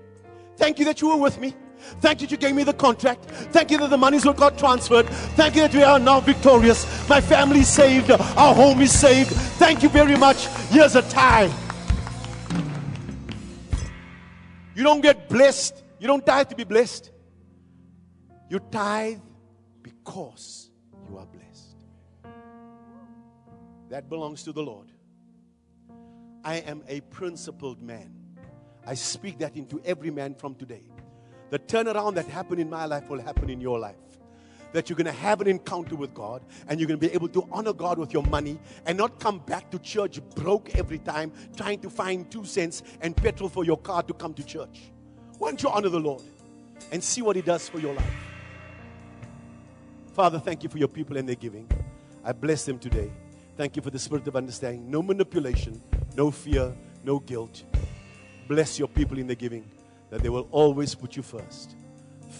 [0.58, 1.56] Thank you that you were with me.
[2.02, 3.26] Thank you that you gave me the contract.
[3.26, 5.08] Thank you that the monies were got transferred.
[5.36, 6.86] Thank you that we are now victorious.
[7.10, 8.12] My family is saved.
[8.12, 9.32] Our home is saved.
[9.32, 10.48] Thank you very much.
[10.70, 11.52] Here's a tie.
[14.76, 15.84] You don't get blessed.
[16.00, 17.12] You don't tithe to be blessed.
[18.50, 19.20] You tithe
[20.10, 20.72] because
[21.07, 21.76] you are blessed.
[23.90, 24.88] That belongs to the Lord.
[26.44, 28.11] I am a principled man.
[28.88, 30.81] I speak that into every man from today.
[31.52, 33.98] The turnaround that happened in my life will happen in your life.
[34.73, 37.30] That you're going to have an encounter with God and you're going to be able
[37.30, 38.57] to honor God with your money
[38.88, 43.15] and not come back to church broke every time trying to find two cents and
[43.15, 44.91] petrol for your car to come to church.
[45.38, 46.23] Why don't you honor the Lord
[46.91, 48.29] and see what He does for your life?
[50.20, 51.66] Father, thank you for your people and their giving.
[52.26, 53.10] I bless them today.
[53.56, 54.91] Thank you for the spirit of understanding.
[54.91, 55.82] No manipulation,
[56.14, 56.76] no fear,
[57.06, 57.64] no guilt.
[58.46, 59.64] Bless your people in their giving
[60.10, 61.78] that they will always put you first.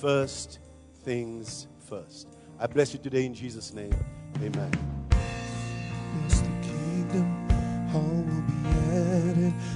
[0.02, 0.60] First
[1.06, 2.28] things first.
[2.60, 3.96] I bless you today in Jesus' name.
[4.44, 4.72] Amen.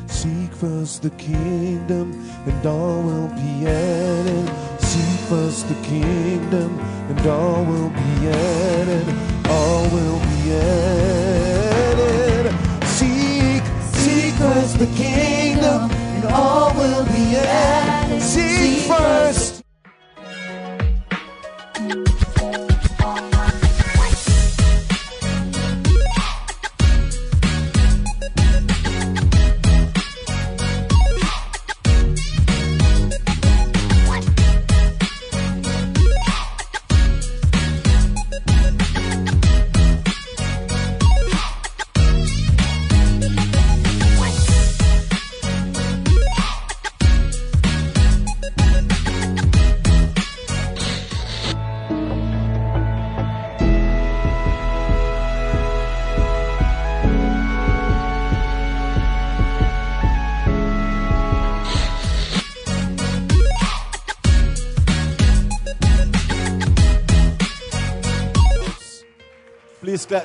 [0.08, 2.12] Seek first the kingdom,
[2.46, 4.73] and all will be added.
[4.94, 6.78] Seek first the kingdom,
[7.10, 9.08] and all will be added.
[9.48, 12.46] All will be added.
[12.86, 18.22] Seek, seek first the kingdom, and all will be added.
[18.22, 19.53] Seek first.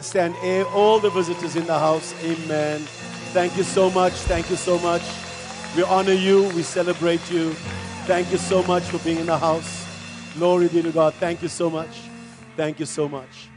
[0.04, 0.34] Stand.
[0.42, 2.80] Eh, All the visitors in the house, amen.
[3.32, 4.12] Thank you so much.
[4.12, 5.02] Thank you so much.
[5.76, 6.44] We honor you.
[6.54, 7.52] We celebrate you.
[8.06, 9.86] Thank you so much for being in the house.
[10.34, 11.14] Glory be to God.
[11.14, 12.00] Thank you so much.
[12.56, 13.48] Thank you so much.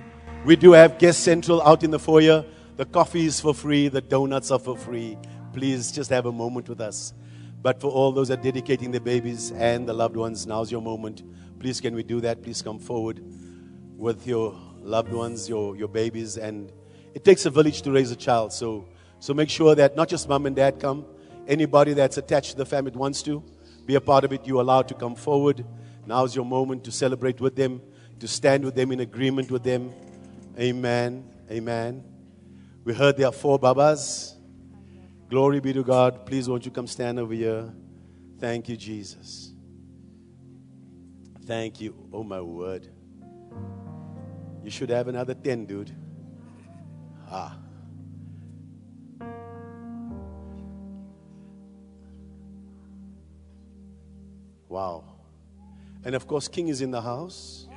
[0.46, 2.44] We do have Guest Central out in the foyer.
[2.78, 5.18] The coffee is for free, the donuts are for free.
[5.54, 7.14] Please just have a moment with us.
[7.62, 10.82] But for all those that are dedicating their babies and the loved ones, now's your
[10.82, 11.22] moment.
[11.60, 12.42] Please, can we do that?
[12.42, 13.24] Please come forward
[13.98, 16.38] with your loved ones, your, your babies.
[16.38, 16.72] And
[17.14, 18.54] it takes a village to raise a child.
[18.54, 18.88] So,
[19.20, 21.06] so make sure that not just mom and dad come,
[21.48, 23.44] anybody that's attached to the family wants to
[23.86, 25.66] be a part of it, you're allowed to come forward.
[26.06, 27.82] Now's your moment to celebrate with them,
[28.20, 29.92] to stand with them in agreement with them.
[30.60, 31.28] Amen.
[31.50, 32.04] Amen.
[32.84, 34.36] We heard there are four babas.
[35.30, 36.26] Glory be to God.
[36.26, 37.72] Please, won't you come stand over here?
[38.40, 39.54] Thank you, Jesus.
[41.46, 41.96] Thank you.
[42.12, 42.88] Oh, my word.
[44.64, 45.92] You should have another 10, dude.
[47.30, 47.58] Ah.
[54.70, 55.04] Wow.
[56.04, 57.68] And of course, King is in the house.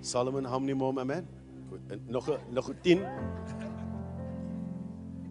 [0.00, 1.26] Solomon, how many more, my man?
[2.06, 3.02] Nog, nog 10?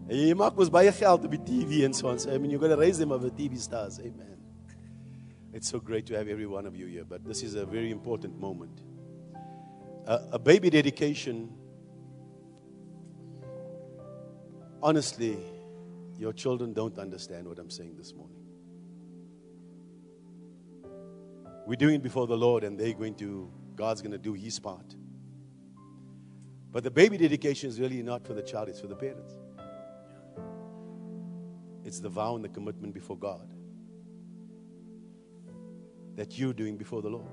[0.08, 2.18] En jy maak mos baie geld op die TV en so on.
[2.18, 3.98] So, I mean, you're going to raise them over TV stars.
[4.00, 4.36] Amen.
[5.52, 7.90] It's so great to have every one of you here, but this is a very
[7.90, 8.82] important moment.
[10.06, 11.48] Uh, a baby dedication,
[14.82, 15.38] honestly,
[16.18, 18.42] your children don't understand what I'm saying this morning.
[21.66, 24.58] We're doing it before the Lord, and they're going to, God's going to do His
[24.58, 24.94] part.
[26.72, 29.34] But the baby dedication is really not for the child, it's for the parents.
[31.94, 33.46] It's the vow and the commitment before God
[36.16, 37.30] that you're doing before the Lord.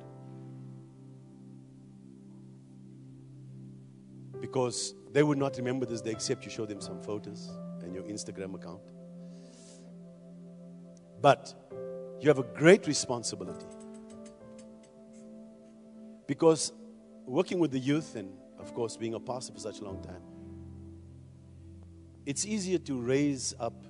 [4.40, 7.50] Because they would not remember this day except you show them some photos
[7.82, 8.84] and your Instagram account.
[11.20, 11.56] But
[12.20, 13.66] you have a great responsibility.
[16.28, 16.72] Because
[17.26, 20.22] working with the youth and, of course, being a pastor for such a long time,
[22.28, 23.88] it's easier to raise up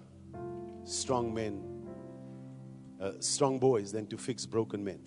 [0.92, 1.62] strong men,
[3.00, 5.00] uh, strong boys, than to fix broken men.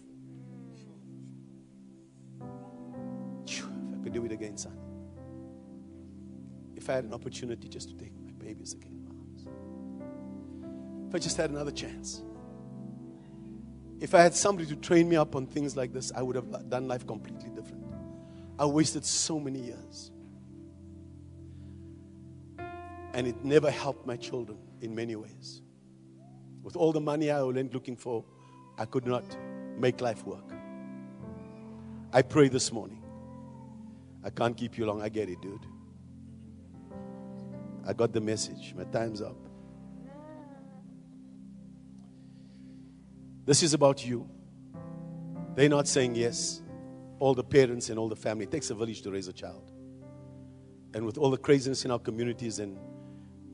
[3.47, 4.77] If I could do it again, son.
[6.75, 8.91] If I had an opportunity just to take my babies again.
[11.09, 12.23] If I just had another chance.
[14.01, 16.69] If I had somebody to train me up on things like this, I would have
[16.69, 17.85] done life completely different.
[18.59, 20.11] I wasted so many years.
[23.13, 25.63] And it never helped my children in many ways.
[26.65, 28.25] With all the money I went looking for,
[28.79, 29.25] I could not
[29.79, 30.51] make life work.
[32.11, 33.03] I pray this morning.
[34.25, 35.03] I can't keep you long.
[35.03, 35.67] I get it, dude.
[37.87, 38.75] I got the message.
[38.75, 39.37] My time's up.
[43.45, 44.27] This is about you.
[45.55, 46.63] They're not saying yes.
[47.19, 48.45] All the parents and all the family.
[48.45, 49.71] It takes a village to raise a child.
[50.95, 52.79] And with all the craziness in our communities, and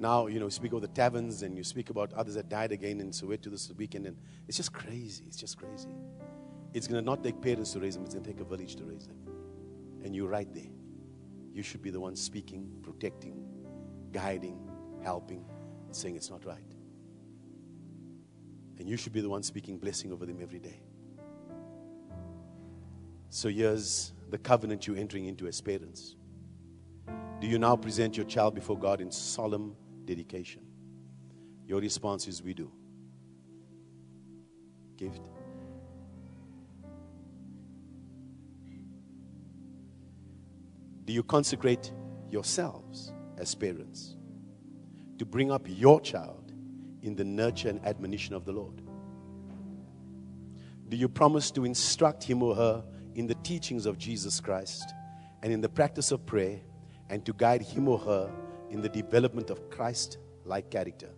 [0.01, 2.73] now, you know, you speak of the taverns and you speak about others that died
[2.73, 4.17] again in Soweto this weekend, and
[4.49, 5.25] it's just crazy.
[5.27, 5.91] It's just crazy.
[6.73, 8.77] It's going to not take parents to raise them, it's going to take a village
[8.77, 9.19] to raise them.
[10.03, 10.71] And you're right there.
[11.53, 13.45] You should be the one speaking, protecting,
[14.11, 14.59] guiding,
[15.03, 15.45] helping,
[15.91, 16.59] saying it's not right.
[18.79, 20.81] And you should be the one speaking blessing over them every day.
[23.29, 26.17] So here's the covenant you're entering into as parents.
[27.41, 30.63] Do you now present your child before God in solemn dedication?
[31.67, 32.71] Your response is we do.
[34.97, 35.21] Gift.
[41.05, 41.93] Do you consecrate
[42.31, 44.17] yourselves as parents
[45.19, 46.53] to bring up your child
[47.03, 48.83] in the nurture and admonition of the Lord?
[50.89, 54.93] Do you promise to instruct him or her in the teachings of Jesus Christ
[55.43, 56.61] and in the practice of prayer
[57.09, 58.31] and to guide him or her
[58.71, 61.11] in the development of Christ like character?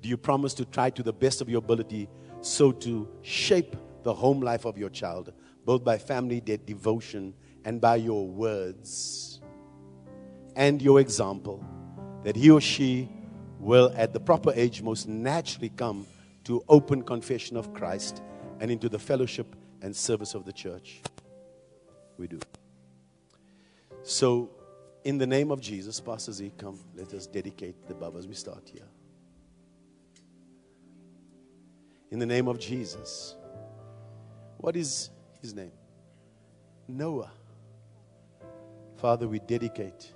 [0.00, 2.08] Do you promise to try to the best of your ability
[2.40, 5.32] so to shape the home life of your child,
[5.64, 7.34] both by family de- devotion
[7.64, 9.40] and by your words
[10.56, 11.64] and your example,
[12.22, 13.08] that he or she
[13.58, 16.06] will, at the proper age, most naturally come
[16.44, 18.22] to open confession of Christ
[18.60, 21.00] and into the fellowship and service of the church?
[22.18, 22.38] We do.
[24.02, 24.50] So,
[25.04, 28.26] in the name of Jesus, Pastor Z, come, let us dedicate the Babas.
[28.26, 28.88] We start here.
[32.10, 33.36] In the name of Jesus.
[34.58, 35.10] What is
[35.42, 35.72] his name?
[36.88, 37.30] Noah.
[38.96, 40.12] Father, we dedicate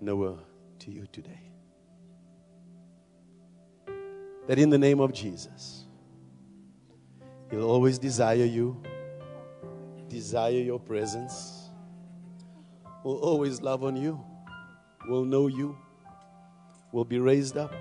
[0.00, 0.38] Noah
[0.80, 1.40] to you today.
[4.46, 5.84] That in the name of Jesus,
[7.50, 8.80] He'll always desire you,
[10.08, 11.53] desire your presence,
[13.04, 14.18] will always love on you,
[15.06, 15.76] will know you,
[16.90, 17.72] will be raised up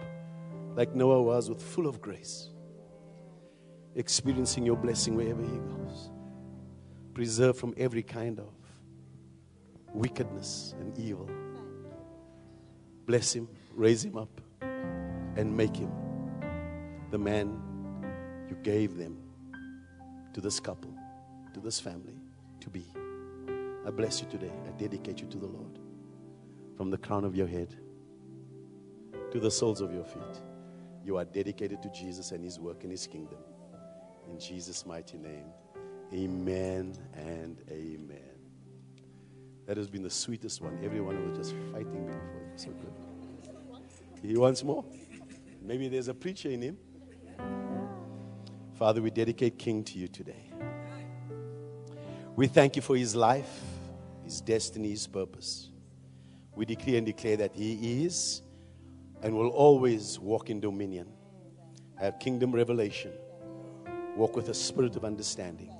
[0.75, 2.49] like Noah was, with full of grace,
[3.95, 6.09] experiencing your blessing wherever he goes,
[7.13, 8.49] preserved from every kind of
[9.93, 11.29] wickedness and evil.
[13.05, 15.91] Bless him, raise him up, and make him
[17.11, 17.57] the man
[18.49, 19.17] you gave them
[20.33, 20.93] to this couple,
[21.53, 22.19] to this family
[22.59, 22.92] to be.
[23.85, 24.51] I bless you today.
[24.67, 25.79] I dedicate you to the Lord.
[26.77, 27.75] From the crown of your head
[29.31, 30.41] to the soles of your feet,
[31.03, 33.39] you are dedicated to Jesus and His work in His kingdom.
[34.29, 35.45] In Jesus' mighty name,
[36.13, 38.19] amen and amen.
[39.65, 40.79] That has been the sweetest one.
[40.83, 42.51] Everyone was just fighting before.
[42.55, 42.93] So good.
[44.21, 44.85] He wants more.
[45.61, 46.77] Maybe there's a preacher in him.
[48.75, 50.51] Father, we dedicate King to you today.
[52.35, 53.61] We thank you for his life,
[54.23, 55.69] his destiny, his purpose.
[56.55, 58.41] We decree and declare that he is
[59.21, 61.07] and will always walk in dominion,
[61.95, 63.11] have kingdom revelation,
[64.15, 65.73] walk with a spirit of understanding,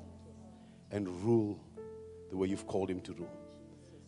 [0.92, 1.60] and rule
[2.30, 3.30] the way you've called him to rule.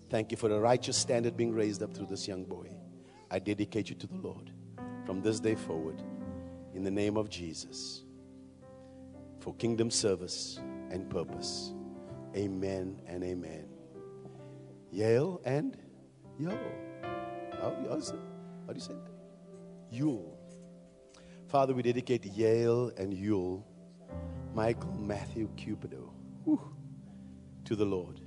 [0.09, 2.69] Thank you for the righteous standard being raised up through this young boy.
[3.29, 4.51] I dedicate you to the Lord
[5.05, 6.01] from this day forward
[6.73, 8.03] in the name of Jesus
[9.39, 10.59] for kingdom service
[10.89, 11.73] and purpose.
[12.35, 13.74] Amen and amen.
[14.95, 15.75] Yale and
[16.39, 16.57] Yo.
[17.51, 19.11] How, how do you say that?
[19.91, 20.37] Yule.
[21.47, 23.67] Father, we dedicate Yale and Yule,
[24.53, 26.11] Michael Matthew Cupido,
[26.45, 26.61] whew,
[27.65, 28.21] to the Lord.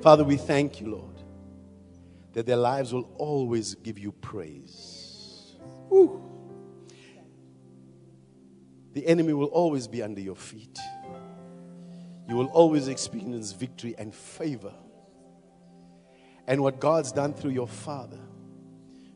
[0.00, 1.22] Father, we thank you, Lord,
[2.32, 5.56] that their lives will always give you praise.
[5.88, 6.22] Whew.
[8.94, 10.78] The enemy will always be under your feet.
[12.26, 14.72] You will always experience victory and favor.
[16.46, 18.20] And what God's done through your father,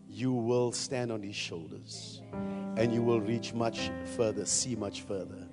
[0.09, 2.23] you will stand on his shoulders
[2.77, 5.49] and you will reach much further, see much further,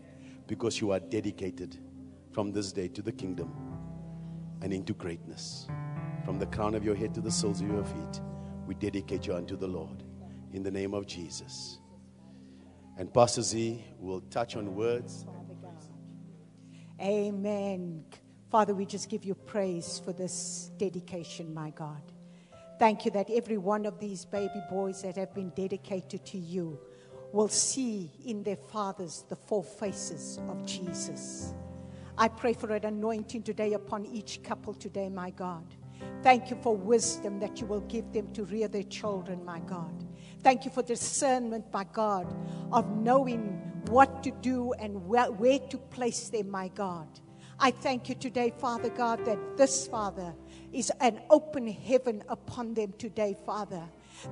[0.47, 1.77] because you are dedicated
[2.31, 3.53] from this day to the kingdom
[4.61, 5.68] and into greatness.
[6.23, 8.22] From the crown of your head to the soles of your feet,
[8.65, 10.03] we dedicate you unto the Lord
[10.53, 11.80] in the name of Jesus.
[12.97, 15.26] And Pastor Z will touch on words.
[17.02, 18.06] Amen.
[18.56, 22.02] Father, we just give you praise for this dedication, my God.
[22.80, 26.80] Thank you that every one of these baby boys that have been dedicated to you
[27.34, 31.53] will see in their fathers the four faces of Jesus.
[32.18, 35.76] I pray for an anointing today upon each couple today, my God.
[36.23, 40.06] Thank you for wisdom that you will give them to rear their children, my God.
[40.44, 42.34] Thank you for discernment, my God,
[42.72, 47.19] of knowing what to do and where, where to place them, my God.
[47.60, 50.34] I thank you today, Father God, that this, Father,
[50.73, 53.84] is an open heaven upon them today, Father.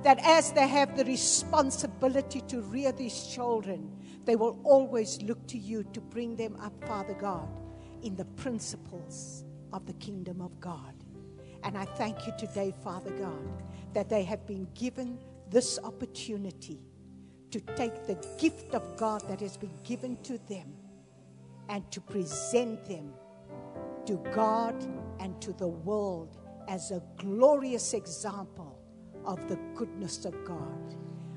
[0.02, 3.90] That as they have the responsibility to rear these children,
[4.24, 7.48] they will always look to you to bring them up, Father God,
[8.02, 10.94] in the principles of the kingdom of God.
[11.62, 13.62] And I thank you today, Father God,
[13.94, 15.18] that they have been given
[15.48, 16.80] this opportunity
[17.50, 20.74] to take the gift of God that has been given to them
[21.68, 23.12] and to present them
[24.06, 24.74] to God
[25.20, 26.36] and to the world
[26.68, 28.78] as a glorious example
[29.24, 30.96] of the goodness of God.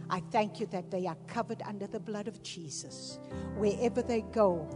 [0.10, 3.20] I thank you that they are covered under the blood of Jesus.
[3.58, 4.70] Wherever they go,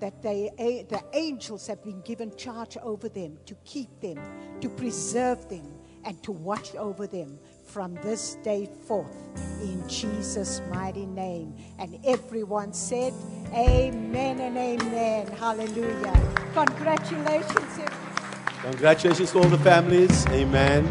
[0.00, 4.18] that they, eh, the angels have been given charge over them to keep them,
[4.60, 7.38] to preserve them, and to watch over them
[7.68, 9.14] from this day forth
[9.60, 11.54] in Jesus' mighty name.
[11.78, 13.12] And everyone said,
[13.52, 15.26] Amen and amen.
[15.28, 16.34] Hallelujah.
[16.54, 17.80] Congratulations.
[18.62, 20.26] Congratulations to all the families.
[20.28, 20.86] Amen.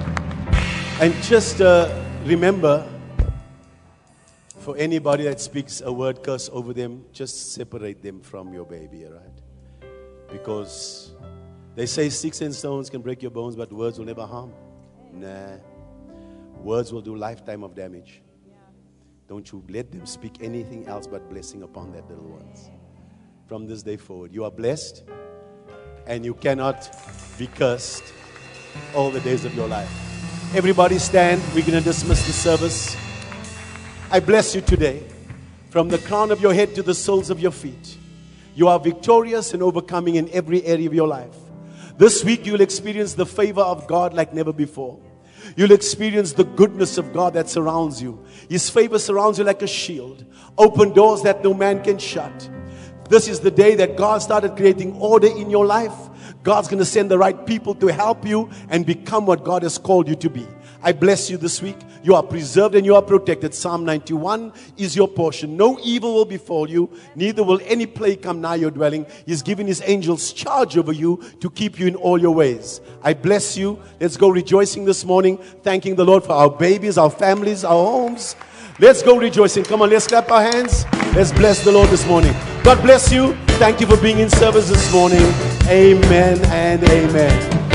[1.01, 2.87] And just uh, remember,
[4.59, 9.05] for anybody that speaks a word curse over them, just separate them from your baby,
[9.05, 9.91] all right?
[10.31, 11.11] Because
[11.75, 14.53] they say sticks and stones can break your bones, but words will never harm.
[15.13, 15.57] Nah.
[16.63, 18.21] Words will do lifetime of damage.
[19.27, 22.69] Don't you let them speak anything else but blessing upon that little ones.
[23.47, 25.03] From this day forward, you are blessed
[26.05, 26.89] and you cannot
[27.37, 28.03] be cursed
[28.95, 29.89] all the days of your life.
[30.55, 31.41] Everybody stand.
[31.53, 32.95] We're going to dismiss the service.
[34.09, 35.03] I bless you today.
[35.69, 37.97] From the crown of your head to the soles of your feet,
[38.55, 41.35] you are victorious and overcoming in every area of your life.
[41.97, 44.99] This week, you'll experience the favor of God like never before.
[45.57, 48.23] You'll experience the goodness of God that surrounds you.
[48.47, 50.23] His favor surrounds you like a shield.
[50.55, 52.47] Open doors that no man can shut.
[53.09, 55.95] This is the day that God started creating order in your life.
[56.43, 59.79] God's going to send the right people to help you and become what God has
[59.79, 60.45] called you to be.
[60.83, 61.77] I bless you this week.
[62.07, 63.53] You are preserved and you are protected.
[63.53, 65.57] Psalm 91 is your portion.
[65.57, 69.05] No evil will befall you, neither will any plague come nigh your dwelling.
[69.25, 72.79] He's given his angels charge over you to keep you in all your ways.
[73.03, 73.77] I bless you.
[73.99, 78.37] Let's go rejoicing this morning, thanking the Lord for our babies, our families, our homes.
[78.79, 79.65] Let's go rejoicing.
[79.65, 80.85] Come on, let's clap our hands.
[81.13, 82.33] Let's bless the Lord this morning.
[82.63, 83.33] God bless you.
[83.59, 85.23] Thank you for being in service this morning.
[85.67, 87.66] Amen and amen.